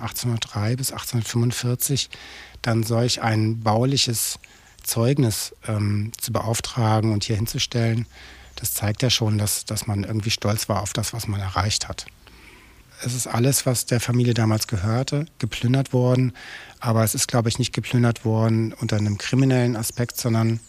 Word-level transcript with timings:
1803 0.00 0.76
bis 0.76 0.92
1845 0.92 2.10
dann 2.62 2.82
solch 2.82 3.22
ein 3.22 3.60
bauliches 3.60 4.38
Zeugnis 4.82 5.54
ähm, 5.66 6.12
zu 6.20 6.32
beauftragen 6.32 7.12
und 7.12 7.24
hier 7.24 7.36
hinzustellen, 7.36 8.06
das 8.56 8.74
zeigt 8.74 9.02
ja 9.02 9.10
schon, 9.10 9.38
dass, 9.38 9.64
dass 9.64 9.86
man 9.86 10.04
irgendwie 10.04 10.30
stolz 10.30 10.68
war 10.68 10.82
auf 10.82 10.92
das, 10.92 11.12
was 11.12 11.26
man 11.26 11.40
erreicht 11.40 11.88
hat. 11.88 12.06
Es 13.02 13.14
ist 13.14 13.26
alles, 13.26 13.64
was 13.64 13.86
der 13.86 14.00
Familie 14.00 14.34
damals 14.34 14.66
gehörte, 14.66 15.24
geplündert 15.38 15.94
worden. 15.94 16.34
Aber 16.80 17.02
es 17.02 17.14
ist, 17.14 17.28
glaube 17.28 17.48
ich, 17.48 17.58
nicht 17.58 17.72
geplündert 17.72 18.26
worden 18.26 18.74
unter 18.74 18.96
einem 18.96 19.16
kriminellen 19.16 19.76
Aspekt, 19.76 20.18
sondern 20.18 20.60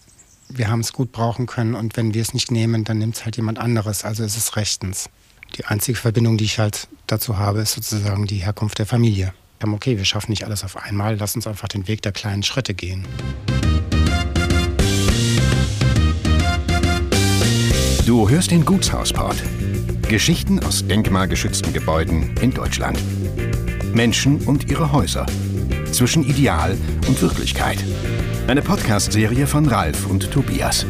wir 0.48 0.70
haben 0.70 0.80
es 0.80 0.94
gut 0.94 1.12
brauchen 1.12 1.46
können. 1.46 1.76
Und 1.76 1.98
wenn 1.98 2.14
wir 2.14 2.22
es 2.22 2.34
nicht 2.34 2.50
nehmen, 2.50 2.86
dann 2.86 3.00
nimmt 3.00 3.18
es 3.18 3.26
halt 3.26 3.36
jemand 3.36 3.60
anderes. 3.60 4.06
Also 4.06 4.24
ist 4.24 4.38
es 4.38 4.56
rechtens. 4.56 5.10
Die 5.58 5.66
einzige 5.66 5.98
Verbindung, 5.98 6.38
die 6.38 6.46
ich 6.46 6.60
halt 6.60 6.88
dazu 7.12 7.38
habe, 7.38 7.62
ist 7.62 7.74
sozusagen 7.74 8.26
die 8.28 8.38
Herkunft 8.38 8.80
der 8.80 8.86
Familie. 8.86 9.34
Okay, 9.64 9.98
wir 9.98 10.06
schaffen 10.06 10.32
nicht 10.32 10.46
alles 10.46 10.64
auf 10.64 10.78
einmal. 10.78 11.18
Lass 11.18 11.36
uns 11.36 11.46
einfach 11.46 11.68
den 11.68 11.88
Weg 11.88 12.02
der 12.02 12.12
kleinen 12.12 12.44
Schritte 12.44 12.74
gehen. 12.74 13.06
Du 18.06 18.28
hörst 18.30 18.52
den 18.52 18.66
Gutshausport. 18.66 19.36
Geschichten 20.08 20.60
aus 20.64 20.86
denkmalgeschützten 20.86 21.72
Gebäuden 21.74 22.36
in 22.42 22.52
Deutschland. 22.52 23.00
Menschen 23.94 24.42
und 24.42 24.70
ihre 24.70 24.92
Häuser. 24.92 25.26
Zwischen 25.92 26.24
Ideal 26.24 26.78
und 27.08 27.22
Wirklichkeit. 27.22 27.84
Eine 28.48 28.62
Podcast-Serie 28.62 29.48
von 29.48 29.68
Ralf 29.68 30.08
und 30.08 30.32
Tobias. 30.32 30.86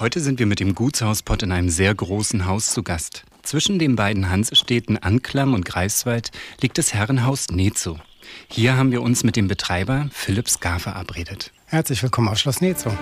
Heute 0.00 0.20
sind 0.20 0.38
wir 0.38 0.46
mit 0.46 0.60
dem 0.60 0.76
Gutshauspott 0.76 1.42
in 1.42 1.50
einem 1.50 1.70
sehr 1.70 1.92
großen 1.92 2.46
Haus 2.46 2.70
zu 2.70 2.84
Gast. 2.84 3.24
Zwischen 3.42 3.80
den 3.80 3.96
beiden 3.96 4.30
Hansestädten 4.30 4.96
Anklam 4.96 5.54
und 5.54 5.64
Greifswald 5.64 6.30
liegt 6.60 6.78
das 6.78 6.94
Herrenhaus 6.94 7.48
Nezo. 7.50 7.98
Hier 8.48 8.76
haben 8.76 8.92
wir 8.92 9.02
uns 9.02 9.24
mit 9.24 9.34
dem 9.34 9.48
Betreiber 9.48 10.08
Philipp 10.12 10.48
Skar 10.48 10.78
verabredet. 10.78 11.50
Herzlich 11.66 12.00
willkommen 12.00 12.28
auf 12.28 12.38
Schloss 12.38 12.60
Nezo. 12.60 12.96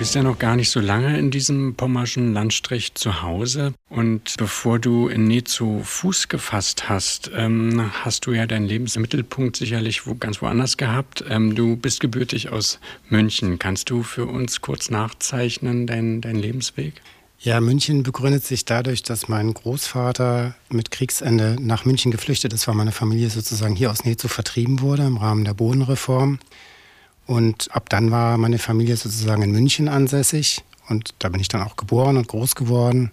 Du 0.00 0.02
bist 0.02 0.14
ja 0.14 0.22
noch 0.22 0.38
gar 0.38 0.56
nicht 0.56 0.70
so 0.70 0.80
lange 0.80 1.18
in 1.18 1.30
diesem 1.30 1.74
pommerschen 1.74 2.32
Landstrich 2.32 2.94
zu 2.94 3.20
Hause. 3.20 3.74
Und 3.90 4.34
bevor 4.38 4.78
du 4.78 5.08
in 5.08 5.28
Nezo 5.28 5.82
Fuß 5.84 6.28
gefasst 6.28 6.88
hast, 6.88 7.30
ähm, 7.34 7.90
hast 8.02 8.24
du 8.24 8.32
ja 8.32 8.46
deinen 8.46 8.66
Lebensmittelpunkt 8.66 9.56
sicherlich 9.56 10.06
wo, 10.06 10.14
ganz 10.14 10.40
woanders 10.40 10.78
gehabt. 10.78 11.22
Ähm, 11.28 11.54
du 11.54 11.76
bist 11.76 12.00
gebürtig 12.00 12.48
aus 12.48 12.80
München. 13.10 13.58
Kannst 13.58 13.90
du 13.90 14.02
für 14.02 14.24
uns 14.24 14.62
kurz 14.62 14.88
nachzeichnen, 14.88 15.86
deinen 15.86 16.22
dein 16.22 16.36
Lebensweg? 16.36 16.94
Ja, 17.38 17.60
München 17.60 18.02
begründet 18.02 18.42
sich 18.42 18.64
dadurch, 18.64 19.02
dass 19.02 19.28
mein 19.28 19.52
Großvater 19.52 20.54
mit 20.70 20.90
Kriegsende 20.90 21.58
nach 21.60 21.84
München 21.84 22.10
geflüchtet 22.10 22.54
ist, 22.54 22.66
weil 22.66 22.74
meine 22.74 22.92
Familie 22.92 23.28
sozusagen 23.28 23.76
hier 23.76 23.90
aus 23.90 24.06
Nezo 24.06 24.28
vertrieben 24.28 24.80
wurde 24.80 25.02
im 25.02 25.18
Rahmen 25.18 25.44
der 25.44 25.52
Bodenreform. 25.52 26.38
Und 27.30 27.72
ab 27.72 27.88
dann 27.88 28.10
war 28.10 28.36
meine 28.38 28.58
Familie 28.58 28.96
sozusagen 28.96 29.42
in 29.42 29.52
München 29.52 29.88
ansässig. 29.88 30.64
Und 30.88 31.14
da 31.20 31.28
bin 31.28 31.40
ich 31.40 31.46
dann 31.46 31.62
auch 31.62 31.76
geboren 31.76 32.16
und 32.16 32.26
groß 32.26 32.56
geworden. 32.56 33.12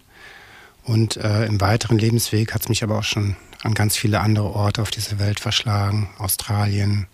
Und 0.83 1.17
äh, 1.17 1.45
im 1.45 1.61
weiteren 1.61 2.00
Lebensweg 2.00 2.51
hat 2.56 2.63
es 2.63 2.69
mich 2.69 2.81
aber 2.81 2.97
auch 2.97 3.03
schon 3.03 3.35
an 3.61 3.75
ganz 3.75 3.95
viele 3.95 4.19
andere 4.22 4.50
Orte 4.50 4.81
auf 4.81 4.89
dieser 4.89 5.19
Welt 5.19 5.39
verschlagen. 5.39 6.09
Australien, 6.17 7.06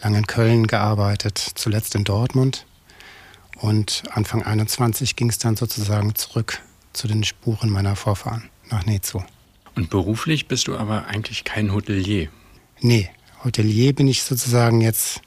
lange 0.00 0.16
in 0.16 0.26
Köln 0.26 0.66
gearbeitet, 0.66 1.36
zuletzt 1.36 1.94
in 1.94 2.04
Dortmund. 2.04 2.64
Und 3.60 4.04
Anfang 4.12 4.42
21 4.42 5.14
ging 5.14 5.28
es 5.28 5.36
dann 5.36 5.56
sozusagen 5.56 6.14
zurück 6.14 6.62
zu 6.94 7.06
den 7.06 7.22
Spuren 7.22 7.68
meiner 7.68 7.96
Vorfahren 7.96 8.48
nach 8.70 8.86
Nezo. 8.86 9.22
Und 9.74 9.90
beruflich 9.90 10.48
bist 10.48 10.68
du 10.68 10.78
aber 10.78 11.04
eigentlich 11.04 11.44
kein 11.44 11.74
Hotelier? 11.74 12.30
Nee, 12.80 13.10
Hotelier 13.44 13.94
bin 13.94 14.08
ich 14.08 14.22
sozusagen 14.22 14.80
jetzt 14.80 15.20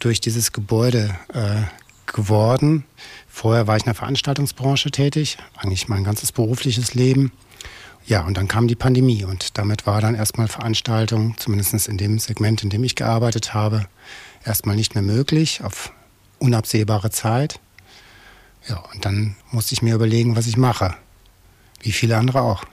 durch 0.00 0.20
dieses 0.20 0.52
Gebäude 0.52 1.16
äh, 1.32 1.62
geworden. 2.06 2.84
Vorher 3.28 3.66
war 3.66 3.76
ich 3.76 3.82
in 3.82 3.86
der 3.86 3.94
Veranstaltungsbranche 3.94 4.90
tätig, 4.90 5.38
eigentlich 5.56 5.88
mein 5.88 6.04
ganzes 6.04 6.32
berufliches 6.32 6.94
Leben. 6.94 7.32
Ja, 8.06 8.24
und 8.24 8.36
dann 8.36 8.48
kam 8.48 8.66
die 8.66 8.74
Pandemie 8.74 9.24
und 9.24 9.56
damit 9.58 9.86
war 9.86 10.00
dann 10.00 10.14
erstmal 10.14 10.48
Veranstaltung, 10.48 11.36
zumindest 11.36 11.86
in 11.86 11.98
dem 11.98 12.18
Segment, 12.18 12.64
in 12.64 12.70
dem 12.70 12.82
ich 12.82 12.96
gearbeitet 12.96 13.54
habe, 13.54 13.86
erstmal 14.44 14.74
nicht 14.74 14.94
mehr 14.94 15.02
möglich, 15.02 15.62
auf 15.62 15.92
unabsehbare 16.38 17.10
Zeit. 17.10 17.60
Ja, 18.68 18.82
und 18.92 19.04
dann 19.04 19.36
musste 19.52 19.74
ich 19.74 19.82
mir 19.82 19.94
überlegen, 19.94 20.34
was 20.34 20.46
ich 20.46 20.56
mache. 20.56 20.94
Wie 21.82 21.92
viele 21.92 22.16
andere 22.16 22.42
auch. 22.42 22.64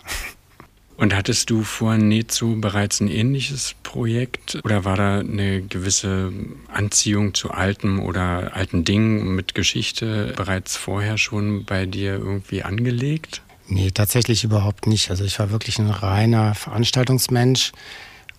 Und 0.97 1.15
hattest 1.15 1.51
du 1.51 1.61
vor 1.63 1.95
Nezu 1.95 2.59
bereits 2.59 3.01
ein 3.01 3.07
ähnliches 3.07 3.75
Projekt 3.83 4.59
oder 4.63 4.83
war 4.83 4.97
da 4.97 5.19
eine 5.19 5.61
gewisse 5.61 6.33
Anziehung 6.73 7.35
zu 7.35 7.51
alten 7.51 7.99
oder 7.99 8.55
alten 8.55 8.83
Dingen 8.83 9.35
mit 9.35 9.53
Geschichte 9.53 10.33
bereits 10.35 10.75
vorher 10.75 11.19
schon 11.19 11.65
bei 11.65 11.85
dir 11.85 12.13
irgendwie 12.13 12.63
angelegt? 12.63 13.43
Nee, 13.67 13.91
tatsächlich 13.91 14.43
überhaupt 14.43 14.87
nicht. 14.87 15.11
Also 15.11 15.23
ich 15.23 15.37
war 15.37 15.51
wirklich 15.51 15.77
ein 15.77 15.91
reiner 15.91 16.55
Veranstaltungsmensch 16.55 17.73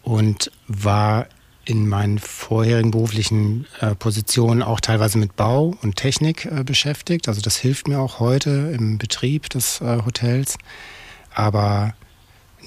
und 0.03 0.51
war 0.67 1.29
in 1.65 1.87
meinen 1.87 2.19
vorherigen 2.19 2.91
beruflichen 2.91 3.67
äh, 3.81 3.95
Positionen 3.95 4.63
auch 4.63 4.81
teilweise 4.81 5.19
mit 5.19 5.37
Bau 5.37 5.77
und 5.83 5.95
Technik 5.95 6.47
äh, 6.47 6.65
beschäftigt. 6.65 7.29
Also 7.29 7.41
das 7.41 7.57
hilft 7.57 7.87
mir 7.87 8.01
auch 8.01 8.19
heute 8.19 8.75
im 8.77 8.99
Betrieb 8.99 9.49
des 9.51 9.81
äh, 9.81 9.99
Hotels. 10.05 10.57
Aber 11.35 11.95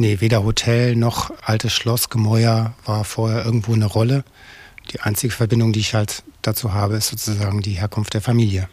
nee, 0.02 0.20
weder 0.20 0.44
Hotel 0.44 0.96
noch 0.96 1.32
altes 1.44 1.74
Schlossgemäuer 1.74 2.74
war 2.86 3.04
vorher 3.06 3.46
irgendwo 3.46 3.74
eine 3.74 3.86
Rolle. 3.86 4.24
Die 4.92 5.00
einzige 5.00 5.34
Verbindung, 5.34 5.72
die 5.72 5.80
ich 5.80 5.94
halt 5.94 6.24
dazu 6.42 6.74
habe, 6.74 6.96
ist 6.96 7.08
sozusagen 7.08 7.62
die 7.62 7.74
Herkunft 7.74 8.14
der 8.14 8.22
Familie. 8.22 8.68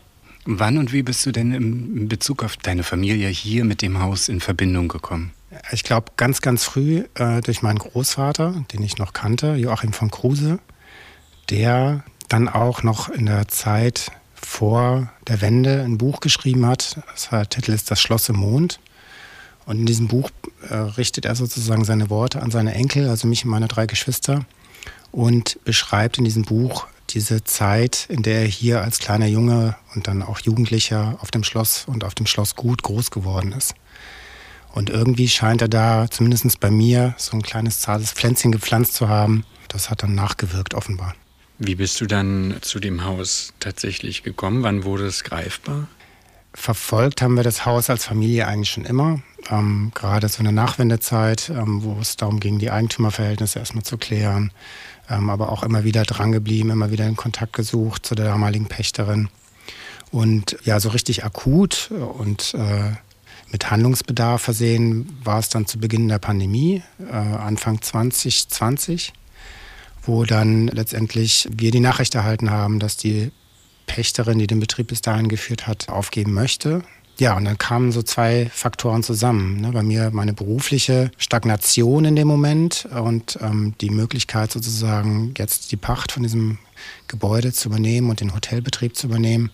Wann 0.47 0.79
und 0.79 0.93
wie 0.93 1.03
bist 1.03 1.27
du 1.27 1.31
denn 1.31 1.53
in 1.53 2.09
Bezug 2.09 2.43
auf 2.43 2.57
deine 2.57 2.83
Familie 2.83 3.29
hier 3.29 3.65
mit 3.65 3.83
dem 3.83 4.01
Haus 4.01 4.29
in 4.29 4.41
Verbindung 4.41 4.89
gekommen? 4.89 5.33
Ich 5.71 5.85
glaube, 5.85 6.13
ganz, 6.17 6.41
ganz 6.41 6.65
früh 6.65 7.05
äh, 7.15 7.43
durch 7.43 7.63
meinen 7.63 7.79
Großvater, 7.79 8.65
den 8.73 8.83
ich 8.83 8.97
noch 8.97 9.13
kannte, 9.13 9.55
Joachim 9.57 9.93
von 9.93 10.11
Kruse, 10.11 10.59
der 11.51 12.05
dann 12.29 12.49
auch 12.49 12.83
noch 12.83 13.11
in 13.11 13.27
der 13.27 13.49
Zeit 13.49 14.11
vor 14.35 15.13
der 15.27 15.43
Wende 15.43 15.83
ein 15.83 15.99
Buch 15.99 16.21
geschrieben 16.21 16.65
hat. 16.65 16.99
Das 17.13 17.29
der 17.29 17.49
Titel 17.49 17.73
ist 17.73 17.91
Das 17.91 18.01
Schloss 18.01 18.29
im 18.31 18.37
Mond. 18.37 18.81
Und 19.69 19.81
in 19.81 19.85
diesem 19.85 20.09
Buch 20.09 20.31
äh, 20.71 20.75
richtet 20.75 21.27
er 21.27 21.35
sozusagen 21.35 21.85
seine 21.85 22.09
Worte 22.09 22.41
an 22.41 22.51
seine 22.51 22.75
Enkel, 22.75 23.11
also 23.11 23.29
mich 23.29 23.45
und 23.45 23.51
meine 23.51 23.69
drei 23.69 23.85
Geschwister, 23.85 24.47
und 25.13 25.63
beschreibt 25.65 26.17
in 26.17 26.25
diesem 26.25 26.45
Buch 26.45 26.87
diese 27.11 27.45
Zeit, 27.45 28.07
in 28.09 28.23
der 28.23 28.41
er 28.41 28.47
hier 28.47 28.81
als 28.83 28.99
kleiner 28.99 29.27
Junge 29.27 29.77
und 29.95 30.07
dann 30.07 30.23
auch 30.23 30.41
Jugendlicher 30.41 31.19
auf 31.21 31.31
dem 31.31 31.45
Schloss 31.45 31.85
und 31.87 32.03
auf 32.03 32.15
dem 32.15 32.25
Schloss 32.25 32.57
gut 32.57 32.83
groß 32.83 33.11
geworden 33.11 33.53
ist. 33.53 33.75
Und 34.73 34.89
irgendwie 34.89 35.29
scheint 35.29 35.61
er 35.61 35.69
da, 35.69 36.07
zumindest 36.11 36.61
bei 36.61 36.71
mir, 36.71 37.15
so 37.19 37.37
ein 37.37 37.43
kleines 37.43 37.81
zartes 37.81 38.13
Pflänzchen 38.13 38.53
gepflanzt 38.53 38.95
zu 38.95 39.11
haben. 39.11 39.45
Das 39.69 39.91
hat 39.91 40.03
dann 40.03 40.15
nachgewirkt, 40.15 40.73
offenbar. 40.73 41.15
Wie 41.59 41.75
bist 41.75 42.01
du 42.01 42.07
dann 42.07 42.57
zu 42.63 42.81
dem 42.81 43.05
Haus 43.05 43.53
tatsächlich 43.61 44.23
gekommen? 44.23 44.63
Wann 44.63 44.85
wurde 44.85 45.05
es 45.05 45.25
greifbar? 45.25 45.89
Verfolgt 46.61 47.23
haben 47.23 47.37
wir 47.37 47.45
das 47.45 47.65
Haus 47.65 47.89
als 47.89 48.05
Familie 48.05 48.49
eigentlich 48.49 48.71
schon 48.71 48.85
immer. 48.85 49.21
Ähm, 49.49 49.93
gerade 49.95 50.29
so 50.29 50.39
in 50.39 50.45
der 50.45 50.53
Nachwendezeit, 50.53 51.51
ähm, 51.51 51.85
wo 51.85 51.97
es 52.01 52.17
darum 52.17 52.41
ging, 52.41 52.59
die 52.59 52.73
Eigentümerverhältnisse 52.73 53.61
erstmal 53.61 53.85
zu 53.85 53.97
klären. 53.97 54.51
Ähm, 55.09 55.31
aber 55.31 55.53
auch 55.53 55.63
immer 55.63 55.85
wieder 55.85 56.03
drangeblieben, 56.03 56.73
immer 56.73 56.91
wieder 56.91 57.07
in 57.07 57.15
Kontakt 57.15 57.53
gesucht 57.53 58.05
zu 58.05 58.17
der 58.17 58.27
damaligen 58.27 58.67
Pächterin. 58.67 59.29
Und 60.11 60.59
ja, 60.65 60.81
so 60.81 60.89
richtig 60.89 61.25
akut 61.25 61.93
und 61.93 62.55
äh, 62.55 62.91
mit 63.53 63.71
Handlungsbedarf 63.71 64.43
versehen 64.43 65.17
war 65.23 65.39
es 65.39 65.51
dann 65.51 65.65
zu 65.65 65.79
Beginn 65.79 66.09
der 66.09 66.19
Pandemie, 66.19 66.83
äh, 67.09 67.13
Anfang 67.15 67.81
2020, 67.81 69.13
wo 70.03 70.25
dann 70.25 70.67
letztendlich 70.67 71.49
wir 71.53 71.71
die 71.71 71.81
Nachricht 71.81 72.17
erhalten 72.17 72.51
haben, 72.51 72.81
dass 72.81 72.97
die 72.97 73.31
Pächterin, 73.89 74.39
die 74.39 74.47
den 74.47 74.61
Betrieb 74.61 74.87
bis 74.87 75.03
dahin 75.03 75.29
geführt 75.29 75.67
hat, 75.67 75.89
aufgeben 75.89 76.33
möchte. 76.33 76.83
Ja, 77.19 77.37
und 77.37 77.45
dann 77.47 77.59
kamen 77.59 77.91
so 77.91 78.03
zwei 78.03 78.49
Faktoren 78.55 79.03
zusammen. 79.03 79.61
Ne? 79.61 79.73
Bei 79.73 79.83
mir 79.83 80.11
meine 80.13 80.33
berufliche 80.33 81.11
Stagnation 81.19 82.05
in 82.05 82.15
dem 82.15 82.29
Moment 82.29 82.87
und 82.95 83.39
ähm, 83.43 83.75
die 83.81 83.91
Möglichkeit 83.91 84.53
sozusagen 84.53 85.35
jetzt 85.37 85.73
die 85.73 85.77
Pacht 85.77 86.13
von 86.13 86.23
diesem 86.23 86.59
Gebäude 87.09 87.53
zu 87.53 87.69
übernehmen 87.69 88.09
und 88.09 88.21
den 88.21 88.35
Hotelbetrieb 88.35 88.95
zu 88.95 89.09
übernehmen. 89.09 89.51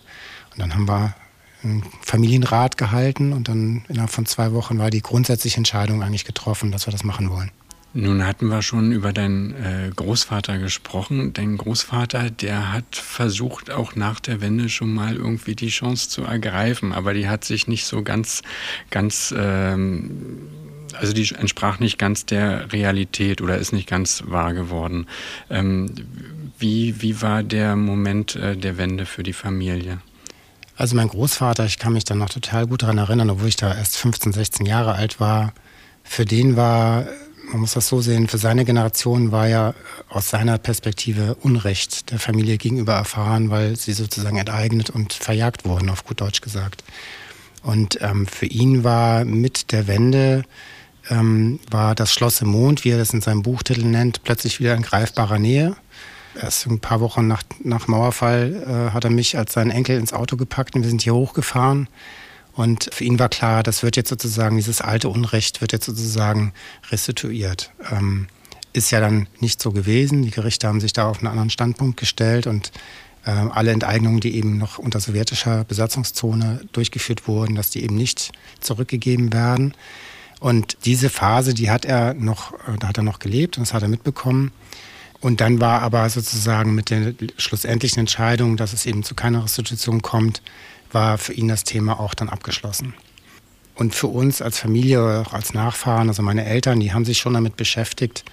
Und 0.53 0.61
dann 0.61 0.75
haben 0.75 0.87
wir 0.87 1.15
einen 1.63 1.83
Familienrat 2.03 2.77
gehalten 2.77 3.33
und 3.33 3.49
dann 3.49 3.87
innerhalb 3.89 4.11
von 4.11 4.27
zwei 4.27 4.53
Wochen 4.53 4.79
war 4.79 4.91
die 4.91 5.01
grundsätzliche 5.01 5.57
Entscheidung 5.57 6.03
eigentlich 6.03 6.27
getroffen, 6.27 6.71
dass 6.71 6.87
wir 6.87 6.93
das 6.93 7.03
machen 7.03 7.31
wollen. 7.31 7.51
Nun 7.97 8.27
hatten 8.27 8.49
wir 8.49 8.61
schon 8.61 8.91
über 8.91 9.13
deinen 9.13 9.55
äh, 9.55 9.91
Großvater 9.95 10.59
gesprochen. 10.59 11.33
Dein 11.33 11.57
Großvater, 11.57 12.29
der 12.29 12.73
hat 12.73 12.97
versucht, 12.97 13.71
auch 13.71 13.95
nach 13.95 14.19
der 14.19 14.41
Wende 14.41 14.69
schon 14.69 14.93
mal 14.93 15.15
irgendwie 15.15 15.55
die 15.55 15.69
Chance 15.69 16.09
zu 16.09 16.25
ergreifen, 16.25 16.93
aber 16.93 17.15
die 17.15 17.29
hat 17.29 17.45
sich 17.45 17.69
nicht 17.69 17.87
so 17.87 18.03
ganz, 18.03 18.43
ganz, 18.91 19.33
ähm, 19.39 20.11
also 20.95 21.13
die 21.13 21.33
entsprach 21.37 21.79
nicht 21.79 21.97
ganz 21.97 22.27
der 22.27 22.73
Realität 22.73 23.41
oder 23.41 23.59
ist 23.59 23.73
nicht 23.73 23.89
ganz 23.89 24.25
wahr 24.27 24.55
geworden. 24.55 25.07
Ähm, 25.49 25.93
wie, 26.59 27.01
wie 27.01 27.23
war 27.23 27.45
der 27.45 27.77
Moment 27.77 28.35
äh, 28.35 28.57
der 28.57 28.77
Wende 28.77 29.07
für 29.07 29.23
die 29.23 29.33
Familie? 29.33 30.01
Also 30.77 30.97
mein 30.97 31.07
Großvater, 31.07 31.65
ich 31.65 31.79
kann 31.79 31.93
mich 31.93 32.05
da 32.05 32.17
noch 32.17 32.29
total 32.29 32.67
gut 32.67 32.83
daran 32.83 32.99
erinnern, 32.99 33.31
obwohl 33.31 33.47
ich 33.47 33.57
da 33.57 33.73
erst 33.73 33.99
15, 33.99 34.33
16 34.33 34.67
Jahre 34.67 34.95
alt 34.97 35.21
war. 35.21 35.55
Für 36.03 36.25
den 36.25 36.57
war 36.57 37.07
man 37.51 37.61
muss 37.61 37.75
das 37.75 37.89
so 37.89 38.01
sehen, 38.01 38.29
für 38.29 38.39
seine 38.39 38.65
Generation 38.65 39.33
war 39.33 39.47
ja 39.49 39.75
aus 40.09 40.31
seiner 40.31 40.59
Perspektive 40.59 41.37
Unrecht 41.37 42.11
der 42.11 42.19
Familie 42.19 42.59
gegenüber 42.59 42.95
erfahren, 42.95 43.51
weil 43.51 43.77
sie 43.77 43.93
sozusagen 43.93 44.37
enteignet 44.37 44.91
und 44.91 45.13
verjagt 45.13 45.65
wurden, 45.65 45.91
auf 45.91 46.05
gut 46.05 46.21
Deutsch 46.21 46.41
gesagt. 46.41 46.85
Und 47.63 47.99
ähm, 48.03 48.27
für 48.27 48.47
ihn 48.47 48.85
war 48.85 49.25
mit 49.25 49.73
der 49.73 49.87
Wende 49.87 50.45
ähm, 51.11 51.61
war 51.71 51.95
das 51.95 52.13
Schloss 52.13 52.41
im 52.41 52.49
Mond, 52.49 52.85
wie 52.85 52.91
er 52.91 52.99
das 52.99 53.13
in 53.13 53.21
seinem 53.21 53.43
Buchtitel 53.43 53.85
nennt, 53.85 54.23
plötzlich 54.23 54.61
wieder 54.61 54.75
in 54.75 54.83
greifbarer 54.83 55.39
Nähe. 55.39 55.77
Erst 56.41 56.67
ein 56.67 56.81
paar 56.81 57.01
Wochen 57.01 57.29
nach, 57.29 57.43
nach 57.63 57.87
Mauerfall 57.87 58.65
äh, 58.67 58.93
hat 58.93 59.05
er 59.05 59.11
mich 59.11 59.39
als 59.39 59.53
seinen 59.53 59.71
Enkel 59.71 59.99
ins 59.99 60.13
Auto 60.13 60.37
gepackt 60.37 60.75
und 60.75 60.83
wir 60.83 60.89
sind 60.89 61.03
hier 61.03 61.15
hochgefahren. 61.15 61.89
Und 62.55 62.89
für 62.93 63.05
ihn 63.05 63.19
war 63.19 63.29
klar, 63.29 63.63
das 63.63 63.83
wird 63.83 63.97
jetzt 63.97 64.09
sozusagen, 64.09 64.57
dieses 64.57 64.81
alte 64.81 65.09
Unrecht 65.09 65.61
wird 65.61 65.73
jetzt 65.73 65.87
sozusagen 65.87 66.53
restituiert. 66.91 67.73
Ähm, 67.91 68.29
ist 68.73 68.91
ja 68.91 69.01
dann 69.01 69.29
nicht 69.41 69.63
so 69.63 69.73
gewesen. 69.73 70.23
Die 70.23 70.31
Gerichte 70.31 70.69
haben 70.69 70.81
sich 70.81 70.93
da 70.93 71.09
auf 71.09 71.19
einen 71.19 71.29
anderen 71.29 71.51
Standpunkt 71.51 71.99
gestellt 71.99 72.47
und 72.47 72.73
äh, 73.25 73.31
alle 73.31 73.73
Enteignungen, 73.73 74.21
die 74.21 74.35
eben 74.37 74.59
noch 74.59 74.79
unter 74.79 75.01
sowjetischer 75.01 75.65
Besatzungszone 75.65 76.61
durchgeführt 76.73 77.27
wurden, 77.27 77.55
dass 77.55 77.71
die 77.71 77.83
eben 77.83 77.97
nicht 77.97 78.33
zurückgegeben 78.61 79.33
werden. 79.33 79.75
Und 80.41 80.77
diese 80.85 81.09
Phase, 81.09 81.55
die 81.55 81.71
hat 81.71 81.85
er 81.85 82.15
noch, 82.15 82.53
äh, 82.53 82.77
da 82.79 82.89
hat 82.89 82.99
er 82.99 83.05
noch 83.05 83.19
gelebt 83.19 83.57
und 83.57 83.67
das 83.67 83.73
hat 83.73 83.83
er 83.83 83.89
mitbekommen. 83.89 84.53
Und 85.21 85.41
dann 85.41 85.61
war 85.61 85.81
aber 85.81 86.11
sozusagen 86.11 86.75
mit 86.75 86.91
der 86.91 87.15
schlussendlichen 87.39 88.01
Entscheidung, 88.01 88.59
dass 88.59 88.75
es 88.75 88.85
eben 88.85 89.05
zu 89.05 89.15
keiner 89.15 89.45
Restitution 89.45 90.03
kommt, 90.03 90.43
war 90.95 91.19
für 91.19 91.33
ihn 91.33 91.49
das 91.49 91.65
Thema 91.65 92.01
auch 92.01 92.15
dann 92.15 92.29
abgeschlossen. 92.29 92.95
Und 93.75 93.95
für 93.95 94.07
uns 94.07 94.41
als 94.41 94.59
Familie, 94.59 95.21
auch 95.27 95.33
als 95.33 95.53
Nachfahren, 95.53 96.09
also 96.09 96.23
meine 96.23 96.45
Eltern, 96.45 96.79
die 96.81 96.93
haben 96.93 97.05
sich 97.05 97.19
schon 97.19 97.35
damit 97.35 97.57
beschäftigt, 97.57 98.25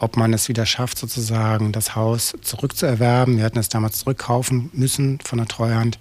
ob 0.00 0.16
man 0.16 0.32
es 0.32 0.48
wieder 0.48 0.66
schafft, 0.66 0.98
sozusagen 0.98 1.72
das 1.72 1.94
Haus 1.94 2.34
zurückzuerwerben. 2.42 3.36
Wir 3.36 3.44
hatten 3.44 3.58
es 3.58 3.68
damals 3.68 3.98
zurückkaufen 4.00 4.70
müssen 4.72 5.20
von 5.20 5.38
der 5.38 5.46
Treuhand. 5.46 5.98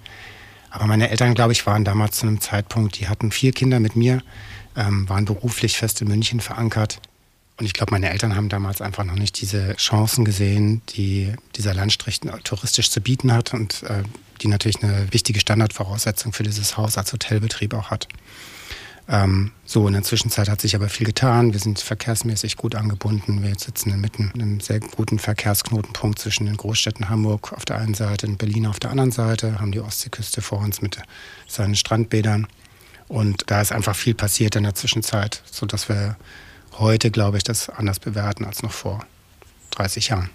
Aber 0.72 0.88
meine 0.88 1.10
Eltern, 1.10 1.36
glaube 1.36 1.52
ich, 1.52 1.66
waren 1.66 1.84
damals 1.84 2.18
zu 2.18 2.28
einem 2.28 2.42
Zeitpunkt, 2.42 3.00
die 3.00 3.08
hatten 3.08 3.32
vier 3.32 3.52
Kinder 3.52 3.80
mit 3.80 3.96
mir, 3.96 4.22
ähm, 4.76 5.08
waren 5.10 5.26
beruflich 5.26 5.78
fest 5.78 6.02
in 6.02 6.08
München 6.08 6.40
verankert. 6.40 7.02
Und 7.60 7.66
ich 7.66 7.74
glaube, 7.74 7.92
meine 7.92 8.10
Eltern 8.10 8.36
haben 8.36 8.50
damals 8.50 8.82
einfach 8.82 9.04
noch 9.04 9.16
nicht 9.16 9.42
diese 9.42 9.76
Chancen 9.76 10.24
gesehen, 10.24 10.82
die 10.96 11.34
dieser 11.56 11.74
Landstrich 11.74 12.22
touristisch 12.44 12.90
zu 12.90 13.02
bieten 13.02 13.34
hat. 13.34 13.54
Und 13.54 13.84
äh, 13.84 14.04
die 14.42 14.48
natürlich 14.48 14.82
eine 14.84 15.12
wichtige 15.12 15.40
Standardvoraussetzung 15.40 16.34
für 16.34 16.44
dieses 16.44 16.78
Haus 16.78 16.98
als 16.98 17.14
Hotelbetrieb 17.14 17.74
auch 17.74 17.92
hat. 17.92 18.08
Ähm, 19.08 19.52
so, 19.66 19.88
in 19.88 19.94
der 19.94 20.04
Zwischenzeit 20.04 20.50
hat 20.50 20.62
sich 20.62 20.76
aber 20.76 20.88
viel 20.88 21.06
getan. 21.06 21.52
Wir 21.52 21.60
sind 21.60 21.80
verkehrsmäßig 21.80 22.58
gut 22.58 22.76
angebunden. 22.76 23.42
Wir 23.42 23.56
sitzen 23.58 23.92
inmitten 23.92 24.32
einem 24.34 24.60
sehr 24.60 24.80
guten 24.80 25.18
Verkehrsknotenpunkt 25.18 26.20
zwischen 26.20 26.46
den 26.46 26.58
Großstädten 26.58 27.10
Hamburg 27.10 27.54
auf 27.54 27.66
der 27.66 27.78
einen 27.78 27.96
Seite 27.96 28.28
und 28.28 28.38
Berlin 28.38 28.68
auf 28.68 28.80
der 28.80 28.92
anderen 28.92 29.12
Seite, 29.12 29.60
haben 29.60 29.72
die 29.72 29.80
Ostseeküste 29.80 30.42
vor 30.42 30.60
uns 30.60 30.82
mit 30.82 31.00
seinen 31.48 31.76
Strandbädern. 31.76 32.48
Und 33.08 33.46
da 33.48 33.62
ist 33.62 33.72
einfach 33.72 33.96
viel 33.96 34.14
passiert 34.14 34.56
in 34.56 34.64
der 34.64 34.76
Zwischenzeit, 34.76 35.42
sodass 35.50 35.90
wir 35.90 36.16
heute, 36.80 37.12
glaube 37.12 37.38
ich, 37.38 37.44
das 37.44 37.70
anders 37.70 38.00
bewerten 38.00 38.46
als 38.46 38.64
noch 38.64 38.72
vor 38.72 39.06
30 39.72 40.10
Jahren. 40.10 40.30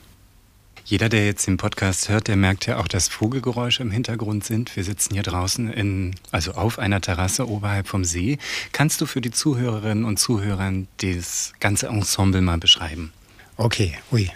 Jeder, 0.86 1.08
der 1.08 1.24
jetzt 1.24 1.46
den 1.46 1.56
Podcast 1.56 2.10
hört, 2.10 2.28
der 2.28 2.36
merkt 2.36 2.66
ja 2.66 2.76
auch, 2.76 2.88
dass 2.88 3.08
Vogelgeräusche 3.08 3.82
im 3.82 3.90
Hintergrund 3.90 4.44
sind. 4.44 4.76
Wir 4.76 4.84
sitzen 4.84 5.14
hier 5.14 5.22
draußen 5.22 5.72
in, 5.72 6.14
also 6.30 6.52
auf 6.52 6.78
einer 6.78 7.00
Terrasse 7.00 7.48
oberhalb 7.48 7.88
vom 7.88 8.04
See. 8.04 8.36
Kannst 8.72 9.00
du 9.00 9.06
für 9.06 9.22
die 9.22 9.30
Zuhörerinnen 9.30 10.04
und 10.04 10.18
Zuhörer 10.18 10.70
das 10.98 11.54
ganze 11.58 11.86
Ensemble 11.86 12.42
mal 12.42 12.58
beschreiben? 12.58 13.14
Okay, 13.56 13.94
ui. 14.12 14.30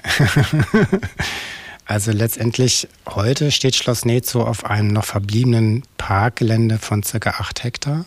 also 1.85 2.13
letztendlich 2.13 2.89
heute 3.07 3.51
steht 3.51 3.77
Schloss 3.77 4.07
Nezo 4.07 4.43
auf 4.43 4.65
einem 4.65 4.89
noch 4.89 5.05
verbliebenen 5.05 5.83
Parkgelände 5.99 6.79
von 6.79 7.03
circa 7.03 7.31
8 7.41 7.63
Hektar. 7.63 8.07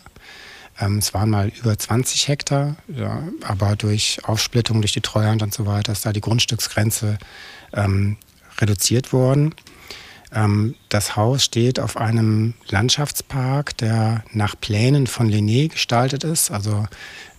Ähm, 0.80 0.98
es 0.98 1.14
waren 1.14 1.30
mal 1.30 1.48
über 1.48 1.78
20 1.78 2.28
Hektar, 2.28 2.76
ja, 2.88 3.22
aber 3.42 3.76
durch 3.76 4.20
Aufsplittung 4.24 4.80
durch 4.80 4.92
die 4.92 5.00
Treuhand 5.00 5.42
und 5.42 5.52
so 5.52 5.66
weiter 5.66 5.92
ist 5.92 6.06
da 6.06 6.12
die 6.12 6.20
Grundstücksgrenze 6.20 7.18
ähm, 7.74 8.16
reduziert 8.58 9.12
worden. 9.12 9.54
Ähm, 10.34 10.74
das 10.88 11.16
Haus 11.16 11.44
steht 11.44 11.78
auf 11.78 11.96
einem 11.96 12.54
Landschaftspark, 12.68 13.76
der 13.76 14.24
nach 14.32 14.58
Plänen 14.58 15.06
von 15.06 15.30
Lené 15.30 15.68
gestaltet 15.68 16.24
ist. 16.24 16.50
Also 16.50 16.86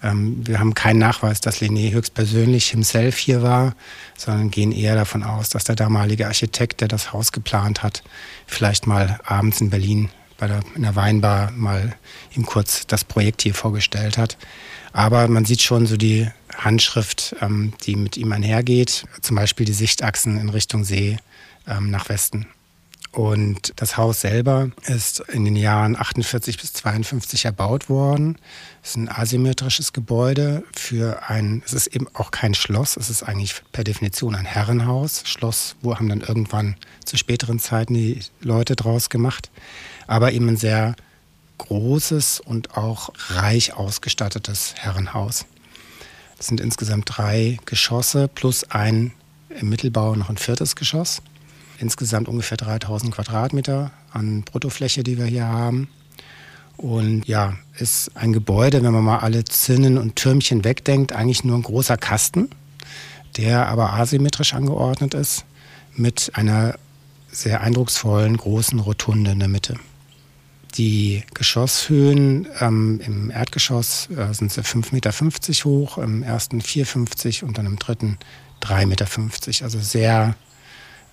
ähm, 0.04 0.46
wir 0.46 0.60
haben 0.60 0.76
keinen 0.76 1.00
Nachweis, 1.00 1.42
dass 1.42 1.62
Lené 1.62 1.92
höchstpersönlich 1.92 2.70
himself 2.70 3.18
hier 3.18 3.42
war, 3.42 3.74
sondern 4.16 4.52
gehen 4.52 4.72
eher 4.72 4.96
davon 4.96 5.24
aus, 5.24 5.50
dass 5.50 5.64
der 5.64 5.76
damalige 5.76 6.28
Architekt, 6.28 6.82
der 6.82 6.88
das 6.88 7.14
Haus 7.14 7.32
geplant 7.32 7.82
hat, 7.82 8.04
vielleicht 8.46 8.86
mal 8.86 9.20
abends 9.26 9.60
in 9.62 9.72
Berlin 9.72 10.10
bei 10.44 10.48
der, 10.48 10.60
in 10.76 10.82
der 10.82 10.98
Weinbar 10.98 11.52
mal 11.52 11.96
ihm 12.36 12.46
kurz 12.46 12.86
das 12.86 13.06
Projekt 13.06 13.44
hier 13.44 13.54
vorgestellt 13.54 14.18
hat. 14.18 14.38
Aber 14.92 15.30
man 15.30 15.46
sieht 15.46 15.62
schon 15.62 15.86
so 15.86 15.96
die 15.96 16.28
Handschrift, 16.54 17.34
ähm, 17.40 17.72
die 17.86 17.96
mit 17.96 18.18
ihm 18.18 18.34
einhergeht, 18.34 19.06
zum 19.22 19.38
Beispiel 19.38 19.66
die 19.66 19.72
Sichtachsen 19.72 20.38
in 20.38 20.50
Richtung 20.50 20.84
See 20.84 21.18
ähm, 21.66 21.92
nach 21.92 22.10
Westen. 22.10 22.46
Und 23.14 23.74
das 23.78 23.96
Haus 23.96 24.22
selber 24.22 24.72
ist 24.88 25.22
in 25.32 25.46
den 25.46 25.56
Jahren 25.56 25.96
48 25.96 26.60
bis 26.60 26.74
52 26.74 27.46
erbaut 27.46 27.88
worden. 27.88 28.38
Es 28.82 28.90
ist 28.90 28.98
ein 28.98 29.08
asymmetrisches 29.08 29.94
Gebäude 29.94 30.64
für 30.76 31.30
ein, 31.30 31.62
es 31.64 31.74
ist 31.74 31.88
eben 31.88 32.08
auch 32.14 32.32
kein 32.32 32.56
Schloss, 32.56 32.98
es 32.98 33.12
ist 33.12 33.24
eigentlich 33.24 33.62
per 33.72 33.84
Definition 33.84 34.36
ein 34.36 34.46
Herrenhaus. 34.46 35.22
Schloss, 35.26 35.76
wo 35.82 35.96
haben 35.96 36.10
dann 36.10 36.22
irgendwann 36.22 36.76
zu 37.06 37.16
späteren 37.16 37.60
Zeiten 37.60 37.94
die 37.94 38.20
Leute 38.42 38.76
draus 38.76 39.10
gemacht. 39.10 39.52
Aber 40.08 40.32
eben 40.32 40.50
ein 40.50 40.58
sehr 40.58 40.96
großes 41.58 42.40
und 42.40 42.78
auch 42.78 43.10
reich 43.30 43.74
ausgestattetes 43.74 44.76
Herrenhaus. 44.78 45.46
Es 46.40 46.48
sind 46.48 46.60
insgesamt 46.60 47.06
drei 47.18 47.60
Geschosse 47.66 48.28
plus 48.28 48.70
ein 48.70 49.14
im 49.50 49.70
Mittelbau 49.70 50.16
noch 50.16 50.30
ein 50.30 50.38
viertes 50.38 50.76
Geschoss. 50.76 51.22
Insgesamt 51.78 52.28
ungefähr 52.28 52.58
3000 52.58 53.14
Quadratmeter 53.14 53.92
an 54.12 54.44
Bruttofläche, 54.44 55.04
die 55.04 55.18
wir 55.18 55.26
hier 55.26 55.48
haben. 55.48 55.90
Und 56.78 57.28
ja, 57.28 57.56
ist 57.78 58.12
ein 58.16 58.34
Gebäude, 58.34 58.84
wenn 58.84 58.94
man 58.94 59.04
mal 59.04 59.20
alle 59.20 59.46
Zinnen 59.46 59.98
und 59.98 60.16
Türmchen 60.16 60.64
wegdenkt, 60.64 61.14
eigentlich 61.14 61.44
nur 61.44 61.58
ein 61.58 61.64
großer 61.64 61.98
Kasten, 61.98 62.50
der 63.38 63.68
aber 63.68 63.94
asymmetrisch 63.94 64.54
angeordnet 64.54 65.14
ist, 65.14 65.46
mit 65.96 66.32
einer 66.34 66.76
sehr 67.32 67.62
eindrucksvollen 67.62 68.38
großen 68.38 68.80
Rotunde 68.80 69.32
in 69.32 69.40
der 69.40 69.48
Mitte. 69.48 69.76
Die 70.76 71.24
Geschosshöhen 71.36 72.48
ähm, 72.60 73.00
im 73.06 73.30
Erdgeschoss 73.30 74.10
äh, 74.10 74.34
sind 74.34 74.52
sie 74.52 74.62
5,50 74.62 74.94
Meter 74.94 75.12
hoch, 75.66 75.98
im 76.00 76.24
ersten 76.24 76.62
4,50 76.62 77.44
und 77.44 77.58
dann 77.58 77.68
im 77.68 77.78
dritten 77.78 78.18
3,50 78.62 78.86
Meter. 78.86 79.08
Also 79.64 79.80
sehr 79.80 80.36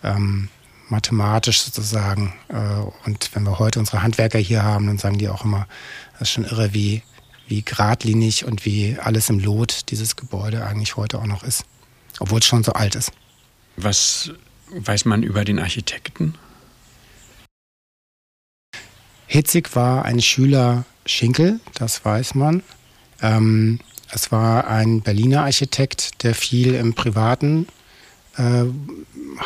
ähm, 0.02 0.48
mathematisch 0.88 1.60
sozusagen. 1.60 2.32
Äh, 2.48 2.54
und 3.06 3.30
wenn 3.34 3.44
wir 3.44 3.58
heute 3.58 3.80
unsere 3.80 4.02
Handwerker 4.02 4.38
hier 4.38 4.62
haben, 4.62 4.86
dann 4.86 4.98
sagen 4.98 5.18
die 5.18 5.28
auch 5.28 5.44
immer, 5.44 5.66
das 6.12 6.22
ist 6.22 6.30
schon 6.30 6.44
irre, 6.44 6.72
wie, 6.72 7.02
wie 7.46 7.62
geradlinig 7.62 8.46
und 8.46 8.64
wie 8.64 8.96
alles 8.98 9.28
im 9.28 9.40
Lot 9.40 9.90
dieses 9.90 10.16
Gebäude 10.16 10.64
eigentlich 10.64 10.96
heute 10.96 11.18
auch 11.18 11.26
noch 11.26 11.42
ist, 11.42 11.64
obwohl 12.18 12.38
es 12.38 12.46
schon 12.46 12.64
so 12.64 12.72
alt 12.72 12.94
ist. 12.94 13.12
Was 13.76 14.30
weiß 14.70 15.04
man 15.04 15.22
über 15.22 15.44
den 15.44 15.58
Architekten? 15.58 16.34
Hitzig 19.32 19.76
war 19.76 20.04
ein 20.06 20.20
Schüler 20.20 20.84
Schinkel, 21.06 21.60
das 21.75 22.04
weiß 22.04 22.34
man. 22.34 22.64
Ähm, 23.22 23.78
es 24.10 24.32
war 24.32 24.66
ein 24.66 25.02
Berliner 25.02 25.44
Architekt, 25.44 26.25
der 26.25 26.34
viel 26.34 26.75
im 26.75 26.94
privaten 26.94 27.68
äh, 28.37 28.64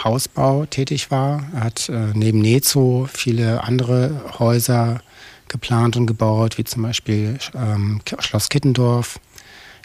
Hausbau 0.02 0.64
tätig 0.64 1.10
war. 1.10 1.44
Er 1.52 1.64
hat 1.64 1.90
äh, 1.90 2.12
neben 2.14 2.38
Nezo 2.38 3.06
viele 3.12 3.62
andere 3.62 4.38
Häuser 4.38 5.02
geplant 5.48 5.98
und 5.98 6.06
gebaut, 6.06 6.56
wie 6.56 6.64
zum 6.64 6.80
Beispiel 6.80 7.38
ähm, 7.54 8.00
Schloss 8.20 8.48
Kittendorf, 8.48 9.20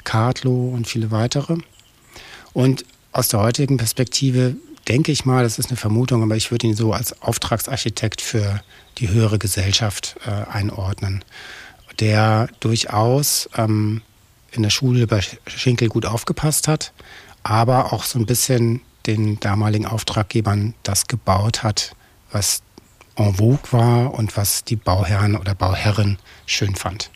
Kartlow 0.05 0.73
und 0.73 0.87
viele 0.87 1.11
weitere. 1.11 1.57
Und 2.53 2.85
aus 3.11 3.27
der 3.27 3.41
heutigen 3.41 3.75
Perspektive 3.75 4.55
denke 4.89 5.11
ich 5.11 5.23
mal, 5.23 5.43
das 5.43 5.59
ist 5.59 5.69
eine 5.69 5.77
Vermutung, 5.77 6.23
aber 6.23 6.35
ich 6.35 6.51
würde 6.51 6.67
ihn 6.67 6.75
so 6.75 6.91
als 6.93 7.21
Auftragsarchitekt 7.21 8.21
für 8.21 8.61
die 8.97 9.09
höhere 9.09 9.37
Gesellschaft 9.37 10.15
äh, 10.25 10.51
einordnen, 10.51 11.23
der 11.99 12.49
durchaus 12.59 13.49
ähm, 13.55 14.01
in 14.51 14.63
der 14.63 14.71
Schule 14.71 15.05
bei 15.05 15.21
Schinkel 15.47 15.89
gut 15.89 16.05
aufgepasst 16.05 16.67
hat, 16.67 16.91
aber 17.43 17.93
auch 17.93 18.03
so 18.03 18.17
ein 18.19 18.25
bisschen 18.25 18.81
den 19.05 19.39
damaligen 19.39 19.85
Auftraggebern 19.85 20.73
das 20.83 21.07
gebaut 21.07 21.63
hat, 21.63 21.95
was 22.31 22.61
en 23.15 23.35
vogue 23.35 23.71
war 23.71 24.13
und 24.13 24.35
was 24.37 24.63
die 24.63 24.75
Bauherren 24.75 25.35
oder 25.35 25.53
Bauherren 25.53 26.17
schön 26.45 26.75
fand. 26.75 27.11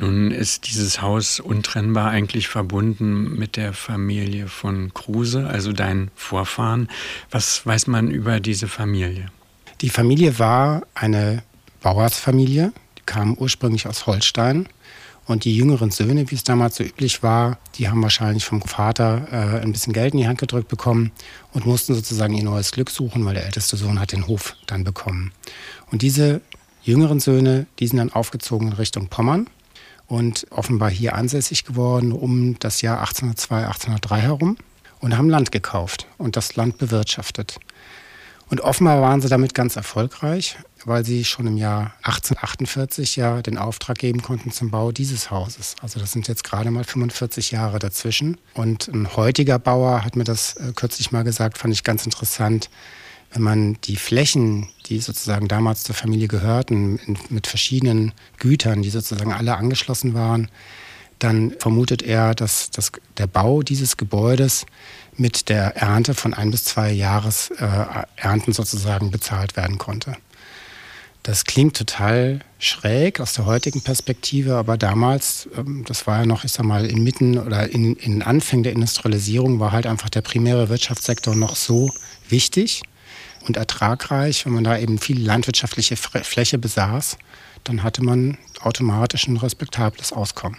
Nun 0.00 0.30
ist 0.30 0.66
dieses 0.66 1.02
Haus 1.02 1.40
untrennbar 1.40 2.08
eigentlich 2.08 2.48
verbunden 2.48 3.38
mit 3.38 3.56
der 3.56 3.74
Familie 3.74 4.48
von 4.48 4.94
Kruse, 4.94 5.46
also 5.46 5.74
deinen 5.74 6.10
Vorfahren. 6.14 6.88
Was 7.30 7.66
weiß 7.66 7.86
man 7.86 8.10
über 8.10 8.40
diese 8.40 8.66
Familie? 8.66 9.26
Die 9.82 9.90
Familie 9.90 10.38
war 10.38 10.86
eine 10.94 11.42
Bauersfamilie, 11.82 12.72
die 12.96 13.02
kam 13.04 13.34
ursprünglich 13.34 13.86
aus 13.86 14.06
Holstein 14.06 14.70
und 15.26 15.44
die 15.44 15.54
jüngeren 15.54 15.90
Söhne, 15.90 16.30
wie 16.30 16.34
es 16.34 16.44
damals 16.44 16.76
so 16.76 16.84
üblich 16.84 17.22
war, 17.22 17.58
die 17.74 17.90
haben 17.90 18.02
wahrscheinlich 18.02 18.46
vom 18.46 18.62
Vater 18.62 19.28
äh, 19.30 19.60
ein 19.60 19.72
bisschen 19.72 19.92
Geld 19.92 20.14
in 20.14 20.20
die 20.20 20.28
Hand 20.28 20.38
gedrückt 20.38 20.68
bekommen 20.68 21.12
und 21.52 21.66
mussten 21.66 21.94
sozusagen 21.94 22.32
ihr 22.32 22.44
neues 22.44 22.72
Glück 22.72 22.88
suchen, 22.88 23.26
weil 23.26 23.34
der 23.34 23.44
älteste 23.44 23.76
Sohn 23.76 24.00
hat 24.00 24.12
den 24.12 24.26
Hof 24.26 24.56
dann 24.66 24.82
bekommen. 24.82 25.32
Und 25.92 26.00
diese 26.00 26.40
jüngeren 26.82 27.20
Söhne, 27.20 27.66
die 27.78 27.86
sind 27.86 27.98
dann 27.98 28.14
aufgezogen 28.14 28.68
in 28.68 28.72
Richtung 28.72 29.08
Pommern 29.08 29.46
und 30.10 30.44
offenbar 30.50 30.90
hier 30.90 31.14
ansässig 31.14 31.64
geworden 31.64 32.10
um 32.10 32.58
das 32.58 32.82
Jahr 32.82 32.98
1802, 32.98 33.64
1803 33.64 34.20
herum 34.20 34.56
und 34.98 35.16
haben 35.16 35.30
Land 35.30 35.52
gekauft 35.52 36.06
und 36.18 36.36
das 36.36 36.56
Land 36.56 36.78
bewirtschaftet. 36.78 37.58
Und 38.48 38.60
offenbar 38.60 39.00
waren 39.00 39.20
sie 39.20 39.28
damit 39.28 39.54
ganz 39.54 39.76
erfolgreich, 39.76 40.58
weil 40.84 41.04
sie 41.04 41.24
schon 41.24 41.46
im 41.46 41.56
Jahr 41.56 41.92
1848 42.02 43.14
ja 43.14 43.40
den 43.40 43.56
Auftrag 43.56 43.98
geben 43.98 44.20
konnten 44.20 44.50
zum 44.50 44.72
Bau 44.72 44.90
dieses 44.90 45.30
Hauses. 45.30 45.76
Also 45.80 46.00
das 46.00 46.10
sind 46.10 46.26
jetzt 46.26 46.42
gerade 46.42 46.72
mal 46.72 46.82
45 46.82 47.52
Jahre 47.52 47.78
dazwischen. 47.78 48.38
Und 48.54 48.88
ein 48.88 49.14
heutiger 49.14 49.60
Bauer 49.60 50.04
hat 50.04 50.16
mir 50.16 50.24
das 50.24 50.56
äh, 50.56 50.72
kürzlich 50.74 51.12
mal 51.12 51.22
gesagt, 51.22 51.56
fand 51.56 51.72
ich 51.72 51.84
ganz 51.84 52.04
interessant. 52.04 52.68
Wenn 53.32 53.42
man 53.42 53.78
die 53.84 53.96
Flächen, 53.96 54.68
die 54.86 54.98
sozusagen 54.98 55.46
damals 55.46 55.84
zur 55.84 55.94
Familie 55.94 56.28
gehörten, 56.28 56.98
mit 57.28 57.46
verschiedenen 57.46 58.12
Gütern, 58.38 58.82
die 58.82 58.90
sozusagen 58.90 59.32
alle 59.32 59.56
angeschlossen 59.56 60.14
waren, 60.14 60.50
dann 61.20 61.52
vermutet 61.58 62.02
er, 62.02 62.34
dass, 62.34 62.70
dass 62.70 62.92
der 63.18 63.26
Bau 63.26 63.62
dieses 63.62 63.96
Gebäudes 63.96 64.66
mit 65.16 65.48
der 65.48 65.76
Ernte 65.76 66.14
von 66.14 66.34
ein 66.34 66.50
bis 66.50 66.64
zwei 66.64 66.90
Jahresernten 66.90 68.52
äh, 68.52 68.54
sozusagen 68.54 69.10
bezahlt 69.10 69.56
werden 69.56 69.78
konnte. 69.78 70.16
Das 71.22 71.44
klingt 71.44 71.76
total 71.76 72.40
schräg 72.58 73.20
aus 73.20 73.34
der 73.34 73.44
heutigen 73.44 73.82
Perspektive, 73.82 74.56
aber 74.56 74.78
damals, 74.78 75.48
ähm, 75.56 75.84
das 75.86 76.06
war 76.06 76.20
ja 76.20 76.26
noch, 76.26 76.44
ich 76.44 76.52
sag 76.52 76.64
mal, 76.64 76.86
inmitten 76.86 77.38
oder 77.38 77.68
in, 77.68 77.94
in 77.96 78.22
Anfängen 78.22 78.62
der 78.62 78.72
Industrialisierung 78.72 79.60
war 79.60 79.72
halt 79.72 79.86
einfach 79.86 80.08
der 80.08 80.22
primäre 80.22 80.70
Wirtschaftssektor 80.70 81.34
noch 81.36 81.56
so 81.56 81.90
wichtig 82.30 82.82
und 83.46 83.56
ertragreich. 83.56 84.46
Wenn 84.46 84.52
man 84.52 84.64
da 84.64 84.78
eben 84.78 84.98
viel 84.98 85.24
landwirtschaftliche 85.24 85.96
Fläche 85.96 86.58
besaß, 86.58 87.18
dann 87.64 87.82
hatte 87.82 88.02
man 88.02 88.38
automatisch 88.60 89.26
ein 89.26 89.36
respektables 89.36 90.12
Auskommen. 90.12 90.58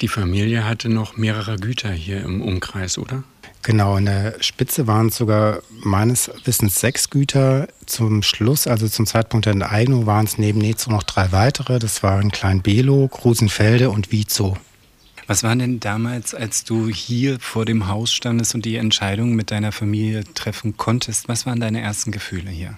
Die 0.00 0.08
Familie 0.08 0.64
hatte 0.64 0.88
noch 0.88 1.16
mehrere 1.16 1.56
Güter 1.56 1.92
hier 1.92 2.22
im 2.22 2.42
Umkreis, 2.42 2.98
oder? 2.98 3.22
Genau, 3.62 3.96
in 3.96 4.06
der 4.06 4.42
Spitze 4.42 4.88
waren 4.88 5.06
es 5.06 5.16
sogar 5.16 5.60
meines 5.84 6.28
Wissens 6.44 6.80
sechs 6.80 7.10
Güter. 7.10 7.68
Zum 7.86 8.24
Schluss, 8.24 8.66
also 8.66 8.88
zum 8.88 9.06
Zeitpunkt 9.06 9.46
der 9.46 9.52
Enteignung, 9.52 10.06
waren 10.06 10.24
es 10.24 10.36
neben 10.36 10.58
Nezo 10.58 10.90
noch 10.90 11.04
drei 11.04 11.30
weitere. 11.30 11.78
Das 11.78 12.02
waren 12.02 12.32
Klein 12.32 12.62
Belo, 12.62 13.06
Krusenfelde 13.06 13.90
und 13.90 14.10
Wiezow. 14.10 14.58
Was 15.26 15.42
war 15.42 15.54
denn 15.54 15.80
damals, 15.80 16.34
als 16.34 16.64
du 16.64 16.88
hier 16.88 17.38
vor 17.38 17.64
dem 17.64 17.86
Haus 17.86 18.12
standest 18.12 18.54
und 18.54 18.64
die 18.64 18.76
Entscheidung 18.76 19.34
mit 19.34 19.50
deiner 19.50 19.72
Familie 19.72 20.24
treffen 20.34 20.76
konntest? 20.76 21.28
Was 21.28 21.46
waren 21.46 21.60
deine 21.60 21.80
ersten 21.80 22.10
Gefühle 22.10 22.50
hier? 22.50 22.76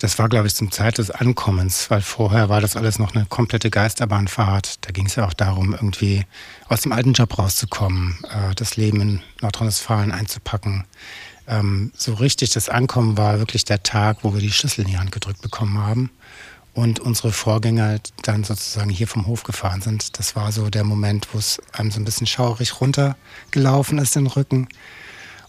Das 0.00 0.18
war, 0.18 0.28
glaube 0.28 0.46
ich, 0.46 0.54
zum 0.54 0.70
Zeit 0.70 0.98
des 0.98 1.10
Ankommens, 1.10 1.90
weil 1.90 2.02
vorher 2.02 2.48
war 2.50 2.60
das 2.60 2.76
alles 2.76 2.98
noch 2.98 3.14
eine 3.14 3.24
komplette 3.24 3.70
Geisterbahnfahrt. 3.70 4.86
Da 4.86 4.90
ging 4.92 5.06
es 5.06 5.16
ja 5.16 5.26
auch 5.26 5.32
darum, 5.32 5.72
irgendwie 5.72 6.26
aus 6.68 6.82
dem 6.82 6.92
alten 6.92 7.14
Job 7.14 7.38
rauszukommen, 7.38 8.18
äh, 8.30 8.54
das 8.54 8.76
Leben 8.76 9.00
in 9.00 9.22
Nordrhein-Westfalen 9.40 10.12
einzupacken. 10.12 10.84
Ähm, 11.48 11.92
so 11.96 12.12
richtig 12.14 12.50
das 12.50 12.68
Ankommen 12.68 13.16
war 13.16 13.38
wirklich 13.38 13.64
der 13.64 13.82
Tag, 13.82 14.18
wo 14.22 14.34
wir 14.34 14.40
die 14.40 14.52
Schlüssel 14.52 14.82
in 14.82 14.90
die 14.90 14.98
Hand 14.98 15.12
gedrückt 15.12 15.40
bekommen 15.40 15.78
haben 15.78 16.10
und 16.76 17.00
unsere 17.00 17.32
Vorgänger 17.32 17.98
dann 18.22 18.44
sozusagen 18.44 18.90
hier 18.90 19.08
vom 19.08 19.26
Hof 19.26 19.44
gefahren 19.44 19.80
sind. 19.80 20.18
Das 20.18 20.36
war 20.36 20.52
so 20.52 20.68
der 20.68 20.84
Moment, 20.84 21.28
wo 21.32 21.38
es 21.38 21.58
einem 21.72 21.90
so 21.90 21.98
ein 21.98 22.04
bisschen 22.04 22.26
schaurig 22.26 22.82
runtergelaufen 22.82 23.96
ist, 23.96 24.14
den 24.14 24.26
Rücken. 24.26 24.68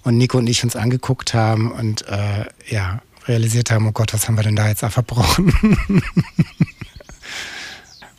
Und 0.04 0.18
Nico 0.18 0.38
und 0.38 0.48
ich 0.48 0.64
uns 0.64 0.78
angeguckt 0.78 1.34
haben 1.34 1.70
und 1.74 2.08
äh, 2.08 2.46
ja, 2.70 3.02
realisiert 3.28 3.72
haben, 3.72 3.88
oh 3.88 3.92
Gott, 3.92 4.14
was 4.14 4.26
haben 4.28 4.36
wir 4.36 4.44
denn 4.44 4.56
da 4.56 4.70
jetzt 4.70 4.86
verbrochen? 4.86 5.54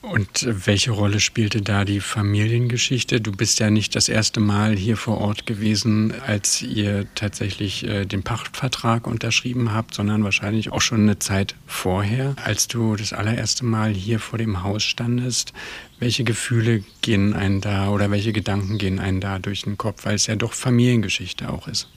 Und 0.01 0.47
welche 0.47 0.93
Rolle 0.93 1.19
spielte 1.19 1.61
da 1.61 1.85
die 1.85 1.99
Familiengeschichte? 1.99 3.21
Du 3.21 3.33
bist 3.33 3.59
ja 3.59 3.69
nicht 3.69 3.97
das 3.97 4.09
erste 4.09 4.39
Mal 4.39 4.77
hier 4.77 4.97
vor 4.97 5.19
Ort 5.19 5.45
gewesen, 5.45 6.15
als 6.25 6.63
ihr 6.63 7.07
tatsächlich 7.17 7.85
äh, 7.85 8.05
den 8.05 8.23
Pachtvertrag 8.23 9.09
unterschrieben 9.09 9.73
habt, 9.73 9.95
sondern 9.95 10.23
wahrscheinlich 10.23 10.71
auch 10.71 10.83
schon 10.83 11.01
eine 11.01 11.19
Zeit 11.19 11.57
vorher, 11.67 12.37
als 12.45 12.69
du 12.69 12.95
das 12.95 13.13
allererste 13.13 13.65
Mal 13.65 13.93
hier 13.93 14.21
vor 14.21 14.39
dem 14.39 14.63
Haus 14.63 14.85
standest. 14.85 15.53
Welche 15.99 16.23
Gefühle 16.23 16.85
gehen 17.03 17.35
einen 17.35 17.61
da 17.61 17.89
oder 17.89 18.09
welche 18.13 18.33
Gedanken 18.33 18.79
gehen 18.79 19.01
einen 19.01 19.21
da 19.21 19.41
durch 19.41 19.63
den 19.63 19.79
Kopf, 19.79 20.05
weil 20.05 20.15
es 20.15 20.29
ja 20.29 20.37
doch 20.37 20.53
Familiengeschichte 20.53 21.51
auch 21.51 21.67
ist? 21.67 21.89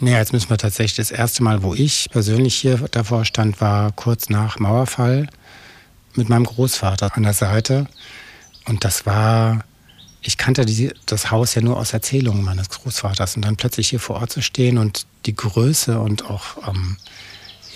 Naja, 0.00 0.18
jetzt 0.18 0.32
müssen 0.32 0.48
wir 0.48 0.56
tatsächlich 0.56 0.96
das 0.96 1.10
erste 1.10 1.42
Mal, 1.42 1.62
wo 1.62 1.74
ich 1.74 2.08
persönlich 2.10 2.54
hier 2.54 2.88
davor 2.90 3.26
stand, 3.26 3.60
war 3.60 3.92
kurz 3.92 4.30
nach 4.30 4.58
Mauerfall 4.58 5.28
mit 6.16 6.28
meinem 6.28 6.44
Großvater 6.44 7.16
an 7.16 7.22
der 7.22 7.32
Seite. 7.32 7.86
Und 8.66 8.84
das 8.84 9.06
war, 9.06 9.64
ich 10.22 10.38
kannte 10.38 10.64
die, 10.64 10.92
das 11.06 11.30
Haus 11.30 11.54
ja 11.54 11.62
nur 11.62 11.78
aus 11.78 11.92
Erzählungen 11.92 12.44
meines 12.44 12.70
Großvaters. 12.70 13.36
Und 13.36 13.44
dann 13.44 13.56
plötzlich 13.56 13.90
hier 13.90 14.00
vor 14.00 14.16
Ort 14.16 14.30
zu 14.30 14.42
stehen 14.42 14.78
und 14.78 15.06
die 15.26 15.36
Größe 15.36 16.00
und 16.00 16.30
auch, 16.30 16.68
ähm, 16.68 16.96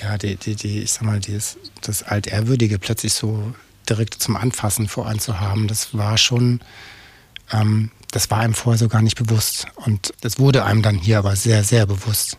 ja, 0.03 0.17
die, 0.17 0.37
die, 0.37 0.55
die, 0.55 0.81
ich 0.81 0.93
sag 0.93 1.03
mal, 1.03 1.21
dieses, 1.21 1.57
das 1.81 2.03
Altehrwürdige 2.03 2.79
plötzlich 2.79 3.13
so 3.13 3.53
direkt 3.89 4.15
zum 4.15 4.37
Anfassen 4.37 4.89
voranzuhaben, 4.89 5.67
das 5.67 5.95
war 5.97 6.19
schon, 6.19 6.61
ähm, 7.53 7.91
das 8.11 8.31
war 8.31 8.39
einem 8.39 8.55
vorher 8.55 8.79
so 8.79 8.89
gar 8.89 9.03
nicht 9.03 9.17
bewusst. 9.17 9.67
Und 9.75 10.13
das 10.21 10.39
wurde 10.39 10.65
einem 10.65 10.83
dann 10.83 10.97
hier 10.97 11.19
aber 11.19 11.37
sehr, 11.37 11.65
sehr 11.65 11.87
bewusst. 11.87 12.39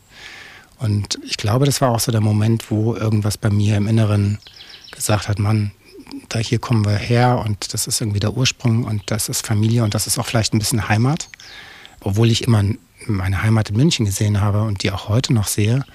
Und 0.79 1.19
ich 1.25 1.37
glaube, 1.37 1.65
das 1.65 1.81
war 1.81 1.89
auch 1.89 1.99
so 1.99 2.11
der 2.11 2.21
Moment, 2.21 2.71
wo 2.71 2.95
irgendwas 2.95 3.37
bei 3.37 3.49
mir 3.49 3.75
im 3.75 3.87
Inneren 3.87 4.39
gesagt 4.91 5.27
hat, 5.27 5.37
Mann, 5.37 5.71
da 6.29 6.39
hier 6.39 6.59
kommen 6.59 6.85
wir 6.85 6.97
her 6.97 7.43
und 7.45 7.73
das 7.73 7.87
ist 7.87 8.01
irgendwie 8.01 8.19
der 8.19 8.35
Ursprung 8.35 8.83
und 8.83 9.03
das 9.11 9.29
ist 9.29 9.45
Familie 9.45 9.83
und 9.83 9.93
das 9.93 10.07
ist 10.07 10.17
auch 10.17 10.25
vielleicht 10.25 10.53
ein 10.53 10.59
bisschen 10.59 10.89
Heimat. 10.89 11.29
Obwohl 12.01 12.29
ich 12.29 12.43
immer 12.43 12.63
meine 13.05 13.43
Heimat 13.43 13.69
in 13.69 13.77
München 13.77 14.05
gesehen 14.05 14.41
habe 14.41 14.63
und 14.63 14.83
die 14.83 14.91
auch 14.91 15.09
heute 15.09 15.33
noch 15.33 15.47
sehe. 15.47 15.85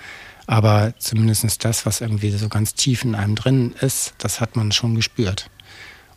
Aber 0.46 0.94
zumindest 0.98 1.64
das, 1.64 1.86
was 1.86 2.00
irgendwie 2.00 2.30
so 2.30 2.48
ganz 2.48 2.74
tief 2.74 3.04
in 3.04 3.14
einem 3.14 3.34
drin 3.34 3.74
ist, 3.80 4.14
das 4.18 4.40
hat 4.40 4.56
man 4.56 4.72
schon 4.72 4.94
gespürt. 4.94 5.50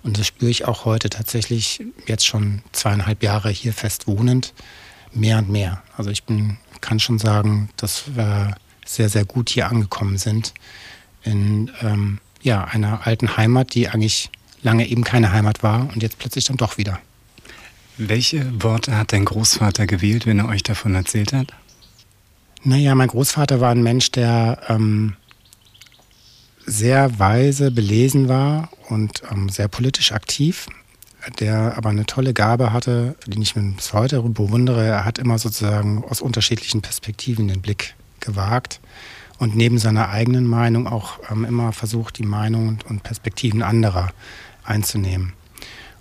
Und 0.03 0.19
das 0.19 0.27
spüre 0.27 0.51
ich 0.51 0.65
auch 0.65 0.85
heute 0.85 1.09
tatsächlich 1.09 1.81
jetzt 2.05 2.25
schon 2.25 2.61
zweieinhalb 2.71 3.23
Jahre 3.23 3.49
hier 3.49 3.73
fest 3.73 4.07
wohnend, 4.07 4.53
mehr 5.13 5.39
und 5.39 5.49
mehr. 5.49 5.81
Also 5.95 6.09
ich 6.09 6.23
bin, 6.23 6.57
kann 6.81 6.99
schon 6.99 7.19
sagen, 7.19 7.69
dass 7.77 8.15
wir 8.15 8.55
sehr, 8.85 9.09
sehr 9.09 9.25
gut 9.25 9.49
hier 9.49 9.67
angekommen 9.69 10.17
sind 10.17 10.53
in 11.23 11.71
ähm, 11.81 12.19
ja, 12.47 12.63
einer 12.63 13.05
alten 13.05 13.37
Heimat, 13.37 13.75
die 13.75 13.89
eigentlich 13.89 14.31
lange 14.63 14.87
eben 14.87 15.03
keine 15.03 15.33
Heimat 15.33 15.61
war 15.61 15.89
und 15.93 16.01
jetzt 16.01 16.17
plötzlich 16.17 16.45
dann 16.45 16.57
doch 16.57 16.77
wieder. 16.77 16.97
Welche 17.97 18.63
Worte 18.63 18.97
hat 18.97 19.11
dein 19.11 19.25
Großvater 19.25 19.85
gewählt, 19.85 20.25
wenn 20.25 20.39
er 20.39 20.47
euch 20.47 20.63
davon 20.63 20.95
erzählt 20.95 21.33
hat? 21.33 21.53
Naja, 22.63 22.95
mein 22.95 23.09
Großvater 23.09 23.59
war 23.59 23.71
ein 23.71 23.83
Mensch, 23.83 24.11
der 24.11 24.61
ähm, 24.69 25.15
sehr 26.65 27.19
weise, 27.19 27.69
belesen 27.69 28.29
war 28.29 28.69
und 28.87 29.23
ähm, 29.29 29.49
sehr 29.49 29.67
politisch 29.67 30.11
aktiv, 30.13 30.67
der 31.39 31.75
aber 31.75 31.89
eine 31.89 32.05
tolle 32.05 32.33
Gabe 32.33 32.71
hatte, 32.71 33.15
die 33.25 33.41
ich 33.41 33.55
mir 33.55 33.73
bis 33.73 33.91
heute 33.93 34.21
bewundere. 34.21 34.85
Er 34.85 35.05
hat 35.05 35.19
immer 35.19 35.37
sozusagen 35.37 36.03
aus 36.05 36.21
unterschiedlichen 36.21 36.81
Perspektiven 36.81 37.47
den 37.47 37.61
Blick 37.61 37.95
gewagt 38.21 38.79
und 39.37 39.55
neben 39.55 39.77
seiner 39.77 40.09
eigenen 40.09 40.47
Meinung 40.47 40.87
auch 40.87 41.19
ähm, 41.29 41.45
immer 41.45 41.71
versucht, 41.71 42.17
die 42.17 42.25
Meinungen 42.25 42.79
und 42.87 43.03
Perspektiven 43.03 43.61
anderer 43.61 44.11
einzunehmen. 44.63 45.33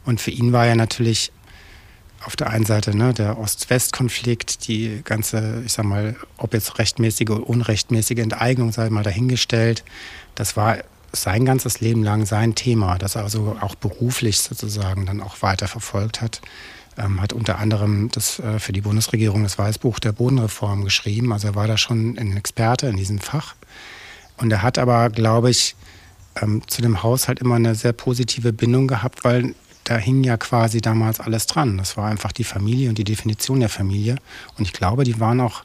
Und 0.04 0.20
für 0.20 0.30
ihn 0.30 0.52
war 0.52 0.66
ja 0.66 0.74
natürlich 0.74 1.32
auf 2.24 2.34
der 2.34 2.50
einen 2.50 2.64
Seite 2.64 2.96
ne, 2.96 3.14
der 3.14 3.38
Ost-West-Konflikt, 3.38 4.66
die 4.66 5.02
ganze, 5.04 5.62
ich 5.64 5.72
sag 5.72 5.84
mal, 5.84 6.16
ob 6.38 6.54
jetzt 6.54 6.78
rechtmäßige 6.78 7.30
oder 7.30 7.48
unrechtmäßige 7.48 8.18
Enteignung 8.18 8.72
sei 8.72 8.90
mal 8.90 9.04
dahingestellt, 9.04 9.84
das 10.34 10.56
war 10.56 10.78
sein 11.12 11.44
ganzes 11.44 11.80
Leben 11.80 12.02
lang 12.02 12.26
sein 12.26 12.54
Thema, 12.54 12.98
das 12.98 13.14
er 13.14 13.22
also 13.22 13.56
auch 13.60 13.74
beruflich 13.74 14.38
sozusagen 14.38 15.06
dann 15.06 15.20
auch 15.20 15.40
weiter 15.42 15.68
verfolgt 15.68 16.20
hat. 16.20 16.40
Ähm, 16.98 17.20
hat 17.20 17.32
unter 17.32 17.58
anderem 17.58 18.08
das 18.10 18.38
äh, 18.38 18.58
für 18.58 18.72
die 18.72 18.80
Bundesregierung 18.80 19.42
das 19.42 19.58
Weißbuch 19.58 19.98
der 19.98 20.12
Bodenreform 20.12 20.84
geschrieben. 20.84 21.32
Also 21.32 21.48
er 21.48 21.54
war 21.54 21.66
da 21.66 21.76
schon 21.76 22.16
ein 22.18 22.36
Experte 22.36 22.86
in 22.86 22.96
diesem 22.96 23.18
Fach. 23.18 23.54
Und 24.38 24.50
er 24.50 24.62
hat 24.62 24.78
aber, 24.78 25.10
glaube 25.10 25.50
ich, 25.50 25.76
ähm, 26.40 26.62
zu 26.66 26.82
dem 26.82 27.02
Haushalt 27.02 27.40
immer 27.40 27.56
eine 27.56 27.74
sehr 27.74 27.92
positive 27.92 28.52
Bindung 28.52 28.86
gehabt, 28.86 29.24
weil 29.24 29.54
da 29.84 29.96
hing 29.96 30.24
ja 30.24 30.36
quasi 30.36 30.80
damals 30.80 31.20
alles 31.20 31.46
dran. 31.46 31.78
Das 31.78 31.96
war 31.96 32.08
einfach 32.08 32.32
die 32.32 32.44
Familie 32.44 32.88
und 32.88 32.98
die 32.98 33.04
Definition 33.04 33.60
der 33.60 33.68
Familie. 33.68 34.16
Und 34.58 34.64
ich 34.64 34.72
glaube, 34.72 35.04
die 35.04 35.20
waren 35.20 35.40
auch 35.40 35.62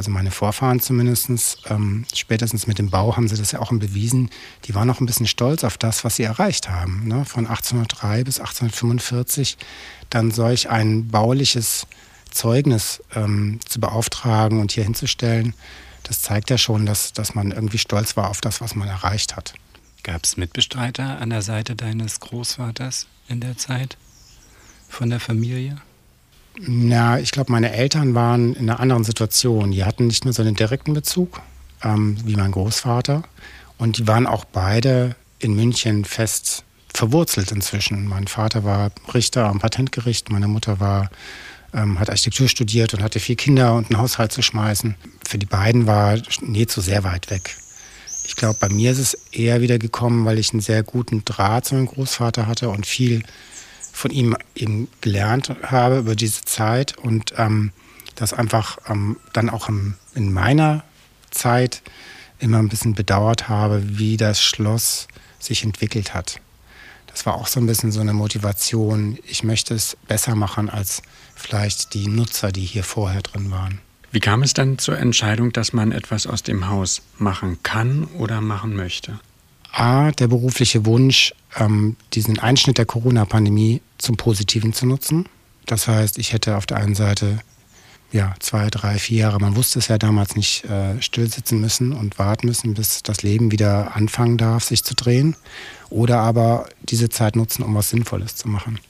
also 0.00 0.10
meine 0.10 0.30
Vorfahren 0.30 0.80
zumindest, 0.80 1.58
ähm, 1.68 2.06
spätestens 2.14 2.66
mit 2.66 2.78
dem 2.78 2.88
Bau 2.88 3.16
haben 3.16 3.28
sie 3.28 3.36
das 3.36 3.52
ja 3.52 3.58
auch 3.58 3.68
bewiesen, 3.70 4.30
die 4.64 4.74
waren 4.74 4.88
auch 4.88 4.98
ein 4.98 5.04
bisschen 5.04 5.26
stolz 5.26 5.62
auf 5.62 5.76
das, 5.76 6.04
was 6.04 6.16
sie 6.16 6.22
erreicht 6.22 6.70
haben. 6.70 7.06
Ne? 7.06 7.26
Von 7.26 7.46
1803 7.46 8.24
bis 8.24 8.40
1845 8.40 9.58
dann 10.08 10.30
solch 10.30 10.70
ein 10.70 11.08
bauliches 11.08 11.86
Zeugnis 12.30 13.02
ähm, 13.14 13.60
zu 13.68 13.78
beauftragen 13.78 14.62
und 14.62 14.72
hier 14.72 14.84
hinzustellen, 14.84 15.52
das 16.04 16.22
zeigt 16.22 16.48
ja 16.48 16.56
schon, 16.56 16.86
dass, 16.86 17.12
dass 17.12 17.34
man 17.34 17.50
irgendwie 17.50 17.76
stolz 17.76 18.16
war 18.16 18.30
auf 18.30 18.40
das, 18.40 18.62
was 18.62 18.74
man 18.74 18.88
erreicht 18.88 19.36
hat. 19.36 19.52
Gab 20.02 20.24
es 20.24 20.38
Mitbestreiter 20.38 21.18
an 21.20 21.28
der 21.28 21.42
Seite 21.42 21.76
deines 21.76 22.20
Großvaters 22.20 23.06
in 23.28 23.40
der 23.40 23.58
Zeit 23.58 23.98
von 24.88 25.10
der 25.10 25.20
Familie? 25.20 25.76
Na, 26.66 27.18
ich 27.18 27.30
glaube, 27.30 27.52
meine 27.52 27.72
Eltern 27.72 28.14
waren 28.14 28.54
in 28.54 28.68
einer 28.68 28.80
anderen 28.80 29.04
Situation. 29.04 29.70
Die 29.70 29.84
hatten 29.84 30.06
nicht 30.06 30.24
mehr 30.24 30.34
so 30.34 30.42
einen 30.42 30.54
direkten 30.54 30.92
Bezug 30.92 31.40
ähm, 31.82 32.18
wie 32.24 32.36
mein 32.36 32.52
Großvater. 32.52 33.22
Und 33.78 33.98
die 33.98 34.06
waren 34.06 34.26
auch 34.26 34.44
beide 34.44 35.16
in 35.38 35.54
München 35.54 36.04
fest 36.04 36.64
verwurzelt 36.92 37.50
inzwischen. 37.50 38.06
Mein 38.06 38.26
Vater 38.26 38.64
war 38.64 38.90
Richter 39.14 39.46
am 39.46 39.58
Patentgericht, 39.58 40.28
meine 40.30 40.48
Mutter 40.48 40.80
war, 40.80 41.10
ähm, 41.72 41.98
hat 41.98 42.10
Architektur 42.10 42.48
studiert 42.48 42.92
und 42.92 43.02
hatte 43.02 43.20
vier 43.20 43.36
Kinder 43.36 43.74
und 43.74 43.90
einen 43.90 44.00
Haushalt 44.00 44.32
zu 44.32 44.42
schmeißen. 44.42 44.96
Für 45.26 45.38
die 45.38 45.46
beiden 45.46 45.86
war 45.86 46.18
zu 46.22 46.80
sehr 46.80 47.04
weit 47.04 47.30
weg. 47.30 47.56
Ich 48.24 48.36
glaube, 48.36 48.58
bei 48.60 48.68
mir 48.68 48.92
ist 48.92 48.98
es 48.98 49.14
eher 49.32 49.62
wieder 49.62 49.78
gekommen, 49.78 50.26
weil 50.26 50.38
ich 50.38 50.52
einen 50.52 50.60
sehr 50.60 50.82
guten 50.82 51.24
Draht 51.24 51.64
zu 51.64 51.74
meinem 51.74 51.86
Großvater 51.86 52.46
hatte 52.46 52.68
und 52.68 52.84
viel 52.84 53.22
von 53.92 54.10
ihm 54.10 54.36
eben 54.54 54.88
gelernt 55.00 55.54
habe 55.62 55.98
über 55.98 56.14
diese 56.14 56.42
Zeit 56.42 56.96
und 56.98 57.34
ähm, 57.36 57.72
das 58.14 58.32
einfach 58.32 58.78
ähm, 58.88 59.16
dann 59.32 59.50
auch 59.50 59.68
im, 59.68 59.94
in 60.14 60.32
meiner 60.32 60.84
Zeit 61.30 61.82
immer 62.38 62.58
ein 62.58 62.68
bisschen 62.68 62.94
bedauert 62.94 63.48
habe, 63.48 63.82
wie 63.98 64.16
das 64.16 64.42
Schloss 64.42 65.08
sich 65.38 65.64
entwickelt 65.64 66.14
hat. 66.14 66.40
Das 67.06 67.26
war 67.26 67.34
auch 67.34 67.48
so 67.48 67.60
ein 67.60 67.66
bisschen 67.66 67.92
so 67.92 68.00
eine 68.00 68.12
Motivation. 68.12 69.18
Ich 69.26 69.42
möchte 69.42 69.74
es 69.74 69.96
besser 70.06 70.34
machen 70.34 70.70
als 70.70 71.02
vielleicht 71.34 71.94
die 71.94 72.06
Nutzer, 72.06 72.52
die 72.52 72.64
hier 72.64 72.84
vorher 72.84 73.22
drin 73.22 73.50
waren. 73.50 73.80
Wie 74.12 74.20
kam 74.20 74.42
es 74.42 74.54
dann 74.54 74.78
zur 74.78 74.98
Entscheidung, 74.98 75.52
dass 75.52 75.72
man 75.72 75.92
etwas 75.92 76.26
aus 76.26 76.42
dem 76.42 76.68
Haus 76.68 77.02
machen 77.18 77.62
kann 77.62 78.04
oder 78.04 78.40
machen 78.40 78.74
möchte? 78.74 79.20
A, 79.72 80.10
der 80.12 80.28
berufliche 80.28 80.86
Wunsch, 80.86 81.34
ähm, 81.58 81.96
diesen 82.12 82.38
Einschnitt 82.38 82.78
der 82.78 82.86
Corona-Pandemie 82.86 83.82
zum 83.98 84.16
Positiven 84.16 84.72
zu 84.72 84.86
nutzen. 84.86 85.26
Das 85.66 85.88
heißt, 85.88 86.18
ich 86.18 86.32
hätte 86.32 86.56
auf 86.56 86.66
der 86.66 86.78
einen 86.78 86.94
Seite 86.94 87.38
ja, 88.12 88.34
zwei, 88.40 88.68
drei, 88.70 88.98
vier 88.98 89.18
Jahre, 89.18 89.38
man 89.38 89.54
wusste 89.54 89.78
es 89.78 89.88
ja 89.88 89.96
damals 89.96 90.34
nicht, 90.34 90.64
äh, 90.64 91.00
stillsitzen 91.00 91.60
müssen 91.60 91.92
und 91.92 92.18
warten 92.18 92.46
müssen, 92.48 92.74
bis 92.74 93.04
das 93.04 93.22
Leben 93.22 93.52
wieder 93.52 93.94
anfangen 93.94 94.36
darf, 94.36 94.64
sich 94.64 94.82
zu 94.82 94.94
drehen. 94.94 95.36
Oder 95.90 96.18
aber 96.18 96.68
diese 96.82 97.08
Zeit 97.08 97.36
nutzen, 97.36 97.62
um 97.62 97.74
was 97.74 97.90
Sinnvolles 97.90 98.34
zu 98.34 98.48
machen. 98.48 98.80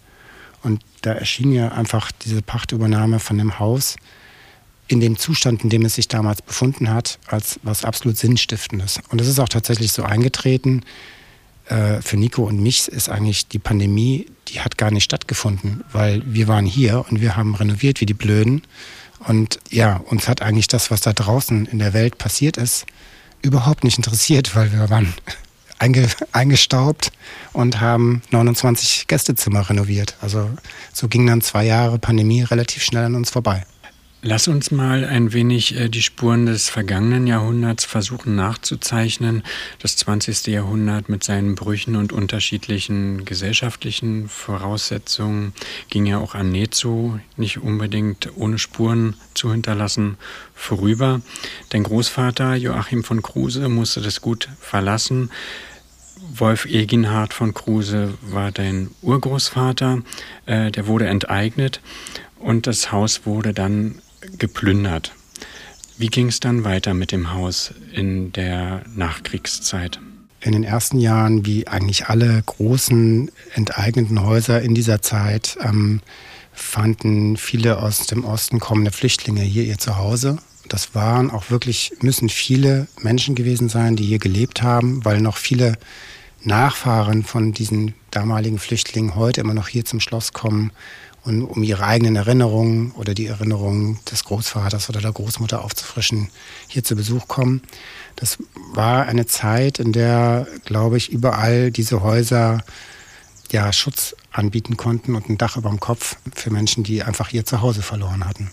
Und 0.62 0.82
da 1.02 1.12
erschien 1.12 1.52
ja 1.52 1.68
einfach 1.68 2.12
diese 2.12 2.42
Pachtübernahme 2.42 3.18
von 3.18 3.36
dem 3.36 3.58
Haus 3.58 3.96
in 4.90 4.98
dem 4.98 5.16
Zustand, 5.16 5.62
in 5.62 5.70
dem 5.70 5.84
es 5.84 5.94
sich 5.94 6.08
damals 6.08 6.42
befunden 6.42 6.90
hat, 6.90 7.20
als 7.28 7.60
was 7.62 7.84
absolut 7.84 8.18
Sinnstiftendes. 8.18 8.98
Und 9.08 9.20
es 9.20 9.28
ist 9.28 9.38
auch 9.38 9.48
tatsächlich 9.48 9.92
so 9.92 10.02
eingetreten. 10.02 10.82
Äh, 11.66 12.02
für 12.02 12.16
Nico 12.16 12.42
und 12.42 12.60
mich 12.60 12.88
ist 12.88 13.08
eigentlich 13.08 13.46
die 13.46 13.60
Pandemie, 13.60 14.26
die 14.48 14.60
hat 14.60 14.78
gar 14.78 14.90
nicht 14.90 15.04
stattgefunden, 15.04 15.84
weil 15.92 16.22
wir 16.26 16.48
waren 16.48 16.66
hier 16.66 17.04
und 17.08 17.20
wir 17.20 17.36
haben 17.36 17.54
renoviert 17.54 18.00
wie 18.00 18.06
die 18.06 18.14
Blöden. 18.14 18.62
Und 19.20 19.60
ja, 19.70 19.98
uns 19.98 20.26
hat 20.26 20.42
eigentlich 20.42 20.66
das, 20.66 20.90
was 20.90 21.02
da 21.02 21.12
draußen 21.12 21.66
in 21.66 21.78
der 21.78 21.92
Welt 21.92 22.18
passiert 22.18 22.56
ist, 22.56 22.84
überhaupt 23.42 23.84
nicht 23.84 23.96
interessiert, 23.96 24.56
weil 24.56 24.72
wir 24.72 24.90
waren 24.90 25.14
einge, 25.78 26.08
eingestaubt 26.32 27.12
und 27.52 27.80
haben 27.80 28.22
29 28.32 29.06
Gästezimmer 29.06 29.70
renoviert. 29.70 30.16
Also 30.20 30.50
so 30.92 31.06
ging 31.06 31.28
dann 31.28 31.42
zwei 31.42 31.64
Jahre 31.64 32.00
Pandemie 32.00 32.42
relativ 32.42 32.82
schnell 32.82 33.04
an 33.04 33.14
uns 33.14 33.30
vorbei. 33.30 33.64
Lass 34.22 34.48
uns 34.48 34.70
mal 34.70 35.06
ein 35.06 35.32
wenig 35.32 35.76
äh, 35.76 35.88
die 35.88 36.02
Spuren 36.02 36.44
des 36.44 36.68
vergangenen 36.68 37.26
Jahrhunderts 37.26 37.86
versuchen 37.86 38.36
nachzuzeichnen. 38.36 39.42
Das 39.78 39.96
20. 39.96 40.46
Jahrhundert 40.48 41.08
mit 41.08 41.24
seinen 41.24 41.54
Brüchen 41.54 41.96
und 41.96 42.12
unterschiedlichen 42.12 43.24
gesellschaftlichen 43.24 44.28
Voraussetzungen 44.28 45.54
ging 45.88 46.04
ja 46.04 46.18
auch 46.18 46.34
an 46.34 46.52
Nezo 46.52 47.18
nicht 47.38 47.62
unbedingt 47.62 48.36
ohne 48.36 48.58
Spuren 48.58 49.14
zu 49.32 49.52
hinterlassen 49.52 50.18
vorüber. 50.54 51.22
Dein 51.70 51.84
Großvater 51.84 52.56
Joachim 52.56 53.04
von 53.04 53.22
Kruse 53.22 53.70
musste 53.70 54.02
das 54.02 54.20
Gut 54.20 54.50
verlassen. 54.60 55.30
Wolf 56.34 56.66
Eginhard 56.66 57.32
von 57.32 57.54
Kruse 57.54 58.12
war 58.20 58.52
dein 58.52 58.90
Urgroßvater, 59.00 60.02
äh, 60.44 60.70
der 60.70 60.86
wurde 60.86 61.06
enteignet 61.06 61.80
und 62.38 62.66
das 62.66 62.92
Haus 62.92 63.24
wurde 63.24 63.54
dann 63.54 64.02
geplündert. 64.38 65.12
Wie 65.98 66.08
ging 66.08 66.28
es 66.28 66.40
dann 66.40 66.64
weiter 66.64 66.94
mit 66.94 67.12
dem 67.12 67.32
Haus 67.32 67.74
in 67.92 68.32
der 68.32 68.82
Nachkriegszeit? 68.94 70.00
In 70.40 70.52
den 70.52 70.64
ersten 70.64 70.98
Jahren, 70.98 71.44
wie 71.44 71.68
eigentlich 71.68 72.06
alle 72.06 72.42
großen 72.46 73.30
enteigneten 73.54 74.22
Häuser 74.22 74.62
in 74.62 74.74
dieser 74.74 75.02
Zeit, 75.02 75.58
ähm, 75.62 76.00
fanden 76.52 77.36
viele 77.36 77.82
aus 77.82 78.06
dem 78.06 78.24
Osten 78.24 78.60
kommende 78.60 78.92
Flüchtlinge 78.92 79.42
hier 79.42 79.64
ihr 79.64 79.76
Zuhause. 79.76 80.38
Das 80.68 80.94
waren 80.94 81.30
auch 81.30 81.50
wirklich, 81.50 81.92
müssen 82.00 82.28
viele 82.28 82.86
Menschen 83.00 83.34
gewesen 83.34 83.68
sein, 83.68 83.96
die 83.96 84.04
hier 84.04 84.18
gelebt 84.18 84.62
haben, 84.62 85.04
weil 85.04 85.20
noch 85.20 85.36
viele 85.36 85.76
Nachfahren 86.42 87.24
von 87.24 87.52
diesen 87.52 87.94
damaligen 88.10 88.58
Flüchtlingen 88.58 89.14
heute 89.16 89.42
immer 89.42 89.52
noch 89.52 89.68
hier 89.68 89.84
zum 89.84 90.00
Schloss 90.00 90.32
kommen 90.32 90.72
und 91.24 91.42
um 91.42 91.62
ihre 91.62 91.84
eigenen 91.84 92.16
Erinnerungen 92.16 92.92
oder 92.92 93.14
die 93.14 93.26
Erinnerungen 93.26 93.98
des 94.10 94.24
Großvaters 94.24 94.88
oder 94.88 95.00
der 95.00 95.12
Großmutter 95.12 95.62
aufzufrischen, 95.62 96.30
hier 96.68 96.82
zu 96.82 96.96
Besuch 96.96 97.28
kommen. 97.28 97.62
Das 98.16 98.38
war 98.72 99.06
eine 99.06 99.26
Zeit, 99.26 99.78
in 99.78 99.92
der, 99.92 100.46
glaube 100.64 100.96
ich, 100.96 101.10
überall 101.10 101.70
diese 101.70 102.02
Häuser 102.02 102.62
ja, 103.50 103.72
Schutz 103.72 104.14
anbieten 104.32 104.76
konnten 104.76 105.14
und 105.14 105.28
ein 105.28 105.38
Dach 105.38 105.56
über 105.56 105.68
dem 105.68 105.80
Kopf 105.80 106.16
für 106.34 106.50
Menschen, 106.50 106.84
die 106.84 107.02
einfach 107.02 107.32
ihr 107.32 107.44
Zuhause 107.44 107.82
verloren 107.82 108.24
hatten. 108.26 108.50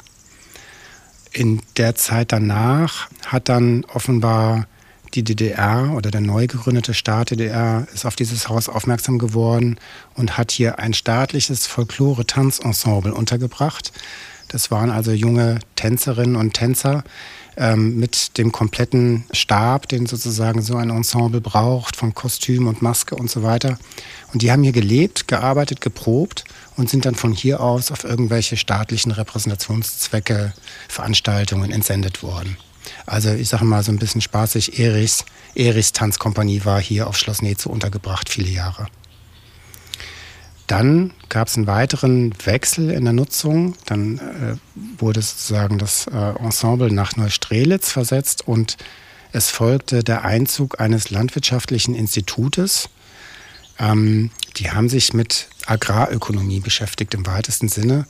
In 1.31 1.61
der 1.77 1.95
Zeit 1.95 2.31
danach 2.31 3.09
hat 3.25 3.47
dann 3.49 3.85
offenbar 3.85 4.67
die 5.13 5.23
DDR 5.23 5.93
oder 5.95 6.11
der 6.11 6.21
neu 6.21 6.47
gegründete 6.47 6.93
Staat 6.93 7.31
DDR 7.31 7.87
ist 7.93 8.05
auf 8.05 8.15
dieses 8.15 8.49
Haus 8.49 8.69
aufmerksam 8.69 9.17
geworden 9.17 9.79
und 10.15 10.37
hat 10.37 10.51
hier 10.51 10.79
ein 10.79 10.93
staatliches 10.93 11.67
Folklore-Tanzensemble 11.67 13.13
untergebracht, 13.13 13.91
Das 14.49 14.71
waren 14.71 14.91
also 14.91 15.11
junge 15.11 15.59
Tänzerinnen 15.75 16.37
und 16.37 16.53
Tänzer 16.53 17.03
ähm, 17.57 17.99
mit 17.99 18.37
dem 18.37 18.51
kompletten 18.51 19.25
Stab, 19.31 19.89
den 19.89 20.05
sozusagen 20.05 20.61
so 20.61 20.77
ein 20.77 20.89
Ensemble 20.89 21.41
braucht, 21.41 21.95
von 21.95 22.13
Kostüm 22.13 22.67
und 22.67 22.81
Maske 22.81 23.15
und 23.15 23.29
so 23.29 23.43
weiter. 23.43 23.77
Und 24.31 24.41
die 24.41 24.51
haben 24.51 24.63
hier 24.63 24.71
gelebt, 24.71 25.27
gearbeitet, 25.27 25.81
geprobt 25.81 26.43
und 26.77 26.89
sind 26.89 27.05
dann 27.05 27.15
von 27.15 27.33
hier 27.33 27.59
aus 27.59 27.91
auf 27.91 28.03
irgendwelche 28.03 28.57
staatlichen 28.57 29.11
Repräsentationszwecke, 29.11 30.53
Veranstaltungen 30.87 31.71
entsendet 31.71 32.23
worden. 32.23 32.57
Also 33.07 33.31
ich 33.33 33.47
sage 33.47 33.65
mal 33.65 33.83
so 33.83 33.91
ein 33.91 33.99
bisschen 33.99 34.21
spaßig, 34.21 34.79
Erichs, 34.79 35.25
Erichs 35.55 35.93
Tanzkompanie 35.93 36.65
war 36.65 36.79
hier 36.79 37.07
auf 37.07 37.17
Schloss 37.17 37.41
Netze 37.41 37.69
untergebracht, 37.69 38.29
viele 38.29 38.49
Jahre. 38.49 38.87
Dann 40.67 41.13
gab 41.29 41.47
es 41.47 41.55
einen 41.55 41.67
weiteren 41.67 42.33
Wechsel 42.45 42.91
in 42.91 43.05
der 43.05 43.13
Nutzung. 43.13 43.75
Dann 43.85 44.17
äh, 44.19 44.55
wurde 44.99 45.21
sozusagen 45.21 45.77
das 45.77 46.07
äh, 46.07 46.33
Ensemble 46.39 46.91
nach 46.91 47.15
Neustrelitz 47.15 47.89
versetzt 47.89 48.45
und 48.45 48.75
es 49.31 49.49
folgte 49.49 50.03
der 50.03 50.25
Einzug 50.25 50.81
eines 50.81 51.09
landwirtschaftlichen 51.09 51.95
Institutes. 51.95 52.89
Ähm, 53.79 54.31
die 54.57 54.71
haben 54.71 54.89
sich 54.89 55.13
mit 55.13 55.47
Agrarökonomie 55.65 56.59
beschäftigt 56.59 57.13
im 57.13 57.25
weitesten 57.25 57.69
Sinne. 57.69 58.05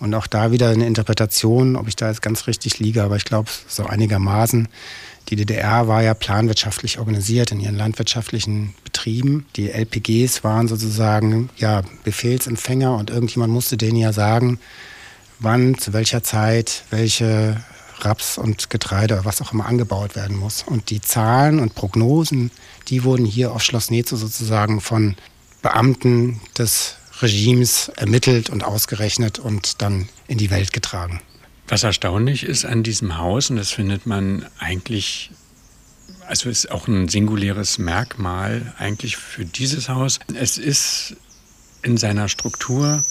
Und 0.00 0.14
auch 0.14 0.26
da 0.26 0.52
wieder 0.52 0.70
eine 0.70 0.86
Interpretation, 0.86 1.76
ob 1.76 1.88
ich 1.88 1.96
da 1.96 2.08
jetzt 2.08 2.22
ganz 2.22 2.46
richtig 2.46 2.78
liege, 2.78 3.02
aber 3.02 3.16
ich 3.16 3.24
glaube 3.24 3.50
so 3.66 3.84
einigermaßen. 3.84 4.68
Die 5.28 5.36
DDR 5.36 5.88
war 5.88 6.02
ja 6.02 6.14
planwirtschaftlich 6.14 6.98
organisiert 6.98 7.52
in 7.52 7.60
ihren 7.60 7.76
landwirtschaftlichen 7.76 8.74
Betrieben. 8.84 9.46
Die 9.56 9.70
LPGs 9.70 10.42
waren 10.42 10.68
sozusagen 10.68 11.50
ja, 11.56 11.82
Befehlsempfänger 12.04 12.96
und 12.96 13.10
irgendjemand 13.10 13.52
musste 13.52 13.76
denen 13.76 13.98
ja 13.98 14.12
sagen, 14.12 14.58
wann, 15.38 15.76
zu 15.76 15.92
welcher 15.92 16.22
Zeit, 16.22 16.84
welche 16.90 17.62
Raps 18.00 18.38
und 18.38 18.70
Getreide, 18.70 19.20
was 19.24 19.42
auch 19.42 19.52
immer 19.52 19.66
angebaut 19.66 20.16
werden 20.16 20.36
muss. 20.36 20.62
Und 20.62 20.90
die 20.90 21.00
Zahlen 21.00 21.58
und 21.58 21.74
Prognosen, 21.74 22.50
die 22.88 23.04
wurden 23.04 23.26
hier 23.26 23.52
auf 23.52 23.62
Schloss 23.62 23.90
Netze 23.90 24.16
sozusagen 24.16 24.80
von 24.80 25.16
Beamten 25.62 26.40
des 26.56 26.97
Regimes 27.22 27.88
ermittelt 27.96 28.50
und 28.50 28.64
ausgerechnet 28.64 29.38
und 29.38 29.82
dann 29.82 30.08
in 30.26 30.38
die 30.38 30.50
Welt 30.50 30.72
getragen. 30.72 31.20
Was 31.66 31.82
erstaunlich 31.82 32.44
ist 32.44 32.64
an 32.64 32.82
diesem 32.82 33.18
Haus, 33.18 33.50
und 33.50 33.56
das 33.56 33.70
findet 33.70 34.06
man 34.06 34.46
eigentlich, 34.58 35.30
also 36.26 36.48
ist 36.48 36.70
auch 36.70 36.88
ein 36.88 37.08
singuläres 37.08 37.78
Merkmal 37.78 38.74
eigentlich 38.78 39.16
für 39.16 39.44
dieses 39.44 39.88
Haus, 39.88 40.18
es 40.34 40.56
ist 40.56 41.16
in 41.82 41.96
seiner 41.96 42.28
Struktur 42.28 43.04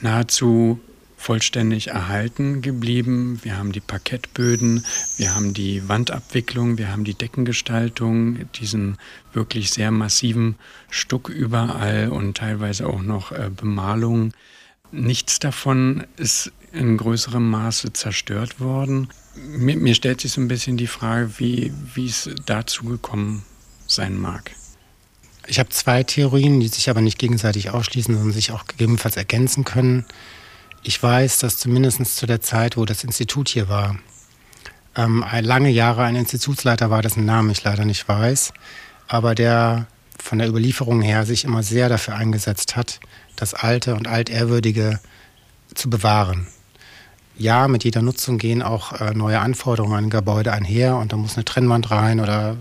nahezu 0.00 0.80
vollständig 1.22 1.88
erhalten 1.88 2.62
geblieben. 2.62 3.38
Wir 3.42 3.56
haben 3.56 3.70
die 3.70 3.80
Parkettböden, 3.80 4.84
wir 5.16 5.34
haben 5.34 5.54
die 5.54 5.88
Wandabwicklung, 5.88 6.78
wir 6.78 6.90
haben 6.90 7.04
die 7.04 7.14
Deckengestaltung, 7.14 8.50
diesen 8.56 8.98
wirklich 9.32 9.70
sehr 9.70 9.92
massiven 9.92 10.56
Stuck 10.90 11.28
überall 11.28 12.08
und 12.08 12.36
teilweise 12.36 12.88
auch 12.88 13.02
noch 13.02 13.30
äh, 13.30 13.50
Bemalung. 13.54 14.32
Nichts 14.90 15.38
davon 15.38 16.04
ist 16.16 16.50
in 16.72 16.96
größerem 16.96 17.48
Maße 17.48 17.92
zerstört 17.92 18.58
worden. 18.58 19.08
Mir, 19.36 19.76
mir 19.76 19.94
stellt 19.94 20.20
sich 20.20 20.32
so 20.32 20.40
ein 20.40 20.48
bisschen 20.48 20.76
die 20.76 20.88
Frage, 20.88 21.38
wie, 21.38 21.72
wie 21.94 22.06
es 22.06 22.28
dazu 22.46 22.84
gekommen 22.84 23.44
sein 23.86 24.18
mag. 24.18 24.50
Ich 25.46 25.58
habe 25.58 25.70
zwei 25.70 26.02
Theorien, 26.02 26.60
die 26.60 26.68
sich 26.68 26.90
aber 26.90 27.00
nicht 27.00 27.18
gegenseitig 27.18 27.70
ausschließen, 27.70 28.14
sondern 28.14 28.32
sich 28.32 28.52
auch 28.52 28.66
gegebenenfalls 28.66 29.16
ergänzen 29.16 29.64
können. 29.64 30.04
Ich 30.84 31.00
weiß, 31.00 31.38
dass 31.38 31.58
zumindest 31.58 32.16
zu 32.16 32.26
der 32.26 32.40
Zeit, 32.40 32.76
wo 32.76 32.84
das 32.84 33.04
Institut 33.04 33.48
hier 33.48 33.68
war, 33.68 33.96
ähm, 34.96 35.24
lange 35.40 35.70
Jahre 35.70 36.02
ein 36.02 36.16
Institutsleiter 36.16 36.90
war, 36.90 37.02
dessen 37.02 37.24
Namen 37.24 37.50
ich 37.50 37.62
leider 37.62 37.84
nicht 37.84 38.08
weiß, 38.08 38.52
aber 39.06 39.34
der 39.34 39.86
von 40.18 40.38
der 40.38 40.48
Überlieferung 40.48 41.00
her 41.00 41.24
sich 41.24 41.44
immer 41.44 41.62
sehr 41.62 41.88
dafür 41.88 42.16
eingesetzt 42.16 42.76
hat, 42.76 43.00
das 43.36 43.54
Alte 43.54 43.94
und 43.94 44.08
Altehrwürdige 44.08 45.00
zu 45.74 45.88
bewahren. 45.88 46.46
Ja, 47.38 47.66
mit 47.66 47.84
jeder 47.84 48.02
Nutzung 48.02 48.38
gehen 48.38 48.62
auch 48.62 49.00
äh, 49.00 49.14
neue 49.14 49.40
Anforderungen 49.40 49.96
an 49.96 50.10
Gebäude 50.10 50.52
einher 50.52 50.96
und 50.96 51.12
da 51.12 51.16
muss 51.16 51.36
eine 51.36 51.44
Trennwand 51.44 51.90
rein 51.90 52.20
oder 52.20 52.56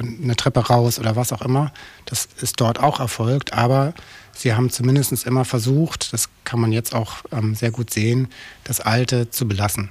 eine 0.00 0.34
Treppe 0.34 0.60
raus 0.60 0.98
oder 0.98 1.14
was 1.14 1.32
auch 1.32 1.42
immer. 1.42 1.72
Das 2.06 2.28
ist 2.40 2.60
dort 2.60 2.80
auch 2.80 3.00
erfolgt, 3.00 3.52
aber 3.52 3.94
Sie 4.36 4.54
haben 4.54 4.70
zumindest 4.70 5.26
immer 5.26 5.44
versucht, 5.44 6.12
das 6.12 6.28
kann 6.44 6.60
man 6.60 6.72
jetzt 6.72 6.94
auch 6.94 7.24
ähm, 7.32 7.54
sehr 7.54 7.70
gut 7.70 7.90
sehen, 7.90 8.28
das 8.64 8.80
Alte 8.80 9.30
zu 9.30 9.48
belassen. 9.48 9.88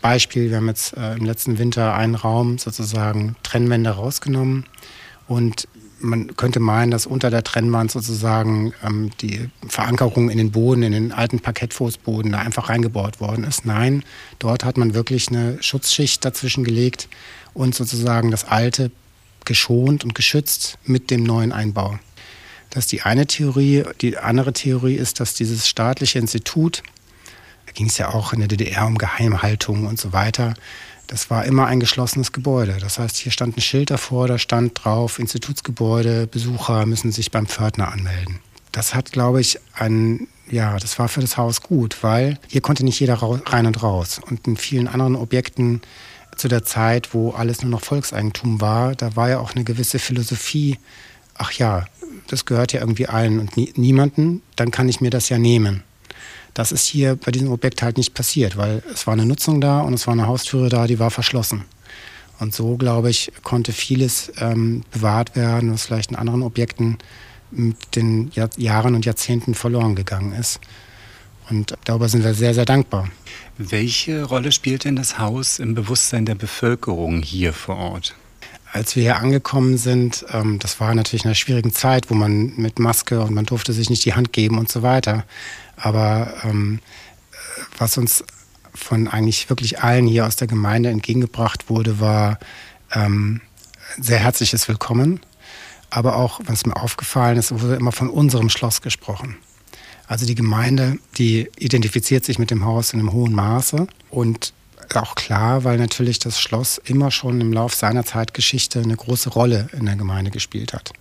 Beispiel, 0.00 0.50
wir 0.50 0.58
haben 0.58 0.68
jetzt 0.68 0.96
äh, 0.96 1.14
im 1.14 1.24
letzten 1.24 1.58
Winter 1.58 1.94
einen 1.94 2.14
Raum 2.14 2.58
sozusagen 2.58 3.36
Trennwände 3.42 3.90
rausgenommen 3.90 4.66
und 5.28 5.66
man 5.98 6.36
könnte 6.36 6.60
meinen, 6.60 6.90
dass 6.90 7.06
unter 7.06 7.30
der 7.30 7.42
Trennwand 7.42 7.90
sozusagen 7.90 8.74
ähm, 8.84 9.10
die 9.22 9.48
Verankerung 9.66 10.28
in 10.28 10.36
den 10.36 10.52
Boden, 10.52 10.82
in 10.82 10.92
den 10.92 11.12
alten 11.12 11.40
Parkettfußboden 11.40 12.32
da 12.32 12.38
einfach 12.38 12.68
reingebaut 12.68 13.20
worden 13.20 13.44
ist. 13.44 13.64
Nein, 13.64 14.04
dort 14.38 14.64
hat 14.64 14.76
man 14.76 14.92
wirklich 14.92 15.28
eine 15.28 15.62
Schutzschicht 15.62 16.22
dazwischen 16.24 16.64
gelegt 16.64 17.08
und 17.54 17.74
sozusagen 17.74 18.30
das 18.30 18.44
Alte 18.44 18.90
geschont 19.46 20.04
und 20.04 20.14
geschützt 20.14 20.78
mit 20.84 21.10
dem 21.10 21.22
neuen 21.22 21.52
Einbau. 21.52 21.98
Das 22.76 22.84
ist 22.84 22.92
die 22.92 23.00
eine 23.00 23.26
Theorie. 23.26 23.84
Die 24.02 24.18
andere 24.18 24.52
Theorie 24.52 24.96
ist, 24.96 25.18
dass 25.18 25.32
dieses 25.32 25.66
staatliche 25.66 26.18
Institut, 26.18 26.82
da 27.64 27.72
ging 27.72 27.86
es 27.86 27.96
ja 27.96 28.10
auch 28.10 28.34
in 28.34 28.40
der 28.40 28.48
DDR 28.48 28.86
um 28.86 28.98
Geheimhaltung 28.98 29.86
und 29.86 29.98
so 29.98 30.12
weiter, 30.12 30.52
das 31.06 31.30
war 31.30 31.46
immer 31.46 31.68
ein 31.68 31.80
geschlossenes 31.80 32.32
Gebäude. 32.32 32.76
Das 32.78 32.98
heißt, 32.98 33.16
hier 33.16 33.32
stand 33.32 33.56
ein 33.56 33.62
Schild 33.62 33.88
davor, 33.88 34.28
da 34.28 34.36
stand 34.36 34.84
drauf, 34.84 35.18
Institutsgebäude, 35.18 36.26
Besucher 36.26 36.84
müssen 36.84 37.12
sich 37.12 37.30
beim 37.30 37.46
Pförtner 37.46 37.90
anmelden. 37.90 38.40
Das 38.72 38.94
hat, 38.94 39.10
glaube 39.10 39.40
ich, 39.40 39.58
ein, 39.72 40.28
ja, 40.50 40.78
das 40.78 40.98
war 40.98 41.08
für 41.08 41.22
das 41.22 41.38
Haus 41.38 41.62
gut, 41.62 42.02
weil 42.02 42.38
hier 42.46 42.60
konnte 42.60 42.84
nicht 42.84 43.00
jeder 43.00 43.14
rein 43.22 43.64
und 43.64 43.82
raus. 43.82 44.20
Und 44.28 44.46
in 44.46 44.58
vielen 44.58 44.86
anderen 44.86 45.16
Objekten 45.16 45.80
zu 46.36 46.48
der 46.48 46.62
Zeit, 46.62 47.14
wo 47.14 47.30
alles 47.30 47.62
nur 47.62 47.70
noch 47.70 47.80
Volkseigentum 47.80 48.60
war, 48.60 48.94
da 48.94 49.16
war 49.16 49.30
ja 49.30 49.38
auch 49.38 49.54
eine 49.54 49.64
gewisse 49.64 49.98
Philosophie, 49.98 50.76
ach 51.38 51.52
ja, 51.52 51.84
das 52.28 52.44
gehört 52.44 52.72
ja 52.72 52.80
irgendwie 52.80 53.06
allen 53.06 53.38
und 53.38 53.56
nie, 53.56 53.72
niemanden, 53.76 54.42
dann 54.56 54.70
kann 54.70 54.88
ich 54.88 55.00
mir 55.00 55.10
das 55.10 55.28
ja 55.28 55.38
nehmen. 55.38 55.82
Das 56.54 56.72
ist 56.72 56.86
hier 56.86 57.16
bei 57.16 57.30
diesem 57.30 57.52
Objekt 57.52 57.82
halt 57.82 57.98
nicht 57.98 58.14
passiert, 58.14 58.56
weil 58.56 58.82
es 58.92 59.06
war 59.06 59.12
eine 59.12 59.26
Nutzung 59.26 59.60
da 59.60 59.80
und 59.80 59.92
es 59.92 60.06
war 60.06 60.12
eine 60.12 60.26
Haustüre 60.26 60.68
da, 60.68 60.86
die 60.86 60.98
war 60.98 61.10
verschlossen. 61.10 61.64
Und 62.38 62.54
so, 62.54 62.76
glaube 62.76 63.10
ich, 63.10 63.32
konnte 63.42 63.72
vieles 63.72 64.32
ähm, 64.38 64.82
bewahrt 64.90 65.36
werden, 65.36 65.72
was 65.72 65.86
vielleicht 65.86 66.10
in 66.10 66.16
anderen 66.16 66.42
Objekten 66.42 66.98
mit 67.50 67.96
den 67.96 68.30
Jahr 68.32 68.50
Jahren 68.56 68.94
und 68.94 69.06
Jahrzehnten 69.06 69.54
verloren 69.54 69.94
gegangen 69.94 70.32
ist. 70.32 70.60
Und 71.48 71.74
darüber 71.84 72.08
sind 72.08 72.24
wir 72.24 72.34
sehr, 72.34 72.54
sehr 72.54 72.64
dankbar. 72.64 73.08
Welche 73.56 74.24
Rolle 74.24 74.52
spielt 74.52 74.84
denn 74.84 74.96
das 74.96 75.18
Haus 75.18 75.58
im 75.58 75.74
Bewusstsein 75.74 76.26
der 76.26 76.34
Bevölkerung 76.34 77.22
hier 77.22 77.52
vor 77.52 77.76
Ort? 77.76 78.14
Als 78.76 78.94
wir 78.94 79.02
hier 79.02 79.16
angekommen 79.16 79.78
sind, 79.78 80.24
ähm, 80.32 80.58
das 80.58 80.78
war 80.80 80.94
natürlich 80.94 81.24
in 81.24 81.28
einer 81.28 81.34
schwierigen 81.34 81.72
Zeit, 81.72 82.10
wo 82.10 82.14
man 82.14 82.52
mit 82.56 82.78
Maske 82.78 83.20
und 83.20 83.34
man 83.34 83.46
durfte 83.46 83.72
sich 83.72 83.90
nicht 83.90 84.04
die 84.04 84.14
Hand 84.14 84.32
geben 84.32 84.58
und 84.58 84.70
so 84.70 84.82
weiter. 84.82 85.24
Aber 85.76 86.34
ähm, 86.44 86.80
was 87.78 87.96
uns 87.96 88.22
von 88.74 89.08
eigentlich 89.08 89.48
wirklich 89.48 89.82
allen 89.82 90.06
hier 90.06 90.26
aus 90.26 90.36
der 90.36 90.46
Gemeinde 90.46 90.90
entgegengebracht 90.90 91.70
wurde, 91.70 92.00
war 92.00 92.38
ähm, 92.92 93.40
sehr 93.98 94.18
herzliches 94.18 94.68
Willkommen. 94.68 95.20
Aber 95.88 96.16
auch, 96.16 96.40
was 96.44 96.66
mir 96.66 96.76
aufgefallen 96.76 97.38
ist, 97.38 97.58
wurde 97.58 97.76
immer 97.76 97.92
von 97.92 98.10
unserem 98.10 98.50
Schloss 98.50 98.82
gesprochen. 98.82 99.36
Also 100.06 100.26
die 100.26 100.34
Gemeinde, 100.34 100.98
die 101.16 101.48
identifiziert 101.58 102.24
sich 102.24 102.38
mit 102.38 102.50
dem 102.50 102.64
Haus 102.64 102.92
in 102.92 103.00
einem 103.00 103.12
hohen 103.12 103.32
Maße 103.32 103.86
und 104.10 104.52
auch 104.94 105.14
klar, 105.14 105.64
weil 105.64 105.78
natürlich 105.78 106.18
das 106.18 106.38
Schloss 106.40 106.78
immer 106.78 107.10
schon 107.10 107.40
im 107.40 107.52
Lauf 107.52 107.74
seiner 107.74 108.04
Zeitgeschichte 108.04 108.80
eine 108.80 108.96
große 108.96 109.30
Rolle 109.30 109.68
in 109.72 109.86
der 109.86 109.96
Gemeinde 109.96 110.30
gespielt 110.30 110.72
hat. 110.72 110.92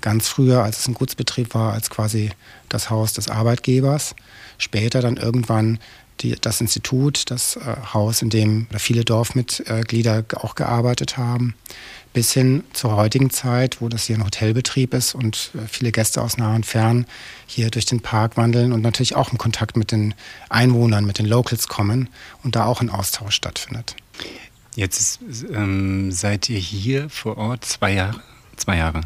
Ganz 0.00 0.28
früher, 0.28 0.62
als 0.62 0.80
es 0.80 0.88
ein 0.88 0.94
Gutsbetrieb 0.94 1.54
war, 1.54 1.72
als 1.72 1.90
quasi 1.90 2.30
das 2.68 2.90
Haus 2.90 3.12
des 3.12 3.28
Arbeitgebers. 3.28 4.14
Später 4.58 5.00
dann 5.00 5.16
irgendwann 5.16 5.78
die, 6.20 6.36
das 6.40 6.60
Institut, 6.60 7.30
das 7.30 7.56
äh, 7.56 7.76
Haus, 7.92 8.22
in 8.22 8.30
dem 8.30 8.66
viele 8.78 9.04
Dorfmitglieder 9.04 10.24
auch 10.36 10.54
gearbeitet 10.54 11.16
haben 11.16 11.54
bis 12.14 12.32
hin 12.32 12.64
zur 12.72 12.96
heutigen 12.96 13.28
Zeit, 13.28 13.82
wo 13.82 13.90
das 13.90 14.04
hier 14.04 14.16
ein 14.16 14.24
Hotelbetrieb 14.24 14.94
ist 14.94 15.14
und 15.14 15.50
äh, 15.54 15.66
viele 15.68 15.92
Gäste 15.92 16.22
aus 16.22 16.38
nah 16.38 16.54
und 16.54 16.64
fern 16.64 17.04
hier 17.46 17.70
durch 17.70 17.84
den 17.84 18.00
Park 18.00 18.38
wandeln 18.38 18.72
und 18.72 18.80
natürlich 18.80 19.16
auch 19.16 19.32
im 19.32 19.38
Kontakt 19.38 19.76
mit 19.76 19.92
den 19.92 20.14
Einwohnern, 20.48 21.04
mit 21.04 21.18
den 21.18 21.26
Locals 21.26 21.68
kommen 21.68 22.08
und 22.42 22.56
da 22.56 22.64
auch 22.64 22.80
ein 22.80 22.88
Austausch 22.88 23.34
stattfindet. 23.34 23.96
Jetzt 24.76 25.20
ähm, 25.52 26.10
seid 26.10 26.48
ihr 26.48 26.58
hier 26.58 27.10
vor 27.10 27.36
Ort 27.36 27.64
zwei 27.64 27.92
Jahre? 27.92 28.20
Zwei 28.56 28.78
Jahre. 28.78 29.02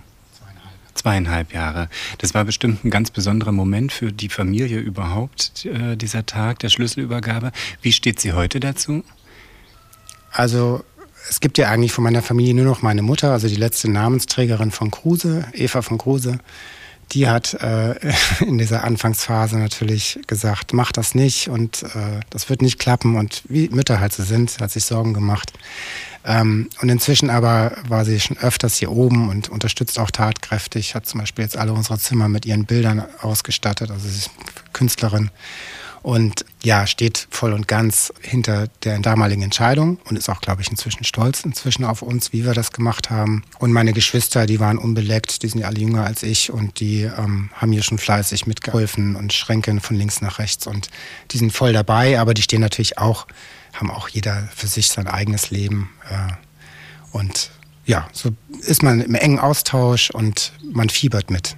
Zweieinhalb 0.94 1.55
Jahre. 1.55 1.88
Das 2.18 2.35
war 2.35 2.44
bestimmt 2.44 2.85
ein 2.85 2.90
ganz 2.90 3.11
besonderer 3.11 3.53
Moment 3.53 3.92
für 3.92 4.12
die 4.12 4.29
Familie 4.29 4.81
überhaupt, 4.81 5.64
äh, 5.64 5.97
dieser 5.97 6.27
Tag 6.27 6.59
der 6.59 6.71
Schlüsselübergabe. 6.71 7.53
Wie 7.81 7.92
steht 7.92 8.18
sie 8.18 8.33
heute 8.33 8.59
dazu? 8.59 9.05
Also 10.33 10.85
es 11.29 11.41
gibt 11.41 11.59
ja 11.59 11.69
eigentlich 11.69 11.93
von 11.93 12.05
meiner 12.05 12.23
Familie 12.23 12.55
nur 12.55 12.64
noch 12.64 12.83
meine 12.83 13.03
Mutter, 13.03 13.33
also 13.33 13.49
die 13.49 13.57
letzte 13.57 13.91
Namensträgerin 13.91 14.71
von 14.71 14.91
Kruse, 14.91 15.47
Eva 15.53 15.83
von 15.83 15.99
Kruse. 15.99 16.38
Die 17.12 17.29
hat 17.29 17.55
äh, 17.55 17.95
in 18.41 18.59
dieser 18.59 18.85
Anfangsphase 18.85 19.59
natürlich 19.59 20.21
gesagt, 20.27 20.73
mach 20.73 20.93
das 20.93 21.14
nicht 21.14 21.49
und 21.49 21.83
äh, 21.83 22.21
das 22.31 22.51
wird 22.51 22.62
nicht 22.62 22.79
klappen. 22.79 23.17
Und 23.17 23.43
wie 23.49 23.69
Mütter 23.69 24.01
halt 24.01 24.12
so 24.12 24.23
sind, 24.23 24.59
hat 24.61 24.71
sich 24.71 24.85
Sorgen 24.85 25.14
gemacht. 25.14 25.53
Ähm, 26.25 26.69
und 26.83 26.88
inzwischen 26.88 27.31
aber 27.31 27.73
war 27.88 28.05
sie 28.05 28.21
schon 28.21 28.37
öfters 28.38 28.77
hier 28.77 28.91
oben 28.91 29.31
und 29.31 29.49
unterstützt 29.49 29.99
auch 29.99 30.11
tatkräftig, 30.11 30.95
hat 30.95 31.07
zum 31.07 31.21
Beispiel 31.21 31.45
jetzt 31.45 31.57
alle 31.57 31.73
unsere 31.73 31.99
Zimmer 31.99 32.29
mit 32.29 32.45
ihren 32.45 32.67
Bildern 32.67 33.05
ausgestattet. 33.21 33.91
Also 33.91 34.09
sie 34.09 34.19
ist 34.19 34.31
Künstlerin 34.73 35.31
und 36.09 36.47
ja, 36.62 36.87
steht 36.87 37.29
voll 37.29 37.53
und 37.53 37.68
ganz 37.68 38.14
hinter 38.23 38.68
der 38.83 38.99
damaligen 38.99 39.42
Entscheidung 39.42 39.99
und 40.07 40.16
ist 40.16 40.31
auch, 40.31 40.40
glaube 40.40 40.62
ich, 40.62 40.71
inzwischen 40.71 41.05
stolz 41.05 41.44
inzwischen 41.44 41.85
auf 41.85 42.01
uns, 42.01 42.33
wie 42.33 42.47
wir 42.47 42.55
das 42.55 42.73
gemacht 42.73 43.11
haben. 43.11 43.44
Und 43.59 43.73
meine 43.73 43.92
Geschwister, 43.92 44.47
die 44.47 44.59
waren 44.59 44.79
unbeleckt, 44.79 45.42
die 45.42 45.49
sind 45.49 45.61
ja 45.61 45.66
alle 45.66 45.81
jünger 45.81 46.07
als 46.07 46.23
ich 46.23 46.51
und 46.51 46.81
die 46.81 47.03
ähm, 47.03 47.51
haben 47.53 47.73
hier 47.73 47.83
schon 47.83 47.99
fleißig 47.99 48.47
mitgeholfen 48.47 49.16
und 49.16 49.35
Schränke 49.35 49.79
von 49.83 49.97
links 49.97 50.23
nach 50.23 50.38
rechts 50.38 50.66
und 50.66 50.88
die 51.31 51.37
sind 51.37 51.53
voll 51.53 51.75
dabei, 51.75 52.18
aber 52.18 52.33
die 52.33 52.40
stehen 52.40 52.62
natürlich 52.62 52.97
auch, 52.97 53.27
haben 53.75 53.90
auch 53.90 54.09
jeder 54.09 54.49
für 54.57 54.66
sich 54.66 54.88
sein 54.88 55.09
eigenes 55.09 55.51
Leben. 55.51 55.90
Äh, 56.09 56.33
und 57.12 57.51
ja, 57.85 58.09
so 58.14 58.31
ist 58.61 58.83
man 58.83 59.03
im 59.03 59.14
engen 59.14 59.38
Austausch 59.38 60.09
und 60.09 60.55
man 60.73 60.88
fiebert 60.88 61.31
mit. 61.31 61.58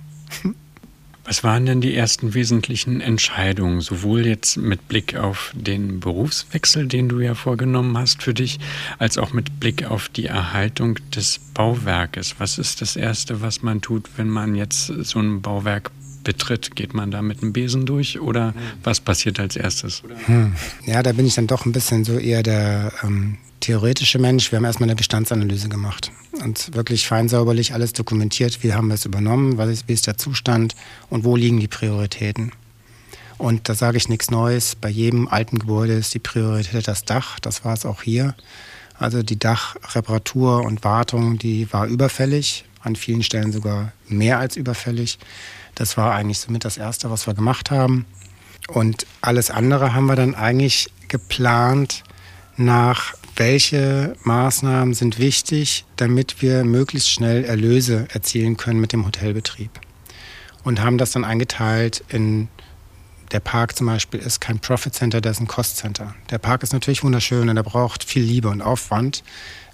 Was 1.30 1.44
waren 1.44 1.64
denn 1.64 1.80
die 1.80 1.94
ersten 1.94 2.34
wesentlichen 2.34 3.00
Entscheidungen, 3.00 3.80
sowohl 3.80 4.26
jetzt 4.26 4.56
mit 4.56 4.88
Blick 4.88 5.14
auf 5.14 5.52
den 5.54 6.00
Berufswechsel, 6.00 6.88
den 6.88 7.08
du 7.08 7.20
ja 7.20 7.36
vorgenommen 7.36 7.96
hast 7.96 8.24
für 8.24 8.34
dich, 8.34 8.58
als 8.98 9.16
auch 9.16 9.32
mit 9.32 9.60
Blick 9.60 9.84
auf 9.84 10.08
die 10.08 10.26
Erhaltung 10.26 10.98
des 11.14 11.38
Bauwerkes? 11.54 12.34
Was 12.38 12.58
ist 12.58 12.80
das 12.80 12.96
Erste, 12.96 13.42
was 13.42 13.62
man 13.62 13.80
tut, 13.80 14.10
wenn 14.16 14.28
man 14.28 14.56
jetzt 14.56 14.86
so 14.86 15.20
ein 15.20 15.40
Bauwerk 15.40 15.92
betritt? 16.24 16.74
Geht 16.74 16.94
man 16.94 17.12
da 17.12 17.22
mit 17.22 17.44
einem 17.44 17.52
Besen 17.52 17.86
durch 17.86 18.18
oder 18.18 18.52
was 18.82 18.98
passiert 18.98 19.38
als 19.38 19.54
erstes? 19.54 20.02
Hm. 20.26 20.56
Ja, 20.84 21.00
da 21.04 21.12
bin 21.12 21.26
ich 21.26 21.36
dann 21.36 21.46
doch 21.46 21.64
ein 21.64 21.70
bisschen 21.70 22.02
so 22.02 22.18
eher 22.18 22.42
der 22.42 22.92
ähm, 23.04 23.38
theoretische 23.60 24.18
Mensch. 24.18 24.50
Wir 24.50 24.56
haben 24.56 24.64
erstmal 24.64 24.88
eine 24.88 24.96
Bestandsanalyse 24.96 25.68
gemacht 25.68 26.10
und 26.42 26.74
wirklich 26.74 27.06
fein 27.06 27.28
säuberlich 27.28 27.74
alles 27.74 27.92
dokumentiert. 27.92 28.62
Wie 28.62 28.72
haben 28.72 28.88
wir 28.88 28.94
es 28.94 29.04
übernommen? 29.04 29.58
Was 29.58 29.68
ist, 29.68 29.88
wie 29.88 29.92
ist 29.92 30.06
der 30.06 30.16
Zustand? 30.16 30.74
Und 31.08 31.24
wo 31.24 31.36
liegen 31.36 31.60
die 31.60 31.68
Prioritäten? 31.68 32.52
Und 33.38 33.68
da 33.68 33.74
sage 33.74 33.96
ich 33.96 34.08
nichts 34.08 34.30
Neues. 34.30 34.74
Bei 34.74 34.88
jedem 34.88 35.28
alten 35.28 35.58
Gebäude 35.58 35.94
ist 35.94 36.12
die 36.12 36.18
Priorität 36.18 36.86
das 36.86 37.04
Dach. 37.04 37.40
Das 37.40 37.64
war 37.64 37.72
es 37.72 37.86
auch 37.86 38.02
hier. 38.02 38.34
Also 38.98 39.22
die 39.22 39.38
Dachreparatur 39.38 40.62
und 40.62 40.84
Wartung, 40.84 41.38
die 41.38 41.72
war 41.72 41.86
überfällig. 41.86 42.64
An 42.82 42.96
vielen 42.96 43.22
Stellen 43.22 43.52
sogar 43.52 43.92
mehr 44.08 44.38
als 44.38 44.56
überfällig. 44.56 45.18
Das 45.74 45.96
war 45.96 46.14
eigentlich 46.14 46.38
somit 46.38 46.64
das 46.64 46.76
Erste, 46.76 47.10
was 47.10 47.26
wir 47.26 47.34
gemacht 47.34 47.70
haben. 47.70 48.04
Und 48.68 49.06
alles 49.22 49.50
andere 49.50 49.94
haben 49.94 50.06
wir 50.06 50.16
dann 50.16 50.34
eigentlich 50.34 50.90
geplant 51.08 52.04
nach 52.56 53.14
welche 53.36 54.14
Maßnahmen 54.24 54.94
sind 54.94 55.18
wichtig, 55.18 55.84
damit 55.96 56.42
wir 56.42 56.64
möglichst 56.64 57.10
schnell 57.10 57.44
Erlöse 57.44 58.06
erzielen 58.12 58.56
können 58.56 58.80
mit 58.80 58.92
dem 58.92 59.06
Hotelbetrieb. 59.06 59.70
Und 60.64 60.82
haben 60.82 60.98
das 60.98 61.12
dann 61.12 61.24
eingeteilt 61.24 62.04
in 62.08 62.48
der 63.32 63.40
Park 63.40 63.76
zum 63.76 63.86
Beispiel 63.86 64.18
ist 64.18 64.40
kein 64.40 64.58
Profit 64.58 64.94
Center, 64.94 65.20
der 65.20 65.32
ist 65.32 65.40
ein 65.40 65.46
Cost 65.46 65.76
Center. 65.76 66.14
Der 66.30 66.38
Park 66.38 66.64
ist 66.64 66.72
natürlich 66.72 67.04
wunderschön 67.04 67.48
und 67.48 67.56
er 67.56 67.62
braucht 67.62 68.02
viel 68.02 68.24
Liebe 68.24 68.48
und 68.48 68.60
Aufwand, 68.60 69.22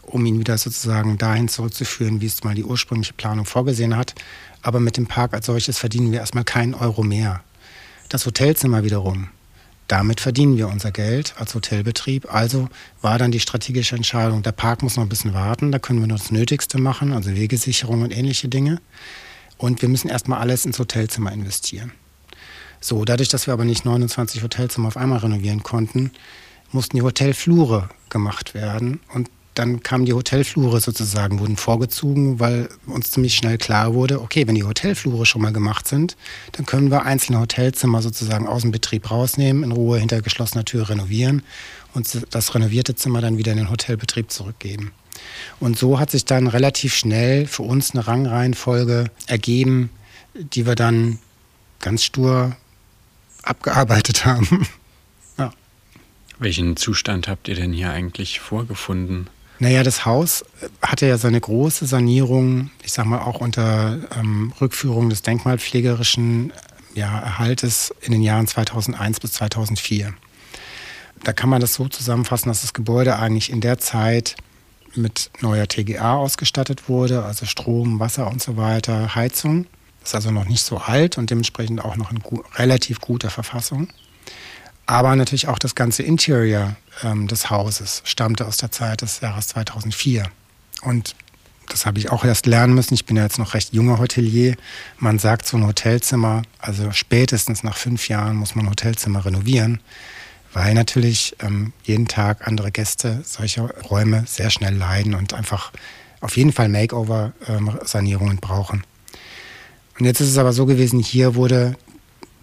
um 0.03 0.27
ihn 0.27 0.39
wieder 0.39 0.59
sozusagen 0.59 1.17
dahin 1.17 1.49
zurückzuführen, 1.49 2.21
wie 2.21 2.27
es 2.27 2.45
mal 2.45 2.55
die 2.55 2.65
ursprüngliche 2.65 3.15
Planung 3.15 3.47
vorgesehen 3.47 3.97
hat. 3.97 4.15
Aber 4.61 4.79
mit 4.79 4.99
dem 4.99 5.07
Park 5.07 5.33
als 5.33 5.47
solches 5.47 5.79
verdienen 5.79 6.13
wir 6.13 6.21
erstmal 6.21 6.45
keinen 6.45 6.75
Euro 6.75 7.03
mehr. 7.03 7.43
Das 8.09 8.27
Hotelzimmer 8.27 8.85
wiederum 8.85 9.31
damit 9.89 10.21
verdienen 10.21 10.57
wir 10.57 10.69
unser 10.69 10.91
Geld 10.91 11.35
als 11.39 11.55
Hotelbetrieb. 11.55 12.33
Also 12.33 12.69
war 13.03 13.19
dann 13.19 13.31
die 13.31 13.41
strategische 13.41 13.97
Entscheidung, 13.97 14.43
der 14.43 14.53
Park 14.53 14.83
muss 14.83 14.97
noch 14.97 15.05
ein 15.05 15.09
bisschen 15.09 15.35
warten, 15.35 15.73
da 15.73 15.79
können 15.79 16.01
wir 16.01 16.07
nur 16.07 16.19
das 16.19 16.31
Nötigste 16.31 16.79
machen, 16.79 17.13
also 17.13 17.35
Wegesicherung 17.35 18.03
und 18.03 18.17
ähnliche 18.17 18.49
Dinge. 18.49 18.81
Und 19.59 19.81
wir 19.83 19.89
müssen 19.89 20.09
erstmal 20.09 20.41
alles 20.41 20.67
ins 20.67 20.79
Hotelzimmer 20.79 21.33
investieren. 21.33 21.93
So, 22.81 23.05
dadurch, 23.05 23.29
dass 23.29 23.47
wir 23.47 23.55
aber 23.55 23.65
nicht 23.65 23.85
29 23.85 24.43
Hotelzimmer 24.43 24.89
auf 24.89 24.97
einmal 24.97 25.19
renovieren 25.19 25.63
konnten, 25.63 26.13
mussten 26.73 26.97
die 26.97 27.03
Hotelflure 27.03 27.89
gemacht 28.11 28.55
werden. 28.55 29.01
Und 29.15 29.31
dann 29.57 29.83
kamen 29.83 30.05
die 30.05 30.13
Hotelflure 30.13 30.81
sozusagen, 30.81 31.41
wurden 31.41 31.57
vorgezogen, 31.57 32.39
weil 32.39 32.69
uns 32.87 33.11
ziemlich 33.11 33.35
schnell 33.35 33.57
klar 33.57 33.95
wurde, 33.95 34.21
okay, 34.21 34.47
wenn 34.47 34.55
die 34.55 34.65
Hotelflure 34.65 35.25
schon 35.25 35.41
mal 35.41 35.53
gemacht 35.53 35.89
sind, 35.89 36.17
dann 36.53 36.67
können 36.67 36.91
wir 36.91 37.05
einzelne 37.05 37.41
Hotelzimmer 37.41 38.03
sozusagen 38.03 38.47
aus 38.47 38.63
dem 38.63 38.71
Betrieb 38.71 39.11
rausnehmen, 39.11 39.63
in 39.63 39.73
Ruhe 39.73 39.99
hinter 39.99 40.21
geschlossener 40.21 40.65
Tür 40.65 40.91
renovieren 40.91 41.43
und 41.95 42.27
das 42.31 42.55
renovierte 42.55 42.95
Zimmer 42.95 43.23
dann 43.23 43.39
wieder 43.39 43.53
in 43.53 43.59
den 43.59 43.71
Hotelbetrieb 43.71 44.31
zurückgeben. 44.31 44.93
Und 45.59 45.79
so 45.79 45.99
hat 45.99 46.11
sich 46.11 46.27
dann 46.27 46.47
relativ 46.47 46.95
schnell 46.95 47.47
für 47.47 47.63
uns 47.63 47.93
eine 47.93 48.07
Rangreihenfolge 48.07 49.07
ergeben, 49.27 49.89
die 50.35 50.67
wir 50.67 50.75
dann 50.75 51.19
ganz 51.81 52.05
stur 52.05 52.55
abgearbeitet 53.43 54.25
haben. 54.27 54.67
Welchen 56.39 56.77
Zustand 56.77 57.29
habt 57.29 57.49
ihr 57.49 57.55
denn 57.55 57.73
hier 57.73 57.91
eigentlich 57.91 58.41
vorgefunden? 58.41 59.29
Naja, 59.59 59.83
das 59.83 60.05
Haus 60.05 60.45
hatte 60.83 61.07
ja 61.07 61.17
seine 61.17 61.41
große 61.41 61.87
Sanierung, 61.87 62.71
ich 62.83 62.93
sag 62.93 63.07
mal 63.07 63.21
auch 63.21 63.41
unter 63.41 63.99
ähm, 64.19 64.53
Rückführung 64.61 65.09
des 65.09 65.23
denkmalpflegerischen 65.23 66.53
ja, 66.95 67.21
Erhaltes 67.21 67.95
in 68.03 68.13
den 68.13 68.23
Jahren 68.23 68.47
2001 68.47 69.21
bis 69.21 69.33
2004. 69.33 70.15
Da 71.25 71.33
kann 71.33 71.49
man 71.49 71.61
das 71.61 71.75
so 71.75 71.89
zusammenfassen, 71.89 72.49
dass 72.49 72.61
das 72.61 72.75
Gebäude 72.75 73.19
eigentlich 73.19 73.51
in 73.51 73.61
der 73.61 73.79
Zeit 73.79 74.37
mit 74.95 75.31
neuer 75.41 75.67
TGA 75.67 76.17
ausgestattet 76.17 76.89
wurde, 76.89 77.25
also 77.25 77.47
Strom, 77.47 77.99
Wasser 77.99 78.31
und 78.31 78.43
so 78.43 78.57
weiter, 78.57 79.15
Heizung. 79.15 79.67
Ist 80.03 80.15
also 80.15 80.31
noch 80.31 80.47
nicht 80.47 80.63
so 80.63 80.79
alt 80.79 81.19
und 81.19 81.31
dementsprechend 81.31 81.85
auch 81.85 81.97
noch 81.97 82.13
in 82.13 82.21
relativ 82.55 83.01
guter 83.01 83.31
Verfassung. 83.31 83.89
Aber 84.87 85.15
natürlich 85.17 85.49
auch 85.49 85.59
das 85.59 85.75
ganze 85.75 86.05
Interior 86.05 86.77
ähm, 87.03 87.27
des 87.27 87.51
Hauses 87.51 88.03
stammte 88.05 88.47
aus 88.47 88.57
der 88.59 88.71
Zeit 88.71 89.03
des 89.03 89.21
Jahres 89.21 89.49
2004. 89.49 90.25
Und 90.83 91.17
das 91.69 91.85
habe 91.87 91.99
ich 91.99 92.11
auch 92.11 92.25
erst 92.25 92.47
lernen 92.47 92.75
müssen. 92.75 92.95
Ich 92.95 93.07
bin 93.07 93.17
ja 93.17 93.25
jetzt 93.25 93.39
noch 93.39 93.55
recht 93.55 93.75
junger 93.75 93.99
Hotelier. 93.99 94.57
Man 94.99 95.19
sagt 95.19 95.47
so 95.47 95.57
ein 95.57 95.67
Hotelzimmer, 95.67 96.43
also 96.61 96.93
spätestens 96.93 97.65
nach 97.65 97.77
fünf 97.77 98.09
Jahren 98.09 98.37
muss 98.37 98.55
man 98.55 98.67
ein 98.67 98.71
Hotelzimmer 98.71 99.25
renovieren, 99.25 99.81
weil 100.53 100.75
natürlich 100.75 101.35
ähm, 101.41 101.73
jeden 101.83 102.07
Tag 102.07 102.47
andere 102.47 102.71
Gäste 102.71 103.23
solche 103.25 103.63
Räume 103.63 104.25
sehr 104.27 104.51
schnell 104.51 104.75
leiden 104.75 105.15
und 105.15 105.35
einfach 105.35 105.73
auf 106.21 106.37
jeden 106.37 106.53
Fall 106.53 106.69
Makeover-Sanierungen 106.69 108.35
ähm, 108.35 108.41
brauchen. 108.41 108.85
Und 109.99 110.05
jetzt 110.05 110.21
ist 110.21 110.29
es 110.29 110.39
aber 110.39 110.53
so 110.53 110.67
gewesen, 110.67 111.01
hier 111.01 111.35
wurde 111.35 111.77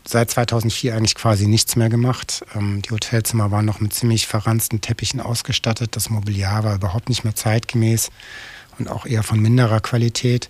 seit 0.06 0.32
2004 0.32 0.96
eigentlich 0.96 1.16
quasi 1.16 1.48
nichts 1.48 1.76
mehr 1.76 1.89
gemacht. 1.89 2.44
Ähm, 2.56 2.82
die 2.82 2.92
Hotelzimmer 2.92 3.52
waren 3.52 3.66
noch 3.66 3.80
mit 3.80 3.94
ziemlich 3.94 4.28
verranzten 4.28 4.82
Teppichen 4.82 5.20
ausgestattet. 5.20 5.96
Das 5.96 6.10
Mobiliar 6.10 6.63
war 6.63 6.76
überhaupt 6.76 7.10
nicht 7.10 7.24
mehr 7.24 7.36
zeitgemäß 7.36 8.12
und 8.80 8.89
auch 8.89 9.06
eher 9.06 9.24
von 9.24 9.39
minderer 9.39 9.80
Qualität, 9.80 10.50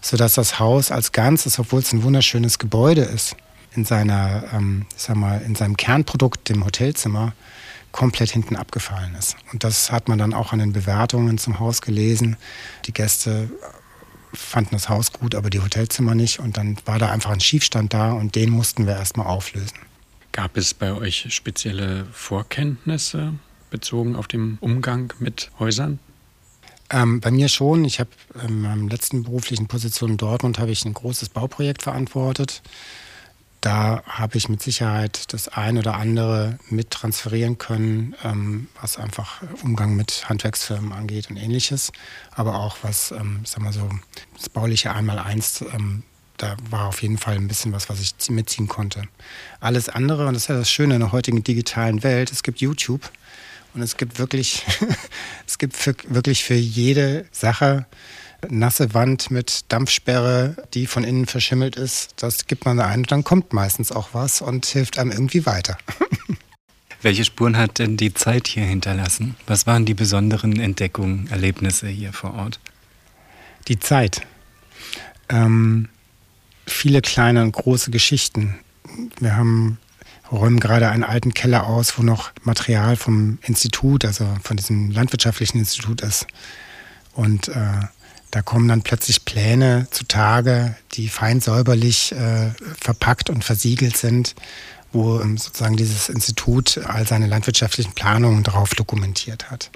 sodass 0.00 0.34
das 0.34 0.58
Haus 0.58 0.90
als 0.90 1.12
Ganzes, 1.12 1.58
obwohl 1.58 1.80
es 1.80 1.92
ein 1.92 2.02
wunderschönes 2.02 2.58
Gebäude 2.58 3.02
ist, 3.02 3.36
in 3.74 3.84
seiner, 3.84 4.44
ähm, 4.52 4.86
sag 4.96 5.16
mal, 5.16 5.40
in 5.40 5.54
seinem 5.54 5.76
Kernprodukt, 5.76 6.48
dem 6.48 6.64
Hotelzimmer, 6.64 7.32
komplett 7.92 8.30
hinten 8.30 8.56
abgefallen 8.56 9.14
ist. 9.18 9.36
Und 9.52 9.64
das 9.64 9.90
hat 9.90 10.08
man 10.08 10.18
dann 10.18 10.34
auch 10.34 10.52
an 10.52 10.60
den 10.60 10.72
Bewertungen 10.72 11.38
zum 11.38 11.58
Haus 11.58 11.82
gelesen. 11.82 12.36
Die 12.86 12.92
Gäste 12.92 13.50
fanden 14.32 14.70
das 14.72 14.88
Haus 14.88 15.12
gut, 15.12 15.34
aber 15.34 15.50
die 15.50 15.60
Hotelzimmer 15.60 16.14
nicht. 16.14 16.38
Und 16.40 16.56
dann 16.56 16.76
war 16.84 16.98
da 16.98 17.10
einfach 17.10 17.30
ein 17.30 17.40
Schiefstand 17.40 17.92
da 17.94 18.12
und 18.12 18.34
den 18.34 18.50
mussten 18.50 18.86
wir 18.86 18.94
erstmal 18.94 19.26
auflösen. 19.26 19.78
Gab 20.32 20.56
es 20.56 20.74
bei 20.74 20.92
euch 20.92 21.26
spezielle 21.34 22.06
Vorkenntnisse 22.12 23.34
bezogen 23.70 24.16
auf 24.16 24.28
den 24.28 24.58
Umgang 24.60 25.12
mit 25.18 25.50
Häusern? 25.58 25.98
Ähm, 26.90 27.20
bei 27.20 27.30
mir 27.30 27.48
schon. 27.48 27.84
Ich 27.84 28.00
habe 28.00 28.10
in 28.46 28.62
meiner 28.62 28.88
letzten 28.88 29.22
beruflichen 29.22 29.66
Position 29.68 30.12
in 30.12 30.16
Dortmund 30.16 30.58
habe 30.58 30.72
ich 30.72 30.84
ein 30.84 30.94
großes 30.94 31.28
Bauprojekt 31.28 31.82
verantwortet 31.82 32.62
da 33.60 34.02
habe 34.06 34.38
ich 34.38 34.48
mit 34.48 34.62
Sicherheit 34.62 35.32
das 35.32 35.48
ein 35.48 35.76
oder 35.76 35.94
andere 35.96 36.58
mit 36.68 36.90
transferieren 36.90 37.58
können, 37.58 38.14
ähm, 38.24 38.68
was 38.80 38.96
einfach 38.96 39.42
Umgang 39.62 39.96
mit 39.96 40.28
Handwerksfirmen 40.28 40.92
angeht 40.92 41.30
und 41.30 41.36
ähnliches. 41.36 41.92
Aber 42.34 42.56
auch 42.56 42.78
was, 42.82 43.10
ähm, 43.10 43.40
sag 43.44 43.62
mal 43.62 43.72
so, 43.72 43.88
das 44.36 44.48
bauliche 44.48 44.92
Einmaleins 44.92 45.64
ähm, 45.74 46.04
da 46.40 46.56
war 46.70 46.86
auf 46.86 47.02
jeden 47.02 47.18
Fall 47.18 47.34
ein 47.34 47.48
bisschen 47.48 47.72
was, 47.72 47.88
was 47.90 48.00
ich 48.00 48.14
mitziehen 48.30 48.66
konnte. 48.66 49.02
Alles 49.60 49.88
andere, 49.88 50.26
und 50.26 50.34
das 50.34 50.44
ist 50.44 50.48
ja 50.48 50.56
das 50.56 50.70
Schöne 50.70 50.94
in 50.94 51.00
der 51.00 51.12
heutigen 51.12 51.44
digitalen 51.44 52.02
Welt, 52.02 52.32
es 52.32 52.42
gibt 52.42 52.60
YouTube 52.60 53.10
und 53.74 53.82
es 53.82 53.96
gibt 53.96 54.18
wirklich, 54.18 54.64
es 55.46 55.58
gibt 55.58 55.76
für, 55.76 55.94
wirklich 56.08 56.42
für 56.42 56.54
jede 56.54 57.26
Sache 57.30 57.86
nasse 58.48 58.94
Wand 58.94 59.30
mit 59.30 59.72
Dampfsperre, 59.72 60.56
die 60.74 60.86
von 60.86 61.04
innen 61.04 61.26
verschimmelt 61.26 61.76
ist. 61.76 62.14
Das 62.16 62.46
gibt 62.46 62.64
man 62.64 62.76
da 62.76 62.86
ein 62.86 63.00
und 63.00 63.12
dann 63.12 63.24
kommt 63.24 63.52
meistens 63.52 63.92
auch 63.92 64.10
was 64.12 64.40
und 64.40 64.66
hilft 64.66 64.98
einem 64.98 65.10
irgendwie 65.10 65.46
weiter. 65.46 65.76
Welche 67.02 67.24
Spuren 67.24 67.56
hat 67.56 67.78
denn 67.78 67.96
die 67.96 68.12
Zeit 68.12 68.46
hier 68.46 68.64
hinterlassen? 68.64 69.36
Was 69.46 69.66
waren 69.66 69.86
die 69.86 69.94
besonderen 69.94 70.60
Entdeckungen, 70.60 71.28
Erlebnisse 71.28 71.88
hier 71.88 72.12
vor 72.12 72.34
Ort? 72.34 72.60
Die 73.68 73.78
Zeit. 73.78 74.20
Ähm, 75.30 75.88
viele 76.66 77.00
kleine 77.00 77.42
und 77.42 77.52
große 77.52 77.90
Geschichten. 77.90 78.58
Wir 79.18 79.36
haben 79.36 79.78
räumen 80.30 80.60
gerade 80.60 80.88
einen 80.88 81.04
alten 81.04 81.34
Keller 81.34 81.66
aus, 81.66 81.98
wo 81.98 82.02
noch 82.02 82.32
Material 82.42 82.96
vom 82.96 83.38
Institut, 83.42 84.04
also 84.04 84.26
von 84.42 84.56
diesem 84.56 84.90
landwirtschaftlichen 84.90 85.58
Institut 85.58 86.02
ist. 86.02 86.26
Und 87.14 87.48
äh, 87.48 87.80
da 88.30 88.42
kommen 88.42 88.68
dann 88.68 88.82
plötzlich 88.82 89.24
Pläne 89.24 89.88
zutage, 89.90 90.76
die 90.92 91.08
fein 91.08 91.40
säuberlich 91.40 92.12
äh, 92.12 92.50
verpackt 92.80 93.28
und 93.28 93.44
versiegelt 93.44 93.96
sind, 93.96 94.34
wo 94.92 95.20
ähm, 95.20 95.36
sozusagen 95.36 95.76
dieses 95.76 96.08
Institut 96.08 96.78
all 96.86 97.06
seine 97.06 97.26
landwirtschaftlichen 97.26 97.92
Planungen 97.92 98.44
drauf 98.44 98.74
dokumentiert 98.74 99.50
hat. 99.50 99.70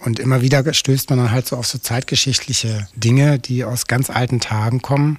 Und 0.00 0.18
immer 0.18 0.42
wieder 0.42 0.72
stößt 0.72 1.10
man 1.10 1.18
dann 1.18 1.30
halt 1.30 1.46
so 1.46 1.56
auf 1.56 1.66
so 1.66 1.78
zeitgeschichtliche 1.78 2.88
Dinge, 2.94 3.38
die 3.38 3.64
aus 3.64 3.86
ganz 3.86 4.10
alten 4.10 4.40
Tagen 4.40 4.80
kommen 4.80 5.18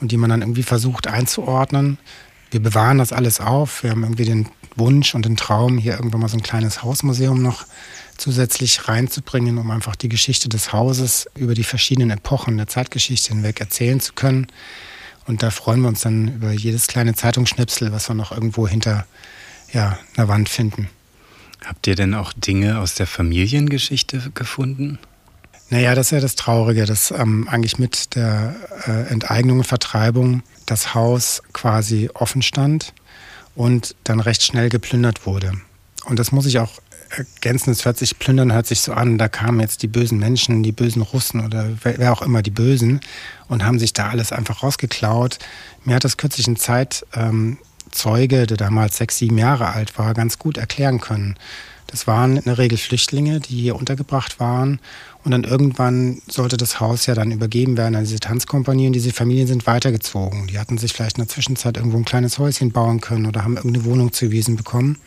und 0.00 0.12
die 0.12 0.16
man 0.16 0.30
dann 0.30 0.40
irgendwie 0.40 0.62
versucht 0.62 1.06
einzuordnen. 1.06 1.98
Wir 2.50 2.60
bewahren 2.60 2.98
das 2.98 3.12
alles 3.12 3.40
auf. 3.40 3.82
Wir 3.82 3.90
haben 3.90 4.02
irgendwie 4.02 4.24
den 4.24 4.48
Wunsch 4.76 5.14
und 5.14 5.24
den 5.24 5.36
Traum, 5.36 5.78
hier 5.78 5.94
irgendwann 5.94 6.20
mal 6.20 6.28
so 6.28 6.36
ein 6.36 6.42
kleines 6.42 6.82
Hausmuseum 6.82 7.42
noch 7.42 7.64
zusätzlich 8.16 8.88
reinzubringen, 8.88 9.58
um 9.58 9.70
einfach 9.70 9.96
die 9.96 10.08
Geschichte 10.08 10.48
des 10.48 10.72
Hauses 10.72 11.28
über 11.34 11.54
die 11.54 11.64
verschiedenen 11.64 12.10
Epochen 12.10 12.56
der 12.56 12.66
Zeitgeschichte 12.66 13.32
hinweg 13.32 13.60
erzählen 13.60 14.00
zu 14.00 14.12
können. 14.12 14.46
Und 15.26 15.42
da 15.42 15.50
freuen 15.50 15.80
wir 15.80 15.88
uns 15.88 16.02
dann 16.02 16.36
über 16.36 16.52
jedes 16.52 16.86
kleine 16.86 17.14
Zeitungsschnipsel, 17.14 17.92
was 17.92 18.08
wir 18.08 18.14
noch 18.14 18.32
irgendwo 18.32 18.68
hinter 18.68 19.06
ja, 19.72 19.98
einer 20.16 20.28
Wand 20.28 20.48
finden. 20.48 20.88
Habt 21.64 21.86
ihr 21.86 21.94
denn 21.94 22.14
auch 22.14 22.32
Dinge 22.32 22.78
aus 22.78 22.94
der 22.94 23.06
Familiengeschichte 23.06 24.30
gefunden? 24.34 24.98
Naja, 25.70 25.94
das 25.94 26.08
ist 26.08 26.10
ja 26.12 26.20
das 26.20 26.36
Traurige, 26.36 26.84
dass 26.84 27.10
ähm, 27.10 27.48
eigentlich 27.48 27.78
mit 27.78 28.14
der 28.16 28.54
äh, 28.86 29.08
Enteignung 29.08 29.58
und 29.58 29.64
Vertreibung 29.64 30.42
das 30.66 30.94
Haus 30.94 31.42
quasi 31.52 32.10
offen 32.12 32.42
stand 32.42 32.92
und 33.54 33.94
dann 34.04 34.20
recht 34.20 34.42
schnell 34.42 34.68
geplündert 34.68 35.26
wurde. 35.26 35.52
Und 36.06 36.18
das 36.18 36.32
muss 36.32 36.46
ich 36.46 36.58
auch 36.58 36.80
ergänzen, 37.10 37.70
es 37.70 37.84
hört 37.84 37.96
sich, 37.96 38.18
plündern 38.18 38.52
hört 38.52 38.66
sich 38.66 38.80
so 38.80 38.92
an, 38.92 39.18
da 39.18 39.28
kamen 39.28 39.60
jetzt 39.60 39.82
die 39.82 39.88
bösen 39.88 40.18
Menschen, 40.18 40.62
die 40.62 40.72
bösen 40.72 41.02
Russen 41.02 41.44
oder 41.44 41.68
wer 41.82 42.12
auch 42.12 42.22
immer 42.22 42.42
die 42.42 42.50
Bösen 42.50 43.00
und 43.48 43.64
haben 43.64 43.78
sich 43.78 43.92
da 43.92 44.08
alles 44.08 44.32
einfach 44.32 44.62
rausgeklaut. 44.62 45.38
Mir 45.84 45.96
hat 45.96 46.04
das 46.04 46.16
kürzlich 46.16 46.46
ein 46.46 46.56
Zeitzeuge, 46.56 48.36
ähm, 48.40 48.46
der 48.46 48.56
damals 48.56 48.96
sechs, 48.96 49.18
sieben 49.18 49.38
Jahre 49.38 49.68
alt 49.68 49.96
war, 49.98 50.14
ganz 50.14 50.38
gut 50.38 50.56
erklären 50.56 51.00
können. 51.00 51.36
Das 51.94 52.08
waren 52.08 52.36
in 52.36 52.42
der 52.42 52.58
Regel 52.58 52.76
Flüchtlinge, 52.76 53.38
die 53.38 53.54
hier 53.54 53.76
untergebracht 53.76 54.40
waren. 54.40 54.80
Und 55.22 55.30
dann 55.30 55.44
irgendwann 55.44 56.20
sollte 56.26 56.56
das 56.56 56.80
Haus 56.80 57.06
ja 57.06 57.14
dann 57.14 57.30
übergeben 57.30 57.76
werden 57.76 57.94
an 57.94 58.02
diese 58.02 58.18
Tanzkompanie 58.18 58.88
und 58.88 58.94
diese 58.94 59.12
Familien 59.12 59.46
sind 59.46 59.68
weitergezogen. 59.68 60.48
Die 60.48 60.58
hatten 60.58 60.76
sich 60.76 60.92
vielleicht 60.92 61.18
in 61.18 61.22
der 61.22 61.28
Zwischenzeit 61.28 61.76
irgendwo 61.76 61.96
ein 61.96 62.04
kleines 62.04 62.40
Häuschen 62.40 62.72
bauen 62.72 63.00
können 63.00 63.26
oder 63.26 63.44
haben 63.44 63.56
irgendeine 63.56 63.84
Wohnung 63.84 64.12
zugewiesen 64.12 64.56
bekommen. 64.56 64.98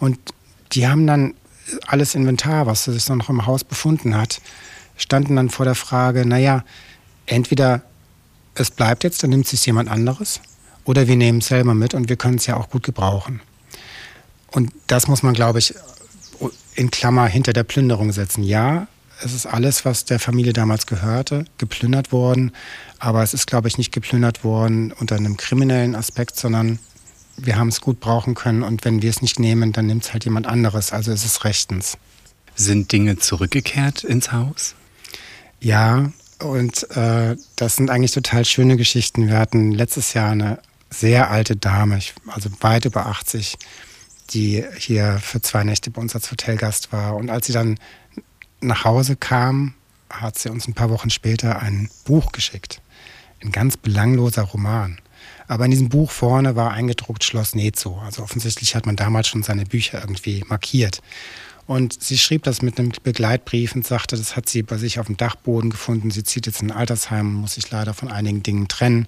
Und 0.00 0.18
die 0.72 0.88
haben 0.88 1.06
dann 1.06 1.34
alles 1.86 2.16
Inventar, 2.16 2.66
was 2.66 2.86
sich 2.86 3.08
noch 3.08 3.28
im 3.28 3.46
Haus 3.46 3.62
befunden 3.62 4.16
hat, 4.16 4.40
standen 4.96 5.36
dann 5.36 5.50
vor 5.50 5.66
der 5.66 5.76
Frage, 5.76 6.26
naja, 6.26 6.64
entweder 7.26 7.82
es 8.56 8.72
bleibt 8.72 9.04
jetzt, 9.04 9.22
dann 9.22 9.30
nimmt 9.30 9.44
es 9.44 9.52
sich 9.52 9.64
jemand 9.66 9.88
anderes, 9.88 10.40
oder 10.82 11.06
wir 11.06 11.14
nehmen 11.14 11.38
es 11.38 11.46
selber 11.46 11.74
mit 11.74 11.94
und 11.94 12.08
wir 12.08 12.16
können 12.16 12.38
es 12.38 12.46
ja 12.46 12.56
auch 12.56 12.70
gut 12.70 12.82
gebrauchen. 12.82 13.40
Und 14.50 14.72
das 14.88 15.06
muss 15.06 15.22
man, 15.22 15.34
glaube 15.34 15.58
ich, 15.58 15.74
in 16.78 16.92
Klammer 16.92 17.26
hinter 17.26 17.52
der 17.52 17.64
Plünderung 17.64 18.12
setzen. 18.12 18.44
Ja, 18.44 18.86
es 19.20 19.32
ist 19.32 19.46
alles, 19.46 19.84
was 19.84 20.04
der 20.04 20.20
Familie 20.20 20.52
damals 20.52 20.86
gehörte, 20.86 21.44
geplündert 21.58 22.12
worden, 22.12 22.52
aber 23.00 23.24
es 23.24 23.34
ist, 23.34 23.48
glaube 23.48 23.66
ich, 23.66 23.78
nicht 23.78 23.90
geplündert 23.90 24.44
worden 24.44 24.92
unter 24.92 25.16
einem 25.16 25.36
kriminellen 25.36 25.96
Aspekt, 25.96 26.36
sondern 26.36 26.78
wir 27.36 27.56
haben 27.56 27.68
es 27.68 27.80
gut 27.80 27.98
brauchen 27.98 28.34
können 28.34 28.62
und 28.62 28.84
wenn 28.84 29.02
wir 29.02 29.10
es 29.10 29.22
nicht 29.22 29.40
nehmen, 29.40 29.72
dann 29.72 29.86
nimmt 29.86 30.04
es 30.04 30.12
halt 30.12 30.24
jemand 30.24 30.46
anderes. 30.46 30.92
Also 30.92 31.10
ist 31.10 31.24
es 31.24 31.44
rechtens. 31.44 31.98
Sind 32.54 32.92
Dinge 32.92 33.18
zurückgekehrt 33.18 34.04
ins 34.04 34.30
Haus? 34.30 34.76
Ja, 35.60 36.12
und 36.40 36.88
äh, 36.96 37.34
das 37.56 37.74
sind 37.74 37.90
eigentlich 37.90 38.12
total 38.12 38.44
schöne 38.44 38.76
Geschichten. 38.76 39.26
Wir 39.26 39.38
hatten 39.38 39.72
letztes 39.72 40.14
Jahr 40.14 40.30
eine 40.30 40.60
sehr 40.90 41.30
alte 41.30 41.56
Dame, 41.56 41.98
also 42.28 42.50
weit 42.60 42.84
über 42.84 43.06
80, 43.06 43.56
die 44.30 44.64
hier 44.76 45.18
für 45.22 45.40
zwei 45.40 45.64
Nächte 45.64 45.90
bei 45.90 46.00
uns 46.00 46.14
als 46.14 46.30
Hotelgast 46.30 46.92
war. 46.92 47.16
Und 47.16 47.30
als 47.30 47.46
sie 47.46 47.52
dann 47.52 47.78
nach 48.60 48.84
Hause 48.84 49.16
kam, 49.16 49.74
hat 50.10 50.38
sie 50.38 50.50
uns 50.50 50.66
ein 50.66 50.74
paar 50.74 50.90
Wochen 50.90 51.10
später 51.10 51.60
ein 51.60 51.90
Buch 52.04 52.32
geschickt. 52.32 52.80
Ein 53.42 53.52
ganz 53.52 53.76
belangloser 53.76 54.42
Roman. 54.42 54.98
Aber 55.46 55.64
in 55.64 55.70
diesem 55.70 55.88
Buch 55.88 56.10
vorne 56.10 56.56
war 56.56 56.72
eingedruckt 56.72 57.24
Schloss 57.24 57.54
Nezo. 57.54 58.00
Also 58.04 58.22
offensichtlich 58.22 58.74
hat 58.74 58.86
man 58.86 58.96
damals 58.96 59.28
schon 59.28 59.42
seine 59.42 59.64
Bücher 59.64 60.00
irgendwie 60.00 60.44
markiert. 60.48 61.00
Und 61.66 62.02
sie 62.02 62.18
schrieb 62.18 62.44
das 62.44 62.62
mit 62.62 62.78
einem 62.78 62.92
Begleitbrief 63.02 63.74
und 63.74 63.86
sagte, 63.86 64.16
das 64.16 64.36
hat 64.36 64.48
sie 64.48 64.62
bei 64.62 64.78
sich 64.78 64.98
auf 64.98 65.06
dem 65.06 65.16
Dachboden 65.16 65.70
gefunden. 65.70 66.10
Sie 66.10 66.24
zieht 66.24 66.46
jetzt 66.46 66.62
in 66.62 66.70
ein 66.70 66.76
Altersheim, 66.76 67.32
muss 67.32 67.54
sich 67.54 67.70
leider 67.70 67.92
von 67.92 68.10
einigen 68.10 68.42
Dingen 68.42 68.68
trennen. 68.68 69.06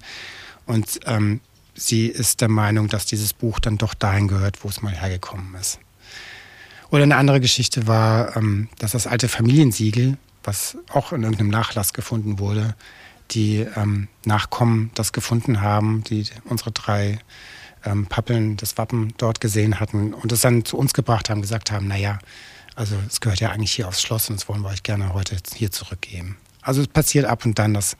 Und 0.66 1.00
ähm, 1.06 1.40
sie 1.80 2.06
ist 2.06 2.40
der 2.40 2.48
Meinung, 2.48 2.88
dass 2.88 3.06
dieses 3.06 3.32
Buch 3.32 3.58
dann 3.58 3.78
doch 3.78 3.94
dahin 3.94 4.28
gehört, 4.28 4.62
wo 4.62 4.68
es 4.68 4.82
mal 4.82 4.94
hergekommen 4.94 5.54
ist. 5.54 5.80
Oder 6.90 7.04
eine 7.04 7.16
andere 7.16 7.40
Geschichte 7.40 7.86
war, 7.86 8.36
ähm, 8.36 8.68
dass 8.78 8.92
das 8.92 9.06
alte 9.06 9.28
Familiensiegel, 9.28 10.18
was 10.42 10.76
auch 10.92 11.12
in 11.12 11.22
irgendeinem 11.22 11.50
Nachlass 11.50 11.92
gefunden 11.92 12.38
wurde, 12.38 12.74
die 13.30 13.66
ähm, 13.76 14.08
Nachkommen 14.24 14.90
das 14.94 15.12
gefunden 15.12 15.60
haben, 15.60 16.02
die 16.04 16.26
unsere 16.44 16.72
drei 16.72 17.20
ähm, 17.84 18.06
Pappeln, 18.06 18.56
das 18.56 18.76
Wappen 18.76 19.14
dort 19.18 19.40
gesehen 19.40 19.80
hatten 19.80 20.12
und 20.12 20.32
es 20.32 20.40
dann 20.40 20.64
zu 20.64 20.76
uns 20.76 20.92
gebracht 20.92 21.30
haben, 21.30 21.40
gesagt 21.40 21.70
haben, 21.70 21.86
naja, 21.86 22.18
also 22.74 22.96
es 23.08 23.20
gehört 23.20 23.40
ja 23.40 23.50
eigentlich 23.50 23.72
hier 23.72 23.88
aufs 23.88 24.02
Schloss 24.02 24.28
und 24.28 24.40
das 24.40 24.48
wollen 24.48 24.62
wir 24.62 24.68
euch 24.68 24.82
gerne 24.82 25.14
heute 25.14 25.36
hier 25.54 25.70
zurückgeben. 25.70 26.36
Also 26.62 26.80
es 26.80 26.88
passiert 26.88 27.24
ab 27.24 27.44
und 27.44 27.58
dann, 27.58 27.72
dass 27.72 27.96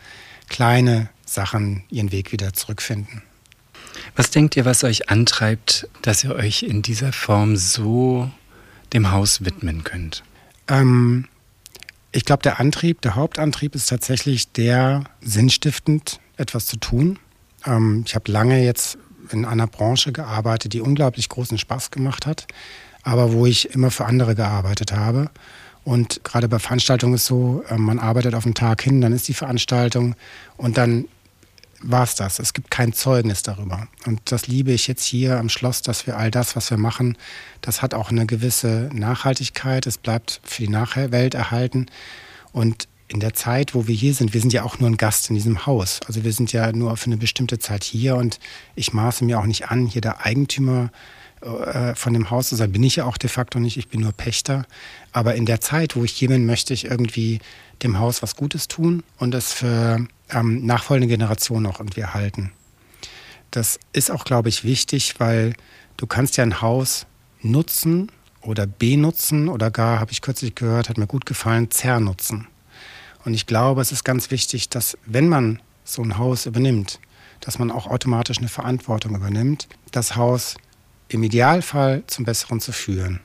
kleine 0.48 1.08
Sachen 1.24 1.84
ihren 1.90 2.12
Weg 2.12 2.32
wieder 2.32 2.52
zurückfinden. 2.52 3.22
Was 4.16 4.30
denkt 4.30 4.56
ihr, 4.56 4.64
was 4.64 4.84
euch 4.84 5.10
antreibt, 5.10 5.88
dass 6.02 6.24
ihr 6.24 6.34
euch 6.34 6.62
in 6.62 6.82
dieser 6.82 7.12
Form 7.12 7.56
so 7.56 8.30
dem 8.92 9.10
Haus 9.10 9.44
widmen 9.44 9.84
könnt? 9.84 10.22
Ähm, 10.68 11.26
ich 12.12 12.24
glaube, 12.24 12.42
der 12.42 12.58
Antrieb, 12.60 13.00
der 13.02 13.14
Hauptantrieb 13.14 13.74
ist 13.74 13.88
tatsächlich 13.88 14.52
der, 14.52 15.04
sinnstiftend 15.20 16.20
etwas 16.36 16.66
zu 16.66 16.76
tun. 16.76 17.18
Ähm, 17.66 18.04
ich 18.06 18.14
habe 18.14 18.30
lange 18.30 18.64
jetzt 18.64 18.98
in 19.30 19.44
einer 19.44 19.66
Branche 19.66 20.12
gearbeitet, 20.12 20.72
die 20.72 20.80
unglaublich 20.80 21.28
großen 21.28 21.58
Spaß 21.58 21.90
gemacht 21.90 22.26
hat, 22.26 22.46
aber 23.02 23.32
wo 23.32 23.46
ich 23.46 23.74
immer 23.74 23.90
für 23.90 24.06
andere 24.06 24.34
gearbeitet 24.34 24.92
habe. 24.92 25.30
Und 25.84 26.22
gerade 26.24 26.48
bei 26.48 26.58
Veranstaltungen 26.58 27.14
ist 27.14 27.22
es 27.22 27.26
so, 27.28 27.64
äh, 27.68 27.76
man 27.76 27.98
arbeitet 27.98 28.34
auf 28.34 28.44
den 28.44 28.54
Tag 28.54 28.82
hin, 28.82 29.00
dann 29.00 29.12
ist 29.12 29.28
die 29.28 29.34
Veranstaltung 29.34 30.14
und 30.56 30.76
dann 30.76 31.06
war 31.82 32.04
es 32.04 32.14
das. 32.14 32.38
Es 32.38 32.52
gibt 32.52 32.70
kein 32.70 32.92
Zeugnis 32.92 33.42
darüber. 33.42 33.88
Und 34.06 34.20
das 34.32 34.46
liebe 34.46 34.72
ich 34.72 34.86
jetzt 34.86 35.04
hier 35.04 35.38
am 35.38 35.48
Schloss, 35.48 35.82
dass 35.82 36.06
wir 36.06 36.16
all 36.16 36.30
das, 36.30 36.56
was 36.56 36.70
wir 36.70 36.78
machen, 36.78 37.16
das 37.60 37.82
hat 37.82 37.94
auch 37.94 38.10
eine 38.10 38.26
gewisse 38.26 38.90
Nachhaltigkeit. 38.92 39.86
Es 39.86 39.98
bleibt 39.98 40.40
für 40.44 40.62
die 40.62 40.68
Nachwelt 40.68 41.34
erhalten. 41.34 41.86
Und 42.52 42.88
in 43.08 43.20
der 43.20 43.34
Zeit, 43.34 43.74
wo 43.74 43.88
wir 43.88 43.94
hier 43.94 44.14
sind, 44.14 44.34
wir 44.34 44.40
sind 44.40 44.52
ja 44.52 44.62
auch 44.62 44.78
nur 44.78 44.88
ein 44.88 44.96
Gast 44.96 45.30
in 45.30 45.34
diesem 45.34 45.66
Haus. 45.66 46.00
Also 46.06 46.22
wir 46.22 46.32
sind 46.32 46.52
ja 46.52 46.70
nur 46.72 46.96
für 46.96 47.06
eine 47.06 47.16
bestimmte 47.16 47.58
Zeit 47.58 47.82
hier 47.82 48.16
und 48.16 48.38
ich 48.76 48.92
maße 48.92 49.24
mir 49.24 49.40
auch 49.40 49.46
nicht 49.46 49.68
an, 49.68 49.86
hier 49.86 50.00
der 50.00 50.24
Eigentümer 50.24 50.90
äh, 51.40 51.94
von 51.96 52.12
dem 52.12 52.30
Haus 52.30 52.50
zu 52.50 52.56
sein. 52.56 52.70
Bin 52.70 52.84
ich 52.84 52.96
ja 52.96 53.04
auch 53.06 53.16
de 53.16 53.28
facto 53.28 53.58
nicht, 53.58 53.76
ich 53.76 53.88
bin 53.88 54.00
nur 54.00 54.12
Pächter. 54.12 54.64
Aber 55.10 55.34
in 55.34 55.44
der 55.44 55.60
Zeit, 55.60 55.96
wo 55.96 56.04
ich 56.04 56.12
hier 56.12 56.28
bin, 56.28 56.46
möchte 56.46 56.72
ich 56.72 56.84
irgendwie 56.84 57.40
dem 57.82 57.98
Haus 57.98 58.22
was 58.22 58.36
Gutes 58.36 58.68
tun 58.68 59.02
und 59.18 59.32
das 59.32 59.52
für 59.52 60.06
ähm, 60.32 60.64
nachfolgende 60.66 61.08
Generationen 61.08 61.66
auch 61.66 61.80
irgendwie 61.80 62.00
erhalten. 62.00 62.52
Das 63.50 63.80
ist 63.92 64.10
auch, 64.10 64.24
glaube 64.24 64.48
ich, 64.48 64.64
wichtig, 64.64 65.18
weil 65.18 65.54
du 65.96 66.06
kannst 66.06 66.36
ja 66.36 66.44
ein 66.44 66.60
Haus 66.60 67.06
nutzen 67.42 68.10
oder 68.42 68.66
benutzen 68.66 69.48
oder 69.48 69.70
gar, 69.70 69.98
habe 70.00 70.12
ich 70.12 70.22
kürzlich 70.22 70.54
gehört, 70.54 70.88
hat 70.88 70.98
mir 70.98 71.06
gut 71.06 71.26
gefallen, 71.26 71.70
zernutzen. 71.70 72.46
Und 73.24 73.34
ich 73.34 73.46
glaube, 73.46 73.80
es 73.80 73.92
ist 73.92 74.04
ganz 74.04 74.30
wichtig, 74.30 74.68
dass 74.68 74.96
wenn 75.04 75.28
man 75.28 75.60
so 75.84 76.02
ein 76.02 76.16
Haus 76.16 76.46
übernimmt, 76.46 77.00
dass 77.40 77.58
man 77.58 77.70
auch 77.70 77.86
automatisch 77.86 78.38
eine 78.38 78.48
Verantwortung 78.48 79.14
übernimmt, 79.14 79.68
das 79.90 80.16
Haus 80.16 80.56
im 81.08 81.22
Idealfall 81.22 82.04
zum 82.06 82.24
Besseren 82.24 82.60
zu 82.60 82.72
führen 82.72 83.20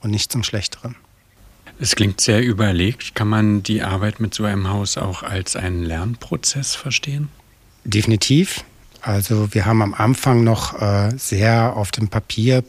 und 0.00 0.10
nicht 0.10 0.30
zum 0.30 0.42
Schlechteren. 0.42 0.96
Es 1.78 1.94
klingt 1.94 2.20
sehr 2.20 2.42
überlegt. 2.42 3.14
Kann 3.14 3.28
man 3.28 3.62
die 3.62 3.82
Arbeit 3.82 4.20
mit 4.20 4.34
so 4.34 4.44
einem 4.44 4.68
Haus 4.68 4.96
auch 4.96 5.22
als 5.22 5.56
einen 5.56 5.82
Lernprozess 5.82 6.74
verstehen? 6.74 7.28
Definitiv. 7.84 8.64
Also 9.02 9.54
wir 9.54 9.66
haben 9.66 9.82
am 9.82 9.94
Anfang 9.94 10.42
noch 10.42 10.80
äh, 10.80 11.10
sehr 11.16 11.76
auf 11.76 11.90
dem 11.90 12.08
Papier 12.08 12.64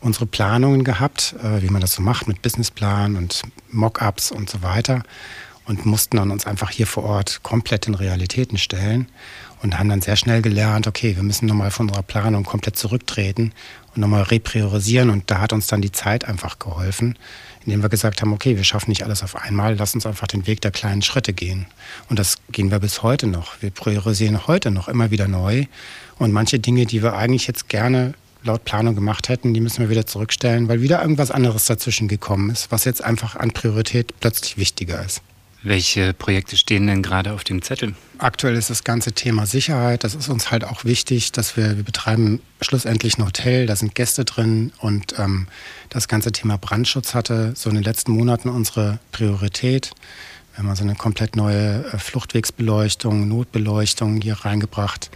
unsere 0.00 0.26
Planungen 0.26 0.84
gehabt, 0.84 1.34
äh, 1.42 1.62
wie 1.62 1.68
man 1.68 1.80
das 1.80 1.92
so 1.92 2.02
macht 2.02 2.26
mit 2.26 2.42
Businessplan 2.42 3.16
und 3.16 3.42
Mockups 3.70 4.32
und 4.32 4.48
so 4.48 4.62
weiter 4.62 5.02
und 5.66 5.86
mussten 5.86 6.16
dann 6.16 6.32
uns 6.32 6.46
einfach 6.46 6.70
hier 6.70 6.86
vor 6.86 7.04
Ort 7.04 7.44
komplett 7.44 7.86
in 7.86 7.94
Realitäten 7.94 8.58
stellen 8.58 9.06
und 9.62 9.78
haben 9.78 9.88
dann 9.88 10.00
sehr 10.00 10.16
schnell 10.16 10.42
gelernt, 10.42 10.88
okay, 10.88 11.14
wir 11.14 11.22
müssen 11.22 11.46
nochmal 11.46 11.70
von 11.70 11.86
unserer 11.86 12.02
Planung 12.02 12.44
komplett 12.44 12.76
zurücktreten 12.76 13.52
und 13.94 14.00
nochmal 14.00 14.22
repriorisieren 14.22 15.10
und 15.10 15.30
da 15.30 15.40
hat 15.40 15.52
uns 15.52 15.68
dann 15.68 15.82
die 15.82 15.92
Zeit 15.92 16.24
einfach 16.24 16.58
geholfen, 16.58 17.16
indem 17.64 17.82
wir 17.82 17.88
gesagt 17.88 18.22
haben, 18.22 18.32
okay, 18.32 18.56
wir 18.56 18.64
schaffen 18.64 18.90
nicht 18.90 19.04
alles 19.04 19.22
auf 19.22 19.36
einmal, 19.36 19.76
lass 19.76 19.94
uns 19.94 20.06
einfach 20.06 20.26
den 20.26 20.46
Weg 20.46 20.60
der 20.60 20.70
kleinen 20.70 21.02
Schritte 21.02 21.32
gehen. 21.32 21.66
Und 22.08 22.18
das 22.18 22.38
gehen 22.50 22.70
wir 22.70 22.78
bis 22.78 23.02
heute 23.02 23.26
noch. 23.26 23.60
Wir 23.60 23.70
priorisieren 23.70 24.46
heute 24.46 24.70
noch 24.70 24.88
immer 24.88 25.10
wieder 25.10 25.28
neu 25.28 25.66
und 26.18 26.32
manche 26.32 26.58
Dinge, 26.58 26.86
die 26.86 27.02
wir 27.02 27.14
eigentlich 27.14 27.46
jetzt 27.46 27.68
gerne 27.68 28.14
laut 28.42 28.64
Planung 28.64 28.94
gemacht 28.94 29.28
hätten, 29.28 29.52
die 29.52 29.60
müssen 29.60 29.80
wir 29.80 29.90
wieder 29.90 30.06
zurückstellen, 30.06 30.68
weil 30.68 30.80
wieder 30.80 31.02
irgendwas 31.02 31.30
anderes 31.30 31.66
dazwischen 31.66 32.08
gekommen 32.08 32.50
ist, 32.50 32.70
was 32.70 32.84
jetzt 32.84 33.04
einfach 33.04 33.36
an 33.36 33.50
Priorität 33.52 34.18
plötzlich 34.20 34.56
wichtiger 34.56 35.04
ist. 35.04 35.20
Welche 35.62 36.14
Projekte 36.14 36.56
stehen 36.56 36.86
denn 36.86 37.02
gerade 37.02 37.34
auf 37.34 37.44
dem 37.44 37.60
Zettel? 37.60 37.94
Aktuell 38.16 38.54
ist 38.56 38.70
das 38.70 38.82
ganze 38.82 39.12
Thema 39.12 39.44
Sicherheit. 39.44 40.04
Das 40.04 40.14
ist 40.14 40.30
uns 40.30 40.50
halt 40.50 40.64
auch 40.64 40.84
wichtig, 40.84 41.32
dass 41.32 41.56
wir, 41.56 41.76
wir 41.76 41.82
betreiben 41.82 42.40
schlussendlich 42.62 43.18
ein 43.18 43.26
Hotel, 43.26 43.66
da 43.66 43.76
sind 43.76 43.94
Gäste 43.94 44.24
drin 44.24 44.72
und 44.78 45.18
ähm, 45.18 45.48
das 45.90 46.08
ganze 46.08 46.32
Thema 46.32 46.56
Brandschutz 46.56 47.14
hatte 47.14 47.52
so 47.54 47.68
in 47.68 47.74
den 47.74 47.84
letzten 47.84 48.12
Monaten 48.12 48.48
unsere 48.48 49.00
Priorität. 49.12 49.92
Wir 50.52 50.60
haben 50.60 50.70
also 50.70 50.82
eine 50.82 50.94
komplett 50.94 51.36
neue 51.36 51.84
äh, 51.84 51.98
Fluchtwegsbeleuchtung, 51.98 53.28
Notbeleuchtung 53.28 54.20
hier 54.22 54.34
reingebracht. 54.34 55.10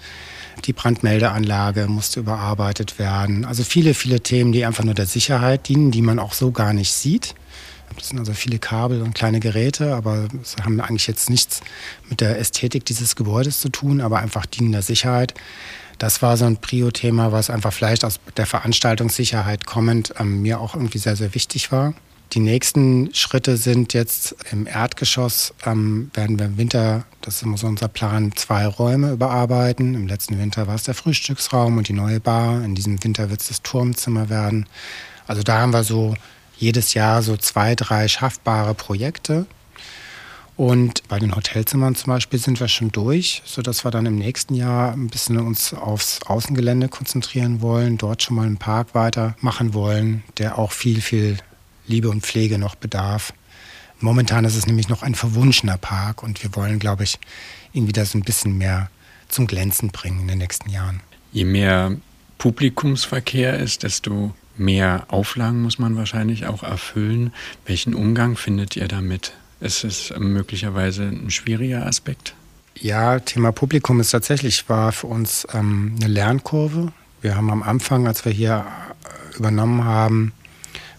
Die 0.67 0.75
Brandmeldeanlage 0.75 1.87
musste 1.87 2.21
überarbeitet 2.21 2.99
werden. 2.99 3.47
Also 3.47 3.65
viele, 3.65 3.95
viele 3.95 4.21
Themen, 4.21 4.53
die 4.53 4.67
einfach 4.67 4.85
nur 4.85 4.95
der 4.95 5.07
Sicherheit 5.07 5.69
dienen, 5.69 5.91
die 5.91 6.03
man 6.03 6.19
auch 6.19 6.35
so 6.35 6.53
gar 6.53 6.75
nicht 6.75 6.93
sieht. 6.93 7.35
Das 7.97 8.09
sind 8.09 8.19
also 8.19 8.33
viele 8.33 8.59
Kabel 8.59 9.03
und 9.03 9.15
kleine 9.15 9.41
Geräte, 9.41 9.95
aber 9.95 10.29
sie 10.43 10.63
haben 10.63 10.81
eigentlich 10.81 11.07
jetzt 11.07 11.31
nichts 11.31 11.61
mit 12.09 12.21
der 12.21 12.39
Ästhetik 12.39 12.85
dieses 12.85 13.17
Gebäudes 13.17 13.61
zu 13.61 13.69
tun, 13.69 14.01
aber 14.01 14.19
einfach 14.19 14.47
dienen 14.47 14.73
der 14.73 14.83
Sicherheit. 14.83 15.35
Das 15.99 16.23
war 16.23 16.37
so 16.37 16.45
ein 16.45 16.57
Prio-Thema, 16.57 17.33
was 17.33 17.51
einfach 17.51 17.73
vielleicht 17.73 18.05
aus 18.05 18.21
der 18.37 18.47
Veranstaltungssicherheit 18.47 19.67
kommend 19.67 20.15
ähm, 20.19 20.43
mir 20.43 20.61
auch 20.61 20.75
irgendwie 20.75 20.99
sehr, 20.99 21.17
sehr 21.17 21.35
wichtig 21.35 21.71
war. 21.71 21.95
Die 22.33 22.41
nächsten 22.41 23.15
Schritte 23.15 23.57
sind 23.57 23.93
jetzt 23.93 24.35
im 24.51 24.67
Erdgeschoss, 24.67 25.55
ähm, 25.65 26.11
werden 26.15 26.39
wir 26.39 26.47
im 26.47 26.59
Winter, 26.59 27.05
das 27.21 27.37
ist 27.37 27.43
immer 27.43 27.59
so 27.59 27.69
unser 27.69 27.87
Plan, 27.87 28.33
zwei 28.35 28.67
Räume 28.67 29.13
überarbeiten. 29.13 29.95
Im 29.95 30.09
letzten 30.09 30.39
Winter 30.39 30.67
war 30.67 30.75
es 30.75 30.83
der 30.83 30.95
Frühstücksraum 30.95 31.79
und 31.79 31.87
die 31.87 31.93
neue 31.93 32.19
Bar. 32.19 32.65
In 32.65 32.75
diesem 32.75 33.03
Winter 33.05 33.31
wird 33.31 33.41
es 33.41 33.49
das 33.49 33.63
Turmzimmer 33.63 34.31
werden. 34.31 34.67
Also 35.29 35.43
da 35.43 35.61
haben 35.61 35.73
wir 35.73 35.85
so 35.85 36.15
jedes 36.65 36.95
Jahr 36.95 37.23
so 37.23 37.37
zwei, 37.37 37.75
drei 37.75 38.09
schaffbare 38.09 38.75
Projekte. 38.75 39.47
Und 40.57 41.07
bei 41.09 41.19
den 41.19 41.35
Hotelzimmern 41.35 41.97
zum 41.97 42.13
Beispiel 42.13 42.39
sind 42.39 42.61
wir 42.61 42.69
schon 42.69 42.93
durch, 42.93 43.43
sodass 43.45 43.85
wir 43.85 43.91
dann 43.91 44.07
im 44.07 44.17
nächsten 44.17 44.55
Jahr 44.55 44.93
ein 44.93 45.09
bisschen 45.09 45.37
uns 45.39 45.75
aufs 45.75 46.23
Außengelände 46.23 46.89
konzentrieren 46.89 47.61
wollen, 47.61 47.99
dort 47.99 48.23
schon 48.23 48.37
mal 48.37 48.47
einen 48.47 48.57
Park 48.57 48.95
weitermachen 48.95 49.75
wollen, 49.75 50.23
der 50.39 50.59
auch 50.59 50.71
viel, 50.73 51.01
viel 51.01 51.39
Liebe 51.87 52.09
und 52.09 52.25
Pflege 52.25 52.59
noch 52.59 52.77
bedarf. 52.77 53.35
Momentan 54.01 54.45
ist 54.45 54.57
es 54.57 54.67
nämlich 54.67 54.89
noch 54.89 55.03
ein 55.03 55.15
verwunschener 55.15 55.77
Park 55.77 56.23
und 56.23 56.43
wir 56.43 56.55
wollen, 56.55 56.79
glaube 56.79 57.03
ich, 57.03 57.19
ihn 57.73 57.89
wieder 57.89 58.05
so 58.07 58.17
ein 58.17 58.23
bisschen 58.23 58.57
mehr 58.57 58.91
zum 59.29 59.47
Glänzen 59.47 59.91
bringen 59.91 60.21
in 60.21 60.29
den 60.29 60.39
nächsten 60.39 60.71
Jahren. 60.71 61.01
Je 61.33 61.45
mehr 61.45 61.97
Publikumsverkehr 62.39 63.59
ist, 63.59 63.83
desto 63.83 64.35
mehr 64.57 65.05
Auflagen 65.09 65.63
muss 65.63 65.79
man 65.79 65.97
wahrscheinlich 65.97 66.47
auch 66.47 66.63
erfüllen. 66.63 67.33
Welchen 67.67 67.95
Umgang 67.95 68.37
findet 68.37 68.77
ihr 68.77 68.89
damit? 68.89 69.33
Ist 69.61 69.85
es 69.85 70.13
möglicherweise 70.19 71.05
ein 71.05 71.31
schwieriger 71.31 71.87
Aspekt? 71.87 72.35
Ja, 72.77 73.21
Thema 73.21 73.53
Publikum 73.53 74.01
ist 74.01 74.11
tatsächlich 74.11 74.69
war 74.69 74.93
für 74.93 75.07
uns 75.07 75.47
ähm, 75.55 75.95
eine 75.97 76.13
Lernkurve. 76.13 76.93
Wir 77.23 77.37
haben 77.37 77.51
am 77.51 77.63
Anfang, 77.63 78.07
als 78.07 78.25
wir 78.25 78.33
hier 78.33 78.67
äh, 79.05 79.37
übernommen 79.37 79.85
haben, 79.85 80.33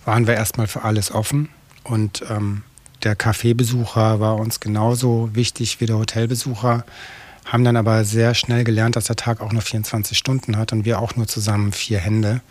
waren 0.06 0.26
wir 0.26 0.36
erstmal 0.36 0.68
für 0.68 0.84
alles 0.84 1.12
offen 1.12 1.50
und 1.84 2.24
ähm, 2.30 2.64
der 3.04 3.16
Kaffeebesucher 3.16 4.20
war 4.20 4.38
uns 4.38 4.60
genauso 4.60 5.30
wichtig 5.34 5.80
wie 5.80 5.86
der 5.86 5.98
Hotelbesucher, 5.98 6.86
haben 7.46 7.64
dann 7.64 7.78
aber 7.78 8.04
sehr 8.04 8.34
schnell 8.34 8.64
gelernt, 8.64 8.96
dass 8.96 9.06
der 9.06 9.16
Tag 9.16 9.42
auch 9.42 9.52
nur 9.52 9.62
24 9.62 10.18
Stunden 10.18 10.58
hat 10.58 10.74
und 10.74 10.86
wir 10.86 11.00
auch 11.00 11.16
nur 11.16 11.28
zusammen 11.28 11.72
vier 11.72 12.00
Hände 12.00 12.42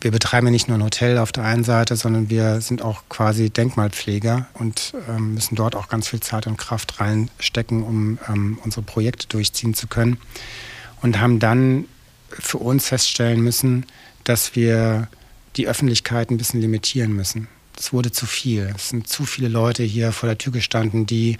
wir 0.00 0.10
betreiben 0.10 0.46
ja 0.46 0.50
nicht 0.50 0.68
nur 0.68 0.78
ein 0.78 0.84
Hotel 0.84 1.18
auf 1.18 1.32
der 1.32 1.44
einen 1.44 1.64
Seite, 1.64 1.94
sondern 1.96 2.30
wir 2.30 2.60
sind 2.60 2.82
auch 2.82 3.02
quasi 3.08 3.50
Denkmalpfleger 3.50 4.46
und 4.54 4.94
ähm, 5.08 5.34
müssen 5.34 5.56
dort 5.56 5.74
auch 5.74 5.88
ganz 5.88 6.08
viel 6.08 6.20
Zeit 6.20 6.46
und 6.46 6.56
Kraft 6.56 7.00
reinstecken, 7.00 7.82
um 7.82 8.18
ähm, 8.28 8.58
unsere 8.64 8.82
Projekte 8.82 9.26
durchziehen 9.28 9.74
zu 9.74 9.86
können. 9.86 10.18
Und 11.02 11.20
haben 11.20 11.38
dann 11.38 11.86
für 12.30 12.58
uns 12.58 12.88
feststellen 12.88 13.40
müssen, 13.40 13.86
dass 14.24 14.54
wir 14.54 15.08
die 15.56 15.66
Öffentlichkeit 15.66 16.30
ein 16.30 16.38
bisschen 16.38 16.60
limitieren 16.60 17.12
müssen. 17.12 17.48
Es 17.78 17.92
wurde 17.92 18.12
zu 18.12 18.26
viel. 18.26 18.72
Es 18.76 18.90
sind 18.90 19.08
zu 19.08 19.24
viele 19.24 19.48
Leute 19.48 19.82
hier 19.82 20.12
vor 20.12 20.28
der 20.28 20.38
Tür 20.38 20.52
gestanden, 20.52 21.06
die 21.06 21.38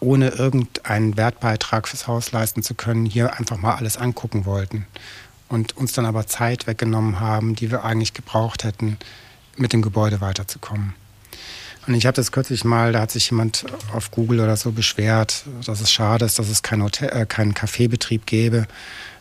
ohne 0.00 0.28
irgendeinen 0.28 1.16
Wertbeitrag 1.16 1.88
fürs 1.88 2.06
Haus 2.06 2.32
leisten 2.32 2.62
zu 2.62 2.74
können, 2.74 3.06
hier 3.06 3.34
einfach 3.38 3.56
mal 3.56 3.74
alles 3.74 3.96
angucken 3.96 4.44
wollten 4.44 4.86
und 5.48 5.76
uns 5.76 5.92
dann 5.92 6.06
aber 6.06 6.26
Zeit 6.26 6.66
weggenommen 6.66 7.20
haben, 7.20 7.54
die 7.54 7.70
wir 7.70 7.84
eigentlich 7.84 8.14
gebraucht 8.14 8.64
hätten, 8.64 8.98
mit 9.56 9.72
dem 9.72 9.82
Gebäude 9.82 10.20
weiterzukommen. 10.20 10.94
Und 11.86 11.94
ich 11.94 12.04
habe 12.04 12.16
das 12.16 12.32
kürzlich 12.32 12.64
mal, 12.64 12.92
da 12.92 13.00
hat 13.00 13.12
sich 13.12 13.30
jemand 13.30 13.64
auf 13.92 14.10
Google 14.10 14.40
oder 14.40 14.56
so 14.56 14.72
beschwert, 14.72 15.44
dass 15.64 15.80
es 15.80 15.92
schade 15.92 16.24
ist, 16.24 16.38
dass 16.38 16.48
es 16.48 16.62
keinen 16.62 16.82
Hotel, 16.82 17.10
äh, 17.10 17.26
keinen 17.26 17.54
Kaffeebetrieb 17.54 18.26
gäbe. 18.26 18.66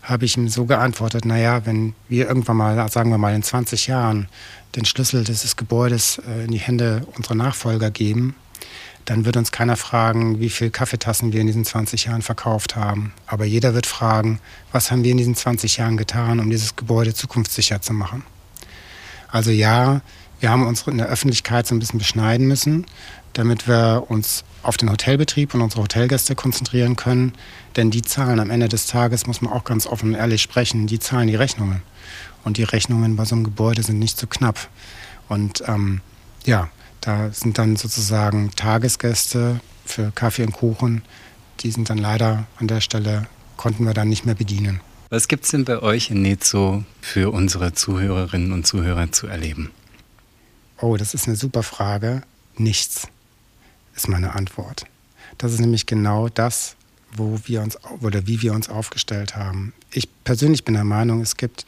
Habe 0.01 0.25
ich 0.25 0.35
ihm 0.35 0.47
so 0.49 0.65
geantwortet, 0.65 1.25
naja, 1.25 1.65
wenn 1.65 1.93
wir 2.09 2.27
irgendwann 2.27 2.57
mal, 2.57 2.91
sagen 2.91 3.11
wir 3.11 3.19
mal 3.19 3.35
in 3.35 3.43
20 3.43 3.87
Jahren, 3.87 4.27
den 4.75 4.85
Schlüssel 4.85 5.23
dieses 5.23 5.55
Gebäudes 5.55 6.19
äh, 6.27 6.45
in 6.45 6.51
die 6.51 6.59
Hände 6.59 7.05
unserer 7.15 7.35
Nachfolger 7.35 7.91
geben, 7.91 8.35
dann 9.05 9.25
wird 9.25 9.37
uns 9.37 9.51
keiner 9.51 9.77
fragen, 9.77 10.39
wie 10.39 10.49
viele 10.49 10.71
Kaffeetassen 10.71 11.31
wir 11.31 11.41
in 11.41 11.47
diesen 11.47 11.63
20 11.63 12.05
Jahren 12.05 12.23
verkauft 12.23 12.75
haben. 12.75 13.13
Aber 13.27 13.45
jeder 13.45 13.73
wird 13.75 13.85
fragen, 13.85 14.39
was 14.71 14.89
haben 14.89 15.03
wir 15.03 15.11
in 15.11 15.17
diesen 15.17 15.35
20 15.35 15.77
Jahren 15.77 15.95
getan, 15.95 16.39
um 16.39 16.49
dieses 16.49 16.75
Gebäude 16.75 17.13
zukunftssicher 17.13 17.81
zu 17.81 17.93
machen. 17.93 18.23
Also 19.31 19.51
ja, 19.51 20.01
wir 20.39 20.49
haben 20.49 20.65
uns 20.65 20.83
in 20.87 20.97
der 20.97 21.07
Öffentlichkeit 21.07 21.67
so 21.67 21.75
ein 21.75 21.79
bisschen 21.79 21.99
beschneiden 21.99 22.47
müssen, 22.47 22.85
damit 23.33 23.67
wir 23.67 24.05
uns 24.07 24.43
auf 24.63 24.77
den 24.77 24.89
Hotelbetrieb 24.89 25.53
und 25.53 25.61
unsere 25.61 25.83
Hotelgäste 25.83 26.35
konzentrieren 26.35 26.95
können. 26.95 27.33
Denn 27.75 27.91
die 27.91 28.01
zahlen 28.01 28.39
am 28.39 28.49
Ende 28.49 28.69
des 28.69 28.87
Tages, 28.87 29.27
muss 29.27 29.41
man 29.41 29.53
auch 29.53 29.63
ganz 29.65 29.85
offen 29.85 30.09
und 30.09 30.15
ehrlich 30.15 30.41
sprechen, 30.41 30.87
die 30.87 30.99
zahlen 30.99 31.27
die 31.27 31.35
Rechnungen. 31.35 31.83
Und 32.43 32.57
die 32.57 32.63
Rechnungen 32.63 33.15
bei 33.15 33.25
so 33.25 33.35
einem 33.35 33.43
Gebäude 33.43 33.83
sind 33.83 33.99
nicht 33.99 34.17
so 34.17 34.27
knapp. 34.27 34.67
Und 35.27 35.63
ähm, 35.67 36.01
ja, 36.45 36.69
da 37.05 37.31
sind 37.31 37.59
dann 37.59 37.75
sozusagen 37.75 38.49
Tagesgäste 38.55 39.59
für 39.85 40.11
Kaffee 40.11 40.43
und 40.43 40.53
Kuchen. 40.53 41.03
Die 41.59 41.69
sind 41.69 41.91
dann 41.91 41.99
leider 41.99 42.47
an 42.57 42.67
der 42.67 42.81
Stelle, 42.81 43.27
konnten 43.57 43.85
wir 43.85 43.93
dann 43.93 44.09
nicht 44.09 44.25
mehr 44.25 44.33
bedienen. 44.33 44.81
Was 45.11 45.27
gibt 45.27 45.45
es 45.45 45.51
denn 45.51 45.65
bei 45.65 45.79
euch 45.83 46.09
in 46.09 46.23
Nezo 46.23 46.83
für 47.01 47.31
unsere 47.31 47.73
Zuhörerinnen 47.73 48.51
und 48.51 48.65
Zuhörer 48.65 49.11
zu 49.11 49.27
erleben? 49.27 49.69
Oh, 50.81 50.97
das 50.97 51.13
ist 51.13 51.27
eine 51.27 51.35
super 51.35 51.61
Frage. 51.61 52.23
Nichts 52.57 53.07
ist 53.95 54.09
meine 54.09 54.33
Antwort. 54.33 54.85
Das 55.37 55.53
ist 55.53 55.59
nämlich 55.59 55.85
genau 55.85 56.27
das, 56.27 56.75
wo 57.15 57.39
wir 57.45 57.61
uns 57.61 57.77
oder 58.01 58.25
wie 58.25 58.41
wir 58.41 58.53
uns 58.53 58.67
aufgestellt 58.67 59.35
haben. 59.35 59.73
Ich 59.91 60.09
persönlich 60.23 60.65
bin 60.65 60.73
der 60.73 60.83
Meinung, 60.83 61.21
es 61.21 61.37
gibt 61.37 61.67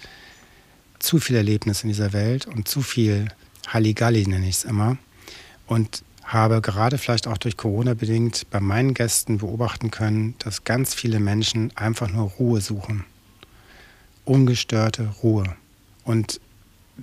zu 0.98 1.20
viel 1.20 1.36
Erlebnis 1.36 1.84
in 1.84 1.90
dieser 1.90 2.12
Welt 2.12 2.48
und 2.48 2.68
zu 2.68 2.82
viel 2.82 3.28
Halligalli 3.68 4.26
nenne 4.26 4.50
ich 4.50 4.56
es 4.56 4.64
immer 4.64 4.98
und 5.68 6.04
habe 6.24 6.62
gerade 6.62 6.98
vielleicht 6.98 7.28
auch 7.28 7.38
durch 7.38 7.56
Corona 7.56 7.94
bedingt 7.94 8.50
bei 8.50 8.60
meinen 8.60 8.94
Gästen 8.94 9.38
beobachten 9.38 9.92
können, 9.92 10.36
dass 10.40 10.66
ganz 10.66 10.94
viele 10.94 11.20
Menschen 11.20 11.72
einfach 11.78 12.10
nur 12.12 12.30
Ruhe 12.32 12.60
suchen. 12.60 13.06
Ungestörte 14.26 15.10
Ruhe. 15.24 15.56
Und 16.04 16.42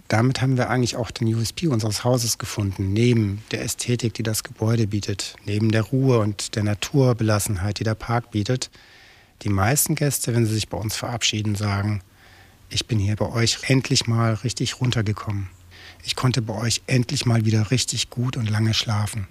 damit 0.08 0.42
haben 0.42 0.56
wir 0.56 0.68
eigentlich 0.68 0.96
auch 0.96 1.10
den 1.10 1.32
USP 1.34 1.68
unseres 1.68 2.04
Hauses 2.04 2.36
gefunden, 2.36 2.92
neben 2.92 3.42
der 3.50 3.62
Ästhetik, 3.62 4.12
die 4.14 4.22
das 4.22 4.42
Gebäude 4.42 4.88
bietet, 4.88 5.36
neben 5.46 5.70
der 5.70 5.82
Ruhe 5.82 6.18
und 6.18 6.56
der 6.56 6.64
Naturbelassenheit, 6.64 7.78
die 7.78 7.84
der 7.84 7.94
Park 7.94 8.30
bietet. 8.30 8.70
die 9.42 9.48
meisten 9.50 9.94
Gäste, 9.94 10.34
wenn 10.34 10.46
sie 10.46 10.54
sich 10.54 10.68
bei 10.68 10.78
uns 10.78 10.96
verabschieden, 10.96 11.54
sagen, 11.54 12.00
ich 12.70 12.86
bin 12.86 12.98
hier 12.98 13.16
bei 13.16 13.30
euch 13.30 13.58
endlich 13.68 14.06
mal 14.06 14.34
richtig 14.34 14.80
runtergekommen. 14.80 15.48
Ich 16.02 16.16
konnte 16.16 16.42
bei 16.42 16.54
euch 16.54 16.82
endlich 16.86 17.26
mal 17.26 17.44
wieder 17.44 17.70
richtig 17.70 18.10
gut 18.10 18.36
und 18.36 18.50
lange 18.50 18.74
schlafen. 18.74 19.26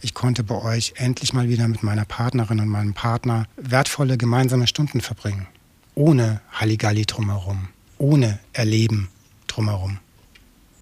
Ich 0.00 0.14
konnte 0.14 0.42
bei 0.42 0.60
euch 0.60 0.94
endlich 0.96 1.32
mal 1.32 1.48
wieder 1.48 1.68
mit 1.68 1.82
meiner 1.82 2.04
Partnerin 2.04 2.58
und 2.60 2.68
meinem 2.68 2.92
Partner 2.92 3.46
wertvolle 3.56 4.18
gemeinsame 4.18 4.66
Stunden 4.66 5.00
verbringen. 5.00 5.46
Ohne 5.94 6.40
Halligalli 6.52 7.06
drumherum. 7.06 7.68
Ohne 7.98 8.40
Erleben 8.52 9.08
drumherum. 9.46 9.98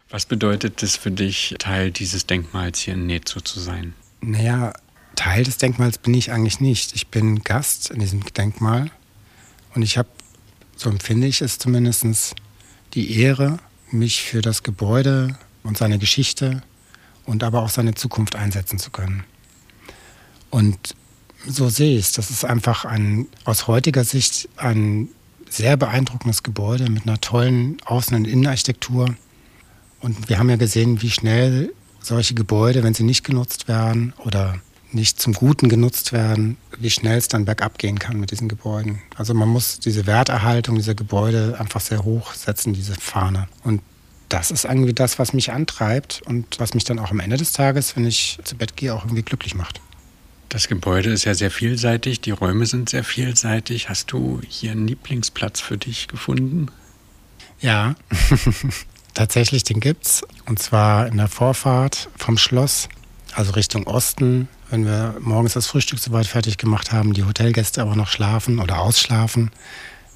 Was 0.08 0.26
bedeutet 0.26 0.82
es 0.82 0.96
für 0.96 1.10
dich, 1.10 1.54
Teil 1.58 1.90
dieses 1.90 2.26
Denkmals 2.26 2.80
hier 2.80 2.94
in 2.94 3.06
Netzo 3.06 3.40
zu 3.40 3.60
sein? 3.60 3.94
Naja, 4.22 4.72
Teil 5.16 5.44
des 5.44 5.58
Denkmals 5.58 5.98
bin 5.98 6.14
ich 6.14 6.32
eigentlich 6.32 6.60
nicht. 6.60 6.94
Ich 6.94 7.08
bin 7.08 7.44
Gast 7.44 7.90
in 7.90 8.00
diesem 8.00 8.24
Denkmal 8.24 8.90
und 9.74 9.82
ich 9.82 9.98
habe, 9.98 10.08
so 10.76 10.88
empfinde 10.88 11.26
ich 11.26 11.42
es 11.42 11.58
zumindest, 11.58 12.34
die 12.94 13.20
Ehre, 13.20 13.58
mich 13.92 14.22
für 14.22 14.42
das 14.42 14.62
Gebäude 14.62 15.38
und 15.62 15.78
seine 15.78 15.98
Geschichte 15.98 16.62
und 17.24 17.44
aber 17.44 17.62
auch 17.62 17.68
seine 17.68 17.94
Zukunft 17.94 18.36
einsetzen 18.36 18.78
zu 18.78 18.90
können. 18.90 19.24
Und 20.50 20.94
so 21.46 21.68
sehe 21.68 21.98
ich 21.98 22.06
es. 22.06 22.12
Das 22.12 22.30
ist 22.30 22.44
einfach 22.44 22.84
ein, 22.84 23.26
aus 23.44 23.66
heutiger 23.66 24.04
Sicht 24.04 24.48
ein 24.56 25.08
sehr 25.48 25.76
beeindruckendes 25.76 26.42
Gebäude 26.42 26.90
mit 26.90 27.06
einer 27.06 27.20
tollen 27.20 27.78
Außen- 27.80 28.14
und 28.14 28.26
Innenarchitektur. 28.26 29.14
Und 30.00 30.28
wir 30.28 30.38
haben 30.38 30.50
ja 30.50 30.56
gesehen, 30.56 31.02
wie 31.02 31.10
schnell 31.10 31.72
solche 32.00 32.34
Gebäude, 32.34 32.82
wenn 32.82 32.94
sie 32.94 33.02
nicht 33.02 33.24
genutzt 33.24 33.68
werden 33.68 34.12
oder 34.18 34.60
nicht 34.92 35.20
zum 35.20 35.32
Guten 35.32 35.68
genutzt 35.68 36.12
werden, 36.12 36.56
wie 36.78 36.90
schnell 36.90 37.18
es 37.18 37.28
dann 37.28 37.44
bergab 37.44 37.78
gehen 37.78 37.98
kann 37.98 38.18
mit 38.18 38.30
diesen 38.30 38.48
Gebäuden. 38.48 39.00
Also 39.16 39.34
man 39.34 39.48
muss 39.48 39.80
diese 39.80 40.06
Werterhaltung 40.06 40.76
dieser 40.76 40.94
Gebäude 40.94 41.56
einfach 41.58 41.80
sehr 41.80 42.04
hoch 42.04 42.34
setzen, 42.34 42.72
diese 42.72 42.94
Fahne. 42.94 43.48
Und 43.62 43.82
das 44.28 44.50
ist 44.50 44.64
irgendwie 44.64 44.94
das, 44.94 45.18
was 45.18 45.32
mich 45.32 45.52
antreibt 45.52 46.22
und 46.24 46.58
was 46.58 46.74
mich 46.74 46.84
dann 46.84 46.98
auch 46.98 47.10
am 47.10 47.20
Ende 47.20 47.36
des 47.36 47.52
Tages, 47.52 47.96
wenn 47.96 48.06
ich 48.06 48.38
zu 48.44 48.56
Bett 48.56 48.76
gehe, 48.76 48.94
auch 48.94 49.04
irgendwie 49.04 49.22
glücklich 49.22 49.54
macht. 49.54 49.80
Das 50.48 50.66
Gebäude 50.66 51.10
ist 51.10 51.24
ja 51.24 51.34
sehr 51.34 51.50
vielseitig, 51.50 52.20
die 52.20 52.32
Räume 52.32 52.66
sind 52.66 52.88
sehr 52.88 53.04
vielseitig. 53.04 53.88
Hast 53.88 54.10
du 54.10 54.40
hier 54.48 54.72
einen 54.72 54.86
Lieblingsplatz 54.86 55.60
für 55.60 55.78
dich 55.78 56.08
gefunden? 56.08 56.66
Ja, 57.60 57.94
tatsächlich, 59.14 59.64
den 59.64 59.80
gibt's. 59.80 60.22
Und 60.46 60.58
zwar 60.58 61.06
in 61.06 61.18
der 61.18 61.28
Vorfahrt 61.28 62.08
vom 62.16 62.36
Schloss, 62.38 62.88
also 63.34 63.52
Richtung 63.52 63.86
Osten, 63.86 64.48
wenn 64.70 64.84
wir 64.84 65.16
morgens 65.20 65.54
das 65.54 65.66
Frühstück 65.66 65.98
soweit 65.98 66.26
fertig 66.26 66.58
gemacht 66.58 66.92
haben, 66.92 67.12
die 67.12 67.24
Hotelgäste 67.24 67.82
aber 67.82 67.96
noch 67.96 68.08
schlafen 68.08 68.58
oder 68.58 68.80
ausschlafen, 68.80 69.50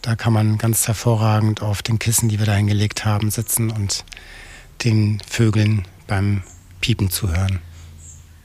da 0.02 0.16
kann 0.16 0.32
man 0.32 0.58
ganz 0.58 0.86
hervorragend 0.86 1.62
auf 1.62 1.82
den 1.82 1.98
Kissen, 1.98 2.28
die 2.28 2.38
wir 2.38 2.46
da 2.46 2.54
hingelegt 2.54 3.04
haben, 3.04 3.30
sitzen 3.30 3.70
und 3.70 4.04
den 4.84 5.20
Vögeln 5.26 5.86
beim 6.06 6.42
Piepen 6.80 7.10
zuhören. 7.10 7.60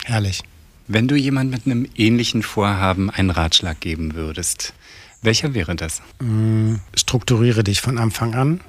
Herrlich. 0.05 0.41
Wenn 0.87 1.07
du 1.07 1.15
jemand 1.15 1.51
mit 1.51 1.65
einem 1.65 1.87
ähnlichen 1.95 2.41
Vorhaben 2.41 3.09
einen 3.09 3.29
Ratschlag 3.29 3.79
geben 3.79 4.15
würdest, 4.15 4.73
welcher 5.21 5.53
wäre 5.53 5.75
das? 5.75 6.01
Mm, 6.19 6.75
strukturiere 6.95 7.63
dich 7.63 7.81
von 7.81 7.97
Anfang 7.97 8.33
an 8.33 8.61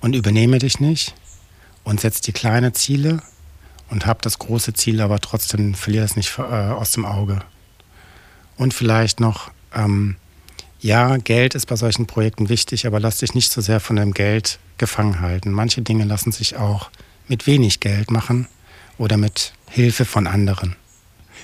und 0.00 0.14
übernehme 0.14 0.58
dich 0.58 0.78
nicht 0.78 1.14
und 1.82 2.00
setz 2.00 2.20
die 2.20 2.32
kleinen 2.32 2.74
Ziele 2.74 3.22
und 3.90 4.06
hab 4.06 4.22
das 4.22 4.38
große 4.38 4.72
Ziel, 4.72 5.00
aber 5.00 5.20
trotzdem 5.20 5.74
verliere 5.74 6.04
es 6.04 6.16
nicht 6.16 6.38
äh, 6.38 6.42
aus 6.42 6.92
dem 6.92 7.04
Auge. 7.04 7.40
Und 8.56 8.72
vielleicht 8.72 9.20
noch, 9.20 9.50
ähm, 9.74 10.16
ja, 10.80 11.16
Geld 11.18 11.54
ist 11.54 11.66
bei 11.66 11.76
solchen 11.76 12.06
Projekten 12.06 12.48
wichtig, 12.48 12.86
aber 12.86 13.00
lass 13.00 13.18
dich 13.18 13.34
nicht 13.34 13.50
so 13.50 13.60
sehr 13.60 13.80
von 13.80 13.96
dem 13.96 14.14
Geld 14.14 14.58
gefangen 14.78 15.20
halten. 15.20 15.50
Manche 15.50 15.82
Dinge 15.82 16.04
lassen 16.04 16.32
sich 16.32 16.56
auch 16.56 16.90
mit 17.28 17.46
wenig 17.46 17.80
Geld 17.80 18.10
machen 18.10 18.48
oder 18.96 19.16
mit 19.16 19.52
Hilfe 19.68 20.04
von 20.04 20.26
anderen. 20.26 20.76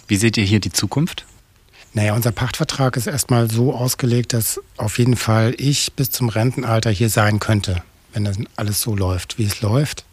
Wie 0.08 0.16
seht 0.16 0.36
ihr 0.36 0.44
hier 0.44 0.60
die 0.60 0.72
Zukunft? 0.72 1.26
Naja, 1.94 2.14
unser 2.14 2.32
Pachtvertrag 2.32 2.96
ist 2.96 3.06
erstmal 3.06 3.50
so 3.50 3.74
ausgelegt, 3.74 4.34
dass 4.34 4.60
auf 4.76 4.98
jeden 4.98 5.16
Fall 5.16 5.54
ich 5.56 5.94
bis 5.94 6.10
zum 6.10 6.28
Rentenalter 6.28 6.90
hier 6.90 7.08
sein 7.08 7.40
könnte, 7.40 7.82
wenn 8.12 8.24
das 8.24 8.36
alles 8.56 8.82
so 8.82 8.94
läuft, 8.94 9.38
wie 9.38 9.44
es 9.44 9.62
läuft. 9.62 10.04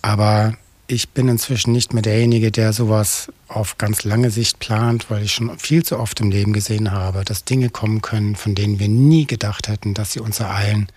Aber 0.00 0.56
ich 0.86 1.10
bin 1.10 1.28
inzwischen 1.28 1.72
nicht 1.72 1.94
mehr 1.94 2.02
derjenige, 2.02 2.50
der 2.50 2.72
sowas 2.72 3.32
auf 3.48 3.78
ganz 3.78 4.04
lange 4.04 4.30
Sicht 4.30 4.58
plant, 4.58 5.10
weil 5.10 5.24
ich 5.24 5.32
schon 5.32 5.58
viel 5.58 5.82
zu 5.82 5.98
oft 5.98 6.20
im 6.20 6.30
Leben 6.30 6.52
gesehen 6.52 6.92
habe, 6.92 7.24
dass 7.24 7.44
Dinge 7.44 7.70
kommen 7.70 8.02
können, 8.02 8.36
von 8.36 8.54
denen 8.54 8.78
wir 8.78 8.88
nie 8.88 9.26
gedacht 9.26 9.68
hätten, 9.68 9.94
dass 9.94 10.12
sie 10.12 10.20
uns 10.20 10.40
ereilen. 10.40 10.88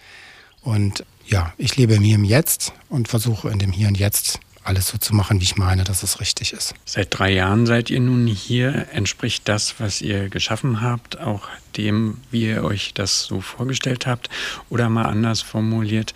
Und 0.61 1.05
ja, 1.25 1.53
ich 1.57 1.75
lebe 1.77 1.93
im 1.95 2.23
Jetzt 2.23 2.73
und 2.89 3.07
versuche 3.07 3.49
in 3.49 3.59
dem 3.59 3.71
Hier 3.71 3.87
und 3.87 3.97
Jetzt 3.97 4.39
alles 4.67 4.87
so 4.87 4.97
zu 4.97 5.15
machen, 5.15 5.39
wie 5.39 5.45
ich 5.45 5.55
meine, 5.55 5.85
dass 5.85 6.03
es 6.03 6.19
richtig 6.19 6.51
ist. 6.51 6.73
Seit 6.83 7.17
drei 7.17 7.31
Jahren 7.31 7.65
seid 7.65 7.89
ihr 7.89 8.01
nun 8.01 8.27
hier. 8.27 8.87
Entspricht 8.91 9.47
das, 9.47 9.79
was 9.79 10.01
ihr 10.01 10.27
geschaffen 10.27 10.81
habt, 10.81 11.19
auch 11.19 11.47
dem, 11.77 12.17
wie 12.31 12.47
ihr 12.47 12.63
euch 12.63 12.93
das 12.93 13.23
so 13.23 13.39
vorgestellt 13.39 14.05
habt? 14.05 14.29
Oder 14.69 14.89
mal 14.89 15.05
anders 15.05 15.41
formuliert, 15.41 16.13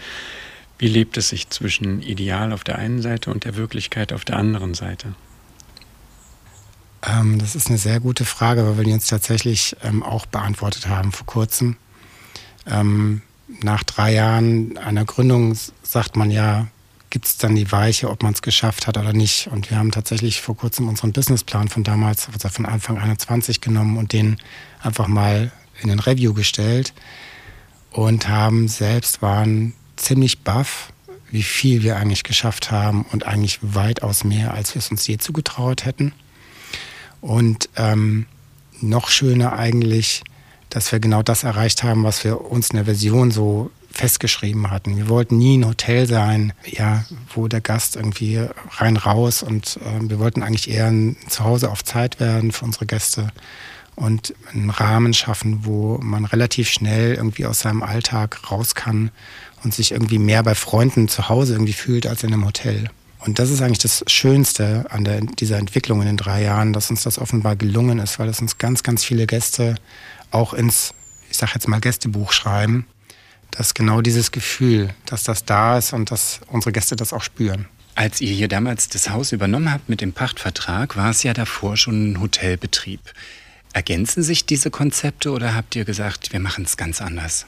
wie 0.81 0.87
lebt 0.87 1.15
es 1.15 1.29
sich 1.29 1.47
zwischen 1.51 2.01
Ideal 2.01 2.51
auf 2.51 2.63
der 2.63 2.79
einen 2.79 3.03
Seite 3.03 3.29
und 3.29 3.43
der 3.43 3.55
Wirklichkeit 3.55 4.11
auf 4.11 4.25
der 4.25 4.37
anderen 4.37 4.73
Seite? 4.73 5.13
Ähm, 7.03 7.37
das 7.37 7.53
ist 7.55 7.67
eine 7.67 7.77
sehr 7.77 7.99
gute 7.99 8.25
Frage, 8.25 8.65
weil 8.65 8.77
wir 8.77 8.83
die 8.85 8.93
uns 8.93 9.05
tatsächlich 9.05 9.75
ähm, 9.83 10.01
auch 10.01 10.25
beantwortet 10.25 10.87
haben 10.87 11.11
vor 11.11 11.27
kurzem. 11.27 11.77
Ähm, 12.65 13.21
nach 13.61 13.83
drei 13.83 14.11
Jahren 14.11 14.75
einer 14.79 15.05
Gründung 15.05 15.55
sagt 15.83 16.15
man 16.15 16.31
ja, 16.31 16.67
gibt 17.11 17.27
es 17.27 17.37
dann 17.37 17.53
die 17.53 17.71
Weiche, 17.71 18.09
ob 18.09 18.23
man 18.23 18.33
es 18.33 18.41
geschafft 18.41 18.87
hat 18.87 18.97
oder 18.97 19.13
nicht. 19.13 19.49
Und 19.51 19.69
wir 19.69 19.77
haben 19.77 19.91
tatsächlich 19.91 20.41
vor 20.41 20.57
kurzem 20.57 20.89
unseren 20.89 21.13
Businessplan 21.13 21.67
von 21.67 21.83
damals, 21.83 22.27
also 22.33 22.49
von 22.49 22.65
Anfang 22.65 22.97
21 22.97 23.61
genommen 23.61 23.97
und 23.97 24.13
den 24.13 24.37
einfach 24.81 25.07
mal 25.07 25.51
in 25.83 25.89
den 25.89 25.99
Review 25.99 26.33
gestellt 26.33 26.95
und 27.91 28.27
haben 28.27 28.67
selbst 28.67 29.21
waren 29.21 29.75
ziemlich 30.01 30.39
baff, 30.39 30.91
wie 31.29 31.43
viel 31.43 31.83
wir 31.83 31.95
eigentlich 31.95 32.23
geschafft 32.23 32.71
haben 32.71 33.05
und 33.11 33.25
eigentlich 33.25 33.59
weitaus 33.61 34.23
mehr, 34.23 34.53
als 34.53 34.75
wir 34.75 34.79
es 34.79 34.91
uns 34.91 35.07
je 35.07 35.17
zugetraut 35.17 35.85
hätten. 35.85 36.13
Und 37.21 37.69
ähm, 37.77 38.25
noch 38.81 39.09
schöner 39.09 39.53
eigentlich, 39.53 40.23
dass 40.69 40.91
wir 40.91 40.99
genau 40.99 41.21
das 41.21 41.43
erreicht 41.43 41.83
haben, 41.83 42.03
was 42.03 42.23
wir 42.23 42.41
uns 42.51 42.71
in 42.71 42.77
der 42.77 42.85
Version 42.85 43.31
so 43.31 43.71
festgeschrieben 43.91 44.71
hatten. 44.71 44.97
Wir 44.97 45.09
wollten 45.09 45.37
nie 45.37 45.57
ein 45.57 45.67
Hotel 45.67 46.07
sein, 46.07 46.53
ja, 46.65 47.05
wo 47.33 47.47
der 47.47 47.61
Gast 47.61 47.97
irgendwie 47.97 48.45
rein 48.77 48.97
raus 48.97 49.43
und 49.43 49.77
äh, 49.77 50.09
wir 50.09 50.19
wollten 50.19 50.43
eigentlich 50.43 50.69
eher 50.69 50.87
ein 50.87 51.17
Zuhause 51.27 51.69
auf 51.69 51.83
Zeit 51.83 52.19
werden 52.19 52.51
für 52.51 52.65
unsere 52.65 52.85
Gäste 52.85 53.31
und 53.95 54.33
einen 54.53 54.69
Rahmen 54.69 55.13
schaffen, 55.13 55.65
wo 55.65 55.97
man 56.01 56.23
relativ 56.23 56.69
schnell 56.69 57.15
irgendwie 57.15 57.45
aus 57.45 57.59
seinem 57.59 57.83
Alltag 57.83 58.49
raus 58.49 58.75
kann 58.75 59.11
und 59.63 59.73
sich 59.73 59.91
irgendwie 59.91 60.19
mehr 60.19 60.43
bei 60.43 60.55
Freunden 60.55 61.07
zu 61.07 61.29
Hause 61.29 61.53
irgendwie 61.53 61.73
fühlt 61.73 62.07
als 62.07 62.23
in 62.23 62.33
einem 62.33 62.45
Hotel. 62.45 62.89
Und 63.19 63.37
das 63.37 63.51
ist 63.51 63.61
eigentlich 63.61 63.79
das 63.79 64.03
Schönste 64.07 64.85
an 64.89 65.03
der, 65.03 65.21
dieser 65.21 65.57
Entwicklung 65.57 66.01
in 66.01 66.07
den 66.07 66.17
drei 66.17 66.41
Jahren, 66.41 66.73
dass 66.73 66.89
uns 66.89 67.03
das 67.03 67.19
offenbar 67.19 67.55
gelungen 67.55 67.99
ist, 67.99 68.17
weil 68.17 68.29
es 68.29 68.41
uns 68.41 68.57
ganz, 68.57 68.81
ganz 68.81 69.03
viele 69.03 69.27
Gäste 69.27 69.75
auch 70.31 70.53
ins, 70.53 70.93
ich 71.29 71.37
sag 71.37 71.53
jetzt 71.53 71.67
mal, 71.67 71.79
Gästebuch 71.79 72.31
schreiben, 72.31 72.87
dass 73.51 73.75
genau 73.75 74.01
dieses 74.01 74.31
Gefühl, 74.31 74.93
dass 75.05 75.23
das 75.23 75.45
da 75.45 75.77
ist 75.77 75.93
und 75.93 76.09
dass 76.09 76.39
unsere 76.47 76.71
Gäste 76.71 76.95
das 76.95 77.13
auch 77.13 77.21
spüren. 77.21 77.67
Als 77.93 78.21
ihr 78.21 78.31
hier 78.31 78.47
damals 78.47 78.87
das 78.87 79.09
Haus 79.09 79.33
übernommen 79.33 79.71
habt 79.71 79.89
mit 79.89 80.01
dem 80.01 80.13
Pachtvertrag, 80.13 80.95
war 80.95 81.11
es 81.11 81.21
ja 81.23 81.33
davor 81.33 81.77
schon 81.77 82.13
ein 82.13 82.21
Hotelbetrieb. 82.21 83.01
Ergänzen 83.73 84.23
sich 84.23 84.45
diese 84.45 84.71
Konzepte 84.71 85.31
oder 85.31 85.53
habt 85.53 85.75
ihr 85.75 85.85
gesagt, 85.85 86.33
wir 86.33 86.39
machen 86.39 86.63
es 86.63 86.77
ganz 86.77 87.01
anders? 87.01 87.45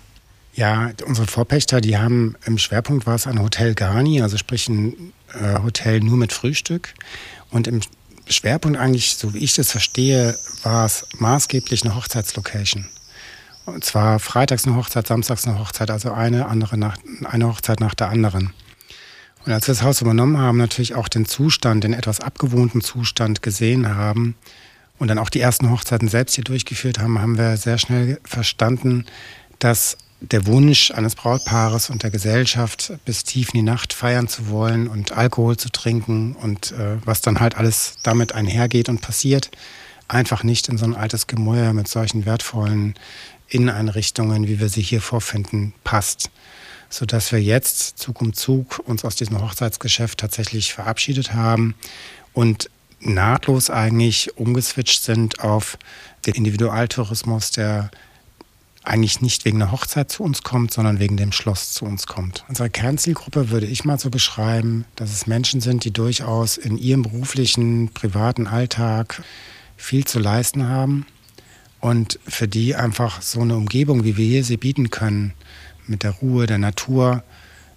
Ja, 0.56 0.91
unsere 1.06 1.26
Vorpächter, 1.28 1.82
die 1.82 1.97
haben 1.97 2.36
im 2.45 2.60
Schwerpunkt 2.60 3.08
war 3.08 3.16
es 3.16 3.26
ein 3.26 3.41
Hotel 3.41 3.74
Garni, 3.74 4.22
also 4.22 4.38
sprich 4.38 4.70
ein 4.70 5.12
äh, 5.34 5.60
Hotel 5.64 5.99
nur 5.99 6.18
mit 6.18 6.32
Frühstück. 6.32 6.93
Und 7.49 7.68
im 7.68 7.82
Schwerpunkt 8.28 8.78
eigentlich, 8.78 9.16
so 9.16 9.34
wie 9.34 9.39
ich 9.39 9.56
das 9.56 9.72
verstehe, 9.72 10.38
war 10.62 10.86
es 10.86 11.08
maßgeblich 11.18 11.84
eine 11.84 11.95
Hochzeitslocation. 11.95 12.88
Und 13.66 13.84
zwar 13.84 14.20
freitags 14.20 14.66
eine 14.66 14.76
Hochzeit, 14.76 15.08
samstags 15.08 15.47
eine 15.47 15.58
Hochzeit, 15.58 15.89
also 15.89 16.12
eine 16.12 16.47
andere 16.47 16.78
nach, 16.78 16.97
eine 17.24 17.47
Hochzeit 17.47 17.80
nach 17.80 17.95
der 17.95 18.10
anderen. 18.10 18.54
Und 19.45 19.51
als 19.51 19.68
wir 19.68 19.74
das 19.74 19.84
Haus 19.84 20.01
übernommen 20.01 20.38
haben, 20.38 20.58
natürlich 20.58 20.95
auch 20.95 21.08
den 21.08 21.26
Zustand, 21.26 21.84
den 21.84 21.93
etwas 21.93 22.20
abgewohnten 22.20 22.82
Zustand 22.82 23.41
gesehen 23.41 23.95
haben 23.95 24.36
und 24.99 25.08
dann 25.08 25.18
auch 25.18 25.30
die 25.30 25.39
ersten 25.39 25.70
Hochzeiten 25.70 26.08
selbst 26.08 26.36
hier 26.36 26.43
durchgeführt 26.43 26.99
haben, 26.99 27.20
haben 27.20 27.38
wir 27.38 27.58
sehr 27.58 27.78
schnell 27.78 28.20
verstanden, 28.24 29.06
dass 29.60 29.97
der 30.32 30.45
Wunsch 30.45 30.91
eines 30.91 31.15
Brautpaares 31.15 31.89
und 31.89 32.03
der 32.03 32.09
Gesellschaft, 32.09 32.93
bis 33.05 33.24
tief 33.24 33.49
in 33.49 33.59
die 33.59 33.61
Nacht 33.63 33.93
feiern 33.93 34.28
zu 34.28 34.49
wollen 34.49 34.88
und 34.88 35.11
Alkohol 35.11 35.57
zu 35.57 35.69
trinken 35.69 36.36
und 36.36 36.71
äh, 36.71 36.97
was 37.05 37.21
dann 37.21 37.39
halt 37.39 37.57
alles 37.57 37.95
damit 38.03 38.34
einhergeht 38.34 38.88
und 38.88 39.01
passiert, 39.01 39.51
einfach 40.07 40.43
nicht 40.43 40.69
in 40.69 40.78
so 40.78 40.86
ein 40.86 40.95
altes 40.95 41.28
Gemäuer 41.28 41.74
mit 41.74 41.88
solchen 41.88 42.26
wertvollen 42.26 42.95
Inneneinrichtungen, 43.49 44.47
wie 44.47 44.59
wir 44.59 44.69
sie 44.69 44.82
hier 44.82 45.01
vorfinden, 45.01 45.74
passt. 45.84 46.32
Sodass 46.89 47.32
wir 47.32 47.41
jetzt 47.41 47.97
Zug 47.97 48.21
um 48.21 48.34
Zug 48.34 48.80
uns 48.86 49.03
aus 49.03 49.15
diesem 49.15 49.41
Hochzeitsgeschäft 49.41 50.19
tatsächlich 50.19 50.74
verabschiedet 50.74 51.34
haben 51.34 51.76
und 52.34 52.69
nahtlos 52.99 53.69
eigentlich 53.69 54.38
umgeswitcht 54.38 55.03
sind 55.03 55.41
auf 55.41 55.78
den 56.26 56.36
Individualtourismus, 56.36 57.51
der 57.51 57.91
eigentlich 58.84 59.22
nicht 59.22 59.46
wegen 59.46 59.60
der 59.60 59.72
Hochzeit 59.72 60.12
zu 60.12 60.24
uns 60.24 60.44
kommt, 60.44 60.72
sondern 60.72 61.00
wegen 61.00 61.18
dem 61.18 61.32
Schloss 61.32 61.74
zu 61.74 61.86
uns 61.86 62.06
kommt. 62.06 62.44
Unsere 62.50 62.70
Kernzielgruppe 62.70 63.50
würde 63.50 63.66
ich 63.66 63.86
mal 63.86 63.98
so 63.98 64.10
beschreiben, 64.10 64.86
dass 64.96 65.12
es 65.12 65.26
Menschen 65.26 65.62
sind, 65.62 65.86
die 65.86 65.92
durchaus 65.92 66.58
in 66.58 66.78
ihrem 66.78 67.04
beruflichen, 67.04 67.90
privaten 67.94 68.48
Alltag 68.48 69.24
viel 69.78 70.06
zu 70.06 70.20
leisten 70.20 70.68
haben 70.68 71.06
und 71.80 72.20
für 72.28 72.48
die 72.48 72.76
einfach 72.76 73.22
so 73.22 73.42
eine 73.42 73.56
Umgebung, 73.56 74.04
wie 74.04 74.18
wir 74.18 74.26
hier 74.26 74.44
sie 74.44 74.58
bieten 74.58 74.90
können, 74.90 75.34
mit 75.88 76.04
der 76.04 76.12
Ruhe, 76.12 76.46
der 76.46 76.58
Natur, 76.58 77.24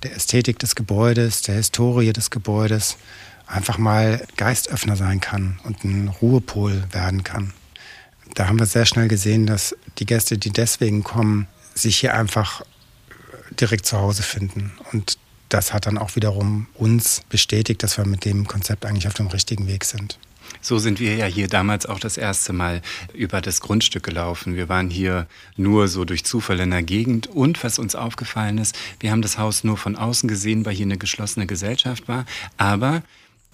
der 0.03 0.15
Ästhetik 0.15 0.59
des 0.59 0.75
Gebäudes, 0.75 1.43
der 1.43 1.57
Historie 1.57 2.13
des 2.13 2.31
Gebäudes, 2.31 2.97
einfach 3.47 3.79
mal 3.79 4.25
Geistöffner 4.37 4.97
sein 4.97 5.21
kann 5.21 5.59
und 5.65 5.85
ein 5.85 6.09
Ruhepol 6.09 6.85
werden 6.93 7.23
kann 7.23 7.53
da 8.37 8.49
haben 8.49 8.59
wir 8.59 8.67
sehr 8.67 8.85
schnell 8.85 9.09
gesehen, 9.09 9.47
dass 9.47 9.75
die 9.99 10.07
Gäste, 10.07 10.37
die 10.37 10.51
deswegen 10.51 11.03
kommen, 11.03 11.49
sich 11.75 11.97
hier 11.97 12.15
einfach 12.15 12.63
direkt 13.59 13.87
zu 13.87 13.97
Hause 13.97 14.23
finden. 14.23 14.73
Und 14.93 15.17
das 15.49 15.73
hat 15.73 15.87
dann 15.87 15.97
auch 15.97 16.17
wiederum 16.17 16.67
uns 16.75 17.23
bestätigt, 17.31 17.83
dass 17.83 17.97
wir 17.97 18.07
mit 18.07 18.27
dem 18.27 18.47
Konzept 18.47 18.85
eigentlich 18.85 19.09
auf 19.09 19.15
dem 19.15 19.29
richtigen 19.29 19.67
Weg 19.67 19.85
sind. 19.85 20.19
So 20.61 20.79
sind 20.79 21.01
wir 21.01 21.17
ja 21.17 21.25
hier 21.25 21.49
damals 21.49 21.87
auch 21.87 21.99
das 21.99 22.19
erste 22.19 22.53
Mal 22.53 22.83
über 23.15 23.41
das 23.41 23.61
Grundstück 23.63 24.03
gelaufen. 24.03 24.55
Wir 24.55 24.69
waren 24.69 24.91
hier 24.91 25.27
nur 25.57 25.89
so 25.89 26.05
durch 26.05 26.25
Zufall 26.25 26.61
in 26.61 26.71
der 26.71 26.83
Gegend 26.83 27.29
und 27.29 27.65
was 27.65 27.79
uns 27.79 27.95
aufgefallen 27.95 28.59
ist, 28.59 28.77
wir 29.01 29.11
haben 29.13 29.23
das 29.23 29.39
Haus 29.39 29.65
nur 29.65 29.79
von 29.79 29.97
außen 29.97 30.29
gesehen, 30.29 30.67
weil 30.67 30.75
hier 30.75 30.87
eine 30.87 30.99
geschlossene 30.99 31.47
Gesellschaft 31.47 32.07
war. 32.07 32.27
Aber 32.59 33.03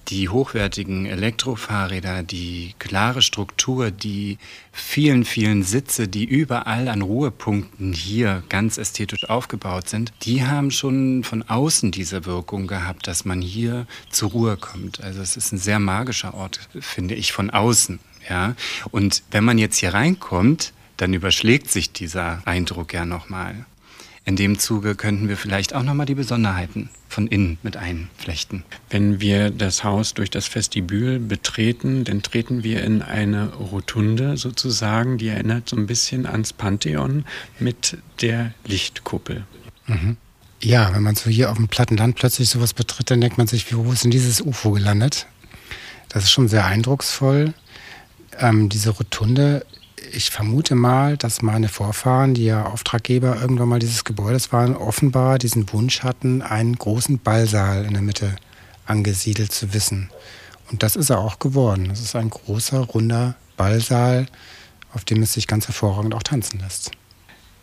die 0.08 0.28
hochwertigen 0.28 1.06
Elektrofahrräder, 1.06 2.22
die 2.22 2.74
klare 2.78 3.22
Struktur, 3.22 3.90
die 3.90 4.38
vielen, 4.72 5.24
vielen 5.24 5.62
Sitze, 5.62 6.08
die 6.08 6.24
überall 6.24 6.88
an 6.88 7.02
Ruhepunkten 7.02 7.92
hier 7.92 8.42
ganz 8.48 8.78
ästhetisch 8.78 9.28
aufgebaut 9.28 9.88
sind, 9.88 10.12
die 10.22 10.44
haben 10.44 10.70
schon 10.70 11.24
von 11.24 11.42
außen 11.42 11.90
diese 11.92 12.26
Wirkung 12.26 12.66
gehabt, 12.66 13.06
dass 13.06 13.24
man 13.24 13.40
hier 13.40 13.86
zur 14.10 14.30
Ruhe 14.30 14.56
kommt. 14.56 15.02
Also 15.02 15.20
es 15.20 15.36
ist 15.36 15.52
ein 15.52 15.58
sehr 15.58 15.78
magischer 15.78 16.34
Ort, 16.34 16.68
finde 16.80 17.14
ich, 17.14 17.32
von 17.32 17.50
außen. 17.50 17.98
Ja? 18.28 18.54
Und 18.90 19.22
wenn 19.30 19.44
man 19.44 19.58
jetzt 19.58 19.78
hier 19.78 19.94
reinkommt, 19.94 20.72
dann 20.96 21.14
überschlägt 21.14 21.70
sich 21.70 21.92
dieser 21.92 22.42
Eindruck 22.44 22.92
ja 22.92 23.04
nochmal. 23.04 23.66
In 24.24 24.36
dem 24.36 24.58
Zuge 24.58 24.94
könnten 24.94 25.28
wir 25.28 25.36
vielleicht 25.36 25.74
auch 25.74 25.82
nochmal 25.82 26.06
die 26.06 26.14
Besonderheiten 26.14 26.90
von 27.08 27.26
innen 27.26 27.58
mit 27.62 27.76
einflechten. 27.76 28.62
Wenn 28.88 29.20
wir 29.20 29.50
das 29.50 29.82
Haus 29.82 30.14
durch 30.14 30.30
das 30.30 30.54
Vestibül 30.54 31.18
betreten, 31.18 32.04
dann 32.04 32.22
treten 32.22 32.62
wir 32.62 32.84
in 32.84 33.02
eine 33.02 33.52
Rotunde 33.54 34.36
sozusagen, 34.36 35.18
die 35.18 35.28
erinnert 35.28 35.68
so 35.68 35.76
ein 35.76 35.88
bisschen 35.88 36.26
ans 36.26 36.52
Pantheon 36.52 37.24
mit 37.58 37.98
der 38.20 38.54
Lichtkuppel. 38.64 39.44
Mhm. 39.88 40.16
Ja, 40.62 40.94
wenn 40.94 41.02
man 41.02 41.16
so 41.16 41.28
hier 41.28 41.50
auf 41.50 41.56
dem 41.56 41.66
platten 41.66 41.96
Land 41.96 42.14
plötzlich 42.14 42.48
sowas 42.48 42.74
betritt, 42.74 43.10
dann 43.10 43.20
denkt 43.20 43.38
man 43.38 43.48
sich, 43.48 43.74
wo 43.74 43.90
ist 43.90 44.04
denn 44.04 44.12
dieses 44.12 44.40
UFO 44.40 44.70
gelandet? 44.70 45.26
Das 46.08 46.22
ist 46.22 46.30
schon 46.30 46.46
sehr 46.46 46.64
eindrucksvoll. 46.64 47.54
Ähm, 48.38 48.68
diese 48.68 48.90
Rotunde 48.90 49.66
ich 50.14 50.30
vermute 50.30 50.74
mal, 50.74 51.16
dass 51.16 51.42
meine 51.42 51.68
Vorfahren, 51.68 52.34
die 52.34 52.44
ja 52.44 52.66
Auftraggeber 52.66 53.40
irgendwann 53.40 53.68
mal 53.68 53.78
dieses 53.78 54.04
Gebäudes 54.04 54.52
waren, 54.52 54.76
offenbar 54.76 55.38
diesen 55.38 55.70
Wunsch 55.72 56.02
hatten, 56.02 56.42
einen 56.42 56.76
großen 56.76 57.18
Ballsaal 57.18 57.84
in 57.84 57.94
der 57.94 58.02
Mitte 58.02 58.36
angesiedelt 58.86 59.52
zu 59.52 59.74
wissen. 59.74 60.10
Und 60.70 60.82
das 60.82 60.96
ist 60.96 61.10
er 61.10 61.18
auch 61.18 61.38
geworden. 61.38 61.88
Das 61.88 62.00
ist 62.00 62.16
ein 62.16 62.30
großer, 62.30 62.80
runder 62.80 63.36
Ballsaal, 63.56 64.26
auf 64.92 65.04
dem 65.04 65.22
es 65.22 65.32
sich 65.32 65.46
ganz 65.46 65.66
hervorragend 65.66 66.14
auch 66.14 66.22
tanzen 66.22 66.60
lässt. 66.60 66.92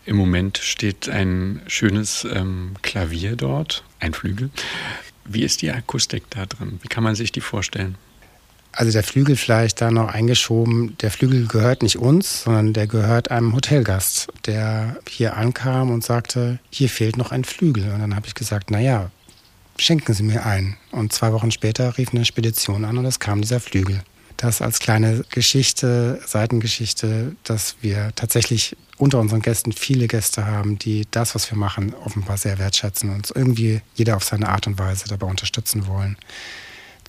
Im 0.06 0.18
Moment 0.18 0.58
steht 0.58 1.08
ein 1.10 1.62
schönes 1.68 2.26
ähm, 2.32 2.76
Klavier 2.82 3.36
dort, 3.36 3.84
ein 4.00 4.14
Flügel. 4.14 4.50
Wie 5.26 5.43
ist 5.43 5.62
die 5.62 5.72
Akustik 5.72 6.24
da 6.32 6.45
drin? 6.45 6.80
Wie 6.82 6.88
kann 6.88 7.04
man 7.04 7.16
sich 7.16 7.32
die 7.32 7.41
vorstellen? 7.41 7.95
Also 8.80 8.93
der 8.93 9.03
Flügel 9.03 9.36
vielleicht 9.36 9.82
da 9.82 9.91
noch 9.91 10.07
eingeschoben. 10.07 10.95
Der 11.01 11.11
Flügel 11.11 11.47
gehört 11.47 11.84
nicht 11.84 11.97
uns, 11.97 12.43
sondern 12.43 12.71
der 12.71 12.88
gehört 12.88 13.30
einem 13.30 13.53
Hotelgast, 13.53 14.30
der 14.45 14.95
hier 15.05 15.36
ankam 15.36 15.91
und 15.91 16.01
sagte, 16.01 16.59
hier 16.69 16.88
fehlt 16.88 17.17
noch 17.17 17.34
ein 17.34 17.43
Flügel. 17.43 17.91
Und 17.91 17.99
dann 17.99 18.15
habe 18.15 18.27
ich 18.27 18.36
gesagt, 18.36 18.71
naja, 18.71 19.11
schenken 19.77 20.13
Sie 20.13 20.23
mir 20.23 20.45
einen. 20.45 20.77
Und 20.91 21.11
zwei 21.11 21.34
Wochen 21.34 21.51
später 21.51 21.97
rief 21.97 22.13
eine 22.13 22.23
Spedition 22.23 22.86
an 22.86 22.97
und 22.97 23.03
es 23.03 23.19
kam 23.19 23.41
dieser 23.41 23.59
Flügel. 23.59 24.01
Das 24.38 24.61
als 24.61 24.80
kleine 24.80 25.25
Geschichte, 25.30 26.21
Seitengeschichte, 26.25 27.36
dass 27.43 27.75
wir 27.82 28.13
tatsächlich 28.15 28.77
unter 28.97 29.19
unseren 29.19 29.41
Gästen 29.41 29.73
viele 29.73 30.07
Gäste 30.07 30.45
haben, 30.45 30.80
die 30.80 31.05
das, 31.11 31.36
was 31.36 31.51
wir 31.51 31.57
machen, 31.57 31.93
offenbar 32.05 32.38
sehr 32.38 32.57
wertschätzen 32.59 33.13
und 33.13 33.30
irgendwie 33.36 33.82
jeder 33.95 34.15
auf 34.15 34.23
seine 34.23 34.47
Art 34.47 34.67
und 34.67 34.80
Weise 34.80 35.09
dabei 35.09 35.27
unterstützen 35.27 35.86
wollen. 35.86 36.15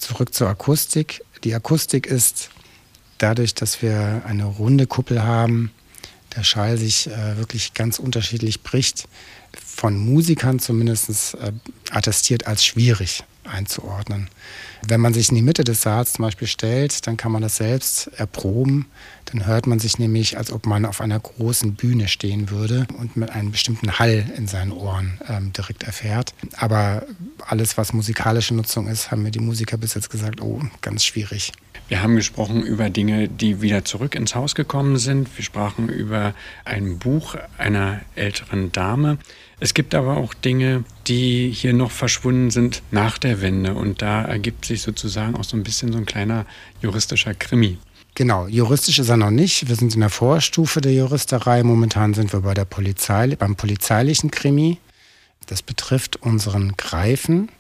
Zurück 0.01 0.35
zur 0.35 0.49
Akustik. 0.49 1.23
Die 1.45 1.55
Akustik 1.55 2.07
ist 2.07 2.51
dadurch, 3.19 3.55
dass 3.55 3.83
wir 3.83 4.23
eine 4.27 4.45
runde 4.45 4.87
Kuppel 4.87 5.23
haben, 5.23 5.71
der 6.37 6.45
Schall 6.45 6.77
sich 6.77 7.09
äh, 7.09 7.37
wirklich 7.37 7.75
ganz 7.75 7.99
unterschiedlich 7.99 8.63
bricht, 8.63 9.09
von 9.53 9.99
Musikern 9.99 10.59
zumindest 10.59 11.35
äh, 11.35 11.53
attestiert 11.91 12.47
als 12.47 12.65
schwierig 12.65 13.25
einzuordnen. 13.45 14.29
Wenn 14.87 15.01
man 15.01 15.15
sich 15.15 15.29
in 15.29 15.37
die 15.37 15.43
Mitte 15.43 15.65
des 15.65 15.83
Saals 15.83 16.15
zum 16.15 16.25
Beispiel 16.25 16.49
stellt, 16.49 17.07
dann 17.07 17.17
kann 17.17 17.33
man 17.33 17.43
das 17.43 17.57
selbst 17.57 18.09
erproben. 18.17 18.87
Dann 19.27 19.47
hört 19.47 19.67
man 19.67 19.79
sich 19.79 19.99
nämlich, 19.99 20.39
als 20.39 20.53
ob 20.53 20.67
man 20.67 20.85
auf 20.85 21.01
einer 21.01 21.19
großen 21.19 21.75
Bühne 21.75 22.09
stehen 22.09 22.51
würde 22.51 22.87
und 22.99 23.17
mit 23.17 23.31
einem 23.31 23.53
bestimmten 23.53 23.99
Hall 23.99 24.25
in 24.37 24.47
seinen 24.47 24.73
Ohren 24.73 25.21
ähm, 25.29 25.53
direkt 25.53 25.85
erfährt. 25.85 26.35
Aber 26.57 27.05
alles, 27.47 27.77
was 27.77 27.93
musikalische 27.93 28.55
Nutzung 28.55 28.89
ist, 28.89 29.11
haben 29.11 29.23
mir 29.23 29.31
die 29.31 29.41
Musiker 29.41 29.77
bis 29.77 29.95
jetzt 29.95 30.11
gesagt, 30.11 30.41
oh, 30.41 30.61
ganz 30.81 31.05
schwierig. 31.05 31.53
Wir 31.91 32.03
haben 32.03 32.15
gesprochen 32.15 32.63
über 32.63 32.89
Dinge, 32.89 33.29
die 33.29 33.63
wieder 33.63 33.85
zurück 33.85 34.15
ins 34.15 34.37
Haus 34.37 34.55
gekommen 34.55 34.97
sind. 34.97 35.37
Wir 35.37 35.45
sprachen 35.45 35.89
über 35.89 36.35
ein 36.65 36.99
Buch 37.01 37.35
einer 37.59 38.01
älteren 38.15 38.71
Dame. 38.71 39.19
Es 39.63 39.75
gibt 39.75 39.95
aber 39.95 40.17
auch 40.17 40.33
Dinge, 40.33 40.85
die 41.07 41.51
hier 41.51 41.75
noch 41.75 41.91
verschwunden 41.91 42.51
sind 42.51 42.83
nach 42.91 43.19
der 43.19 43.43
Wende. 43.43 43.75
Und 43.75 44.01
da 44.01 44.23
ergibt 44.23 44.65
sich 44.65 44.81
sozusagen 44.81 45.37
auch 45.37 45.45
so 45.45 45.57
ein 45.57 45.63
bisschen 45.63 45.93
so 45.93 45.99
ein 45.99 46.07
kleiner 46.07 46.47
juristischer 46.81 47.35
Krimi. 47.35 47.77
Genau, 48.15 48.47
juristisch 48.47 48.99
ist 48.99 49.11
er 49.11 49.19
noch 49.19 49.31
nicht. 49.31 49.69
Wir 49.69 49.77
sind 49.77 49.95
in 49.95 50.01
der 50.01 50.11
Vorstufe 50.11 50.81
der 50.81 50.95
Juristerei. 50.95 51.63
Momentan 51.63 52.15
sind 52.15 52.33
wir 52.33 52.41
bei 52.41 52.55
der 52.55 52.65
Polizei, 52.65 53.37
beim 53.37 53.55
polizeilichen 53.55 54.31
Krimi. 54.31 54.79
Das 55.47 55.63
betrifft 55.63 56.17
unseren 56.17 56.77
Greifen. 56.79 57.51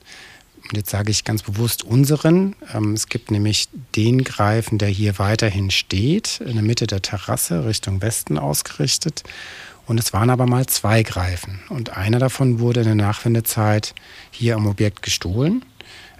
Und 0.70 0.76
jetzt 0.76 0.90
sage 0.90 1.10
ich 1.10 1.24
ganz 1.24 1.42
bewusst 1.42 1.82
unseren. 1.84 2.56
Ähm, 2.72 2.94
es 2.94 3.08
gibt 3.08 3.30
nämlich 3.30 3.68
den 3.96 4.24
Greifen, 4.24 4.78
der 4.78 4.88
hier 4.88 5.18
weiterhin 5.18 5.70
steht, 5.70 6.40
in 6.40 6.54
der 6.54 6.62
Mitte 6.62 6.86
der 6.86 7.02
Terrasse, 7.02 7.66
Richtung 7.66 8.00
Westen 8.02 8.38
ausgerichtet. 8.38 9.22
Und 9.90 9.98
es 9.98 10.12
waren 10.12 10.30
aber 10.30 10.46
mal 10.46 10.66
zwei 10.66 11.02
Greifen. 11.02 11.58
Und 11.68 11.96
einer 11.96 12.20
davon 12.20 12.60
wurde 12.60 12.78
in 12.78 12.86
der 12.86 12.94
Nachwendezeit 12.94 13.92
hier 14.30 14.54
am 14.54 14.68
Objekt 14.68 15.02
gestohlen. 15.02 15.64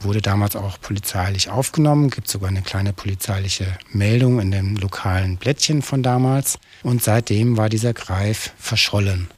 Wurde 0.00 0.20
damals 0.20 0.56
auch 0.56 0.80
polizeilich 0.80 1.50
aufgenommen, 1.50 2.10
gibt 2.10 2.26
sogar 2.26 2.48
eine 2.48 2.62
kleine 2.62 2.92
polizeiliche 2.92 3.78
Meldung 3.92 4.40
in 4.40 4.50
dem 4.50 4.74
lokalen 4.74 5.36
Blättchen 5.36 5.82
von 5.82 6.02
damals. 6.02 6.58
Und 6.82 7.04
seitdem 7.04 7.56
war 7.56 7.68
dieser 7.68 7.94
Greif 7.94 8.50
verschollen. 8.58 9.28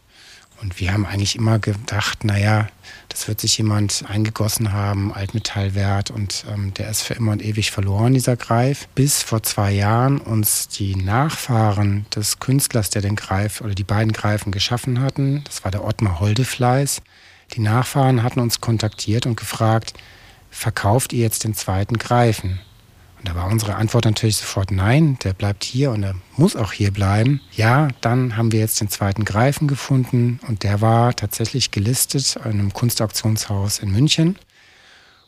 Und 0.63 0.79
wir 0.79 0.93
haben 0.93 1.05
eigentlich 1.05 1.35
immer 1.35 1.59
gedacht, 1.59 2.23
naja, 2.23 2.69
das 3.09 3.27
wird 3.27 3.41
sich 3.41 3.59
jemand 3.59 4.05
eingegossen 4.09 4.73
haben, 4.73 5.13
Altmetallwert 5.13 6.13
und 6.13 6.45
ähm, 6.51 6.73
der 6.75 6.89
ist 6.89 7.03
für 7.03 7.15
immer 7.15 7.33
und 7.33 7.45
ewig 7.45 7.73
verloren, 7.73 8.15
dieser 8.15 8.37
Greif. 8.37 8.87
Bis 8.95 9.23
vor 9.23 9.43
zwei 9.43 9.73
Jahren 9.73 10.19
uns 10.19 10.69
die 10.69 10.95
Nachfahren 10.95 12.07
des 12.15 12.39
Künstlers, 12.39 12.91
der 12.91 13.03
den 13.03 13.17
Greif 13.17 13.61
oder 13.61 13.75
die 13.75 13.85
beiden 13.85 14.13
Greifen 14.13 14.53
geschaffen 14.53 15.01
hatten, 15.01 15.43
das 15.45 15.65
war 15.65 15.73
der 15.73 15.85
Ottmar 15.85 16.21
Holdefleiß, 16.21 17.03
die 17.55 17.61
Nachfahren 17.61 18.23
hatten 18.23 18.39
uns 18.39 18.61
kontaktiert 18.61 19.27
und 19.27 19.37
gefragt, 19.37 19.95
verkauft 20.51 21.13
ihr 21.13 21.21
jetzt 21.21 21.43
den 21.43 21.55
zweiten 21.55 21.99
Greifen? 21.99 22.61
Und 23.23 23.29
da 23.29 23.37
war 23.37 23.47
unsere 23.47 23.77
Antwort 23.77 24.05
natürlich 24.05 24.39
sofort 24.39 24.73
nein, 24.73 25.17
der 25.23 25.33
bleibt 25.33 25.63
hier 25.63 25.93
und 25.93 26.03
er 26.03 26.17
muss 26.37 26.57
auch 26.57 26.73
hier 26.73 26.91
bleiben. 26.91 27.41
Ja, 27.53 27.87
dann 28.01 28.37
haben 28.37 28.51
wir 28.51 28.59
jetzt 28.59 28.81
den 28.81 28.89
zweiten 28.89 29.25
Greifen 29.25 29.69
gefunden 29.69 30.41
und 30.49 30.65
der 30.65 30.81
war 30.81 31.15
tatsächlich 31.15 31.71
gelistet 31.71 32.35
in 32.45 32.51
einem 32.51 32.73
Kunstauktionshaus 32.73 33.79
in 33.79 33.93
München. 33.93 34.37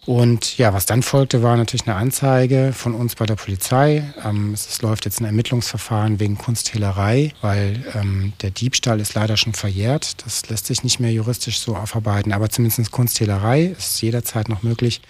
Und 0.07 0.59
ja, 0.59 0.75
was 0.75 0.87
dann 0.87 1.05
folgte, 1.05 1.45
war 1.45 1.57
natürlich 1.57 1.87
eine 1.87 1.95
Anzeige 1.95 2.73
von 2.75 2.95
uns 2.95 3.15
bei 3.15 3.27
der 3.27 3.37
Polizei. 3.37 4.03
Ähm, 4.25 4.53
es 4.53 4.83
läuft 4.83 5.05
jetzt 5.05 5.21
ein 5.21 5.25
Ermittlungsverfahren 5.25 6.19
wegen 6.19 6.37
Kunsthehlerei, 6.37 7.33
weil 7.43 7.85
ähm, 7.95 8.33
der 8.43 8.51
Diebstahl 8.51 8.99
ist 8.99 9.15
leider 9.15 9.37
schon 9.37 9.55
verjährt. 9.55 10.25
Das 10.27 10.49
lässt 10.49 10.67
sich 10.67 10.83
nicht 10.83 10.99
mehr 10.99 11.13
juristisch 11.13 11.61
so 11.61 11.77
aufarbeiten, 11.77 12.33
aber 12.33 12.51
zumindest 12.51 12.91
Kunsthehlerei 12.91 13.75
ist 13.79 14.03
jederzeit 14.03 14.49
noch 14.49 14.65
möglich. 14.65 15.01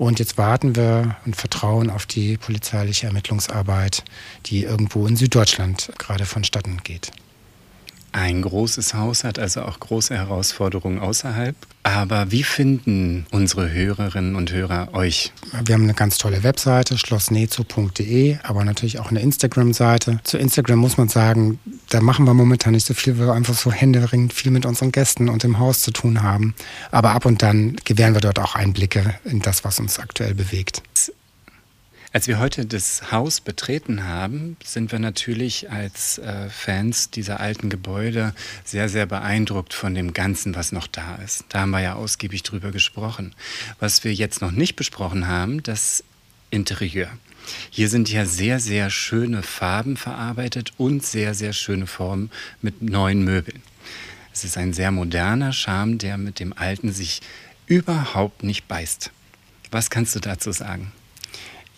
Und 0.00 0.18
jetzt 0.18 0.38
warten 0.38 0.76
wir 0.76 1.16
und 1.26 1.36
vertrauen 1.36 1.90
auf 1.90 2.06
die 2.06 2.38
polizeiliche 2.38 3.06
Ermittlungsarbeit, 3.06 4.02
die 4.46 4.62
irgendwo 4.64 5.06
in 5.06 5.14
Süddeutschland 5.14 5.92
gerade 5.98 6.24
vonstatten 6.24 6.78
geht. 6.82 7.12
Ein 8.12 8.42
großes 8.42 8.94
Haus 8.94 9.22
hat 9.22 9.38
also 9.38 9.62
auch 9.62 9.78
große 9.78 10.16
Herausforderungen 10.16 10.98
außerhalb. 10.98 11.54
Aber 11.82 12.30
wie 12.30 12.42
finden 12.42 13.24
unsere 13.30 13.70
Hörerinnen 13.70 14.34
und 14.34 14.52
Hörer 14.52 14.92
euch? 14.92 15.32
Wir 15.64 15.74
haben 15.74 15.84
eine 15.84 15.94
ganz 15.94 16.18
tolle 16.18 16.42
Webseite, 16.42 16.98
schlossnezo.de, 16.98 18.36
aber 18.42 18.64
natürlich 18.64 18.98
auch 18.98 19.10
eine 19.10 19.20
Instagram-Seite. 19.20 20.20
Zu 20.24 20.38
Instagram 20.38 20.78
muss 20.78 20.98
man 20.98 21.08
sagen, 21.08 21.58
da 21.88 22.00
machen 22.00 22.26
wir 22.26 22.34
momentan 22.34 22.72
nicht 22.72 22.86
so 22.86 22.94
viel, 22.94 23.18
weil 23.18 23.28
wir 23.28 23.34
einfach 23.34 23.54
so 23.54 23.72
händeringend 23.72 24.32
viel 24.32 24.50
mit 24.50 24.66
unseren 24.66 24.92
Gästen 24.92 25.28
und 25.28 25.44
im 25.44 25.58
Haus 25.58 25.82
zu 25.82 25.92
tun 25.92 26.22
haben. 26.22 26.54
Aber 26.90 27.12
ab 27.12 27.24
und 27.24 27.42
dann 27.42 27.76
gewähren 27.84 28.14
wir 28.14 28.20
dort 28.20 28.40
auch 28.40 28.56
Einblicke 28.56 29.14
in 29.24 29.40
das, 29.40 29.64
was 29.64 29.80
uns 29.80 29.98
aktuell 29.98 30.34
bewegt. 30.34 30.82
Als 32.12 32.26
wir 32.26 32.40
heute 32.40 32.66
das 32.66 33.12
Haus 33.12 33.40
betreten 33.40 34.02
haben, 34.02 34.56
sind 34.64 34.90
wir 34.90 34.98
natürlich 34.98 35.70
als 35.70 36.18
äh, 36.18 36.50
Fans 36.50 37.10
dieser 37.10 37.38
alten 37.38 37.70
Gebäude 37.70 38.34
sehr, 38.64 38.88
sehr 38.88 39.06
beeindruckt 39.06 39.72
von 39.72 39.94
dem 39.94 40.12
Ganzen, 40.12 40.56
was 40.56 40.72
noch 40.72 40.88
da 40.88 41.16
ist. 41.24 41.44
Da 41.50 41.60
haben 41.60 41.70
wir 41.70 41.82
ja 41.82 41.94
ausgiebig 41.94 42.42
drüber 42.42 42.72
gesprochen. 42.72 43.32
Was 43.78 44.02
wir 44.02 44.12
jetzt 44.12 44.40
noch 44.40 44.50
nicht 44.50 44.74
besprochen 44.74 45.28
haben, 45.28 45.62
das 45.62 46.02
Interieur. 46.50 47.10
Hier 47.70 47.88
sind 47.88 48.10
ja 48.10 48.24
sehr, 48.26 48.58
sehr 48.58 48.90
schöne 48.90 49.44
Farben 49.44 49.96
verarbeitet 49.96 50.72
und 50.78 51.06
sehr, 51.06 51.34
sehr 51.34 51.52
schöne 51.52 51.86
Formen 51.86 52.32
mit 52.60 52.82
neuen 52.82 53.22
Möbeln. 53.22 53.62
Es 54.32 54.42
ist 54.42 54.58
ein 54.58 54.72
sehr 54.72 54.90
moderner 54.90 55.52
Charme, 55.52 55.98
der 55.98 56.18
mit 56.18 56.40
dem 56.40 56.58
Alten 56.58 56.92
sich 56.92 57.20
überhaupt 57.66 58.42
nicht 58.42 58.66
beißt. 58.66 59.12
Was 59.70 59.90
kannst 59.90 60.16
du 60.16 60.18
dazu 60.18 60.50
sagen? 60.50 60.90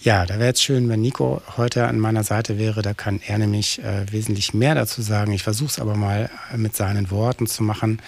Ja, 0.05 0.27
da 0.27 0.41
wäre 0.41 0.53
es 0.53 0.61
schön, 0.61 0.89
wenn 0.89 1.01
Nico 1.01 1.41
heute 1.57 1.87
an 1.87 2.01
meiner 2.01 2.25
Seite 2.25 2.59
wäre. 2.59 2.83
Da 2.83 2.93
kann 2.93 3.21
er 3.25 3.39
nämlich 3.39 3.79
äh, 3.85 4.11
wesentlich 4.11 4.53
mehr 4.53 4.75
dazu 4.75 5.01
sagen. 5.01 5.31
Ich 5.31 5.45
versuche 5.45 5.69
es 5.69 5.79
aber 5.79 5.95
mal 5.95 6.29
äh, 6.53 6.57
mit 6.57 6.75
seinen 6.75 7.13
Worten 7.13 7.47
zu 7.47 7.63
machen. 7.63 8.03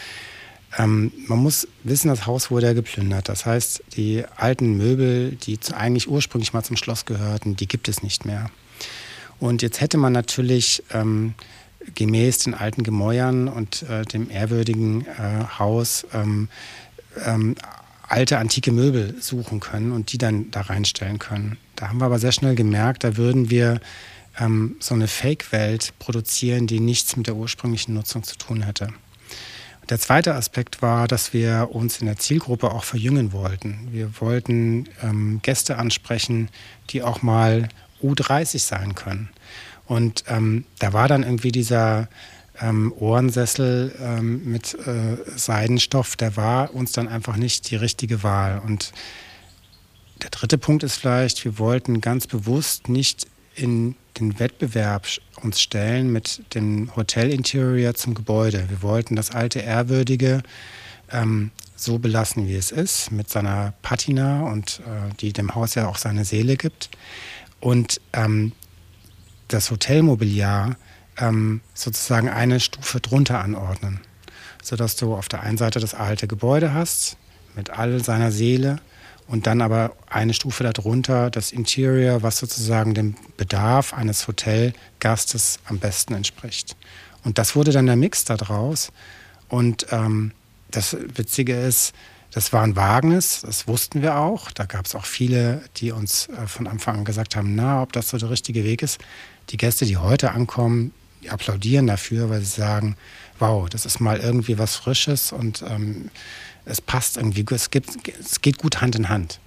Ähm, 0.77 1.13
man 1.29 1.39
muss 1.39 1.69
wissen, 1.85 2.09
das 2.09 2.27
Haus 2.27 2.51
wurde 2.51 2.67
ja 2.67 2.73
geplündert. 2.73 3.29
Das 3.29 3.47
heißt, 3.47 3.85
die 3.97 4.25
alten 4.35 4.77
Möbel, 4.77 5.37
die 5.37 5.57
eigentlich 5.73 6.09
ursprünglich 6.09 6.53
mal 6.53 6.65
zum 6.65 6.77
Schloss 6.77 7.05
gehörten, 7.05 7.55
die 7.55 7.69
gibt 7.69 7.87
es 7.89 8.03
nicht 8.03 8.25
mehr. 8.25 8.51
Und 9.39 9.63
jetzt 9.63 9.81
hätte 9.81 9.97
man 9.97 10.13
natürlich 10.13 10.83
ähm, 10.93 11.35
gemäß 11.95 12.39
den 12.39 12.55
alten 12.55 12.83
Gemäuern 12.83 13.47
und 13.47 13.85
äh, 13.85 14.03
dem 14.03 14.31
ehrwürdigen 14.31 15.07
äh, 15.07 15.45
Haus 15.61 16.05
ähm, 16.13 16.49
ähm 17.25 17.55
alte 18.15 18.39
antike 18.39 18.71
Möbel 18.71 19.21
suchen 19.21 19.59
können 19.59 19.91
und 19.91 20.13
die 20.13 20.19
dann 20.19 20.53
da 20.53 20.61
reinstellen 20.61 21.19
können. 21.19 21.57
Da 21.75 21.89
haben 21.89 21.99
wir 21.99 22.05
aber 22.05 22.21
sehr 22.21 22.31
schnell 22.31 22.55
gemerkt, 22.55 23.03
da 23.03 23.17
würden 23.17 23.51
wir 23.51 23.81
ähm, 24.39 24.77
so 24.79 24.95
eine 24.95 25.09
Fake-Welt 25.09 25.95
produzieren, 25.99 26.69
die 26.69 26.79
nichts 26.79 27.17
mit 27.17 27.27
der 27.27 27.35
ursprünglichen 27.35 27.93
Nutzung 27.93 28.23
zu 28.23 28.39
tun 28.39 28.63
hätte. 28.63 28.91
Der 29.89 29.99
zweite 29.99 30.37
Aspekt 30.37 30.81
war, 30.81 31.09
dass 31.09 31.33
wir 31.33 31.71
uns 31.73 31.99
in 31.99 32.07
der 32.07 32.17
Zielgruppe 32.17 32.71
auch 32.71 32.85
verjüngen 32.85 33.33
wollten. 33.33 33.89
Wir 33.91 34.09
wollten 34.21 34.89
ähm, 35.03 35.41
Gäste 35.43 35.77
ansprechen, 35.77 36.51
die 36.91 37.03
auch 37.03 37.21
mal 37.21 37.69
U30 38.01 38.61
sein 38.61 38.95
können. 38.95 39.29
Und 39.87 40.23
ähm, 40.29 40.65
da 40.79 40.93
war 40.93 41.09
dann 41.09 41.25
irgendwie 41.25 41.53
dieser 41.53 42.09
ähm, 42.61 42.93
Ohrensessel 42.99 43.95
ähm, 44.01 44.45
mit 44.45 44.75
äh, 44.75 45.17
Seidenstoff, 45.37 46.17
der 46.17 46.37
war 46.37 46.75
uns 46.75 46.93
dann 46.93 47.09
einfach 47.09 47.37
nicht 47.37 47.71
die 47.71 47.77
richtige 47.77 48.23
Wahl. 48.23 48.61
Und 48.65 48.93
der 50.23 50.31
dritte 50.31 50.59
Punkt 50.59 50.83
ist 50.83 50.97
vielleicht, 50.97 51.45
wir 51.45 51.59
wollten 51.59 52.01
ganz 52.01 52.27
bewusst 52.27 52.89
nicht 52.89 53.27
in 53.55 53.97
den 54.19 54.39
Wettbewerb 54.39 55.07
uns 55.43 55.61
stellen 55.61 56.13
mit 56.13 56.43
dem 56.55 56.95
Hotel-Interior 56.95 57.95
zum 57.95 58.15
Gebäude. 58.15 58.67
Wir 58.69 58.83
wollten 58.83 59.17
das 59.17 59.31
alte 59.33 59.61
Ehrwürdige 59.61 60.43
ähm, 61.11 61.51
so 61.77 61.99
belassen, 61.99 62.49
wie 62.49 62.55
es 62.55 62.71
ist, 62.71 63.11
mit 63.11 63.29
seiner 63.29 63.75
Patina 63.83 64.43
und 64.43 64.81
äh, 64.81 65.15
die 65.21 65.33
dem 65.33 65.55
Haus 65.55 65.75
ja 65.75 65.89
auch 65.89 65.99
seine 65.99 66.25
Seele 66.25 66.57
gibt. 66.57 66.91
Und 67.61 68.01
ähm, 68.13 68.53
das 69.49 69.71
Hotelmobiliar 69.71 70.77
ähm, 71.19 71.61
sozusagen 71.75 72.29
eine 72.29 72.61
Stufe 72.61 73.01
drunter 73.01 73.41
anordnen, 73.41 74.01
sodass 74.63 74.97
du 74.97 75.15
auf 75.15 75.29
der 75.29 75.43
einen 75.43 75.59
Seite 75.59 75.81
das 75.81 75.95
alte 75.95 76.27
Gebäude 76.27 76.75
hast 76.75 77.17
mit 77.55 77.71
all 77.71 78.03
seiner 78.03 78.33
Seele 78.33 78.81
und 79.27 79.47
dann 79.47 79.63
aber 79.63 79.93
eine 80.09 80.35
Stufe 80.35 80.65
darunter 80.65 81.31
das 81.31 81.53
Interior, 81.53 82.23
was 82.23 82.39
sozusagen 82.39 82.95
dem 82.95 83.17
Bedarf 83.37 83.95
eines 83.95 84.29
Hotelgastes 84.29 85.61
am 85.65 85.79
besten 85.79 86.15
entspricht. 86.15 86.77
Und 87.25 87.39
das 87.39 87.57
wurde 87.57 87.73
dann 87.73 87.87
der 87.87 87.97
Mix 87.97 88.25
daraus. 88.25 88.93
Und 89.49 89.87
ähm, 89.91 90.33
das 90.71 90.97
Witzige 91.15 91.55
ist, 91.55 91.95
das 92.33 92.53
war 92.53 92.63
ein 92.63 92.77
Wagnis, 92.77 93.43
das 93.43 93.69
wussten 93.69 94.03
wir 94.03 94.17
auch. 94.17 94.51
Da 94.51 94.65
gab 94.65 94.87
es 94.87 94.95
auch 94.95 95.07
viele, 95.07 95.63
die 95.77 95.93
uns 95.93 96.29
äh, 96.29 96.47
von 96.47 96.67
Anfang 96.67 96.99
an 96.99 97.05
gesagt 97.05 97.37
haben, 97.37 97.55
na, 97.55 97.83
ob 97.83 97.93
das 97.93 98.09
so 98.09 98.19
der 98.19 98.29
richtige 98.29 98.65
Weg 98.65 98.83
ist. 98.83 98.99
Die 99.51 99.57
Gäste, 99.57 99.87
die 99.87 99.97
heute 99.97 100.33
ankommen, 100.33 100.93
die 101.25 101.31
applaudieren 101.31 101.87
dafür, 101.87 102.29
weil 102.29 102.41
sie 102.41 102.61
sagen, 102.61 102.97
wow, 103.39 103.69
das 103.69 103.87
ist 103.87 103.99
mal 104.01 104.19
irgendwie 104.19 104.59
was 104.59 104.77
Frisches 104.77 105.33
und 105.33 105.65
ähm, 105.69 106.11
es 106.67 106.81
passt 106.81 107.17
irgendwie, 107.17 107.45
es, 107.51 107.71
gibt, 107.71 107.91
es 108.21 108.41
geht 108.41 108.59
gut 108.59 108.81
Hand 108.81 108.97
in 108.97 109.09
Hand. 109.09 109.41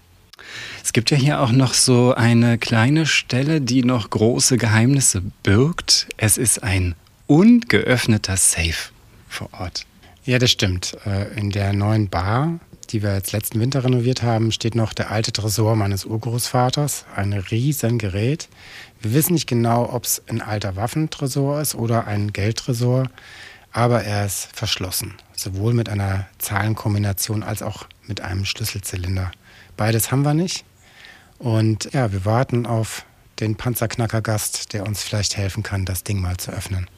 Es 0.84 0.94
gibt 0.94 1.12
ja 1.12 1.18
hier 1.18 1.40
auch 1.40 1.52
noch 1.52 1.74
so 1.74 2.14
eine 2.14 2.58
kleine 2.58 3.06
Stelle, 3.06 3.62
die 3.62 3.84
noch 3.84 4.10
große 4.10 4.58
Geheimnisse 4.58 5.22
birgt. 5.44 6.08
Es 6.18 6.38
ist 6.38 6.64
ein 6.64 6.96
ungeöffneter 7.28 8.38
Safe 8.38 8.92
vor 9.28 9.50
Ort. 9.54 9.86
Ja, 10.26 10.40
das 10.40 10.52
stimmt. 10.52 10.98
Äh, 11.06 11.38
in 11.40 11.52
der 11.52 11.74
neuen 11.74 12.10
Bar, 12.10 12.60
die 12.92 13.04
wir 13.04 13.14
jetzt 13.14 13.32
letzten 13.32 13.60
Winter 13.60 13.84
renoviert 13.84 14.24
haben, 14.24 14.52
steht 14.52 14.76
noch 14.76 14.94
der 14.94 15.12
alte 15.12 15.32
Tresor 15.32 15.76
meines 15.76 16.06
Urgroßvaters. 16.06 17.06
Ein 17.16 17.34
riesen 17.34 17.98
Gerät. 17.98 18.50
Wir 19.02 19.14
wissen 19.14 19.34
nicht 19.34 19.48
genau, 19.48 19.90
ob 19.92 20.06
es 20.06 20.22
ein 20.28 20.42
alter 20.42 20.76
Waffentresor 20.76 21.62
ist 21.62 21.76
oder 21.76 22.08
ein 22.08 22.34
Geldtresor, 22.34 23.10
aber 23.72 24.04
er 24.04 24.26
ist 24.26 24.50
verschlossen, 24.54 25.14
sowohl 25.36 25.74
mit 25.74 25.90
einer 25.90 26.28
Zahlenkombination 26.40 27.44
als 27.44 27.62
auch 27.62 27.86
mit 28.08 28.22
einem 28.22 28.46
Schlüsselzylinder. 28.46 29.32
Beides 29.76 30.12
haben 30.12 30.24
wir 30.24 30.34
nicht. 30.34 30.66
Und 31.38 31.94
ja, 31.94 32.12
wir 32.12 32.26
warten 32.26 32.66
auf 32.66 33.06
den 33.40 33.56
Panzerknackergast, 33.56 34.74
der 34.74 34.88
uns 34.88 35.04
vielleicht 35.04 35.38
helfen 35.38 35.62
kann, 35.62 35.86
das 35.86 36.04
Ding 36.04 36.20
mal 36.20 36.38
zu 36.38 36.52
öffnen. 36.52 36.90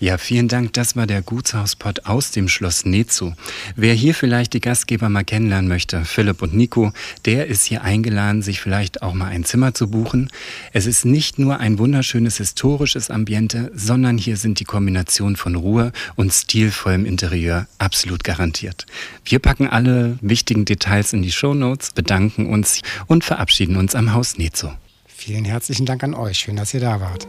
Ja, 0.00 0.16
vielen 0.16 0.48
Dank. 0.48 0.72
Das 0.72 0.96
war 0.96 1.06
der 1.06 1.20
Gutshauspot 1.20 2.06
aus 2.06 2.30
dem 2.30 2.48
Schloss 2.48 2.86
Nezu. 2.86 3.34
Wer 3.76 3.92
hier 3.92 4.14
vielleicht 4.14 4.54
die 4.54 4.60
Gastgeber 4.60 5.10
mal 5.10 5.24
kennenlernen 5.24 5.68
möchte, 5.68 6.06
Philipp 6.06 6.40
und 6.40 6.54
Nico, 6.54 6.94
der 7.26 7.48
ist 7.48 7.66
hier 7.66 7.82
eingeladen, 7.82 8.40
sich 8.40 8.62
vielleicht 8.62 9.02
auch 9.02 9.12
mal 9.12 9.26
ein 9.26 9.44
Zimmer 9.44 9.74
zu 9.74 9.90
buchen. 9.90 10.30
Es 10.72 10.86
ist 10.86 11.04
nicht 11.04 11.38
nur 11.38 11.60
ein 11.60 11.78
wunderschönes 11.78 12.38
historisches 12.38 13.10
Ambiente, 13.10 13.70
sondern 13.74 14.16
hier 14.16 14.38
sind 14.38 14.58
die 14.58 14.64
Kombination 14.64 15.36
von 15.36 15.54
Ruhe 15.54 15.92
und 16.16 16.32
stilvollem 16.32 17.04
Interieur 17.04 17.66
absolut 17.76 18.24
garantiert. 18.24 18.86
Wir 19.26 19.38
packen 19.38 19.68
alle 19.68 20.18
wichtigen 20.22 20.64
Details 20.64 21.12
in 21.12 21.20
die 21.20 21.30
Shownotes, 21.30 21.90
bedanken 21.90 22.46
uns 22.46 22.80
und 23.06 23.22
verabschieden 23.22 23.76
uns 23.76 23.94
am 23.94 24.14
Haus 24.14 24.38
Nezu. 24.38 24.70
Vielen 25.06 25.44
herzlichen 25.44 25.84
Dank 25.84 26.02
an 26.02 26.14
euch. 26.14 26.38
Schön, 26.38 26.56
dass 26.56 26.72
ihr 26.72 26.80
da 26.80 27.02
wart. 27.02 27.28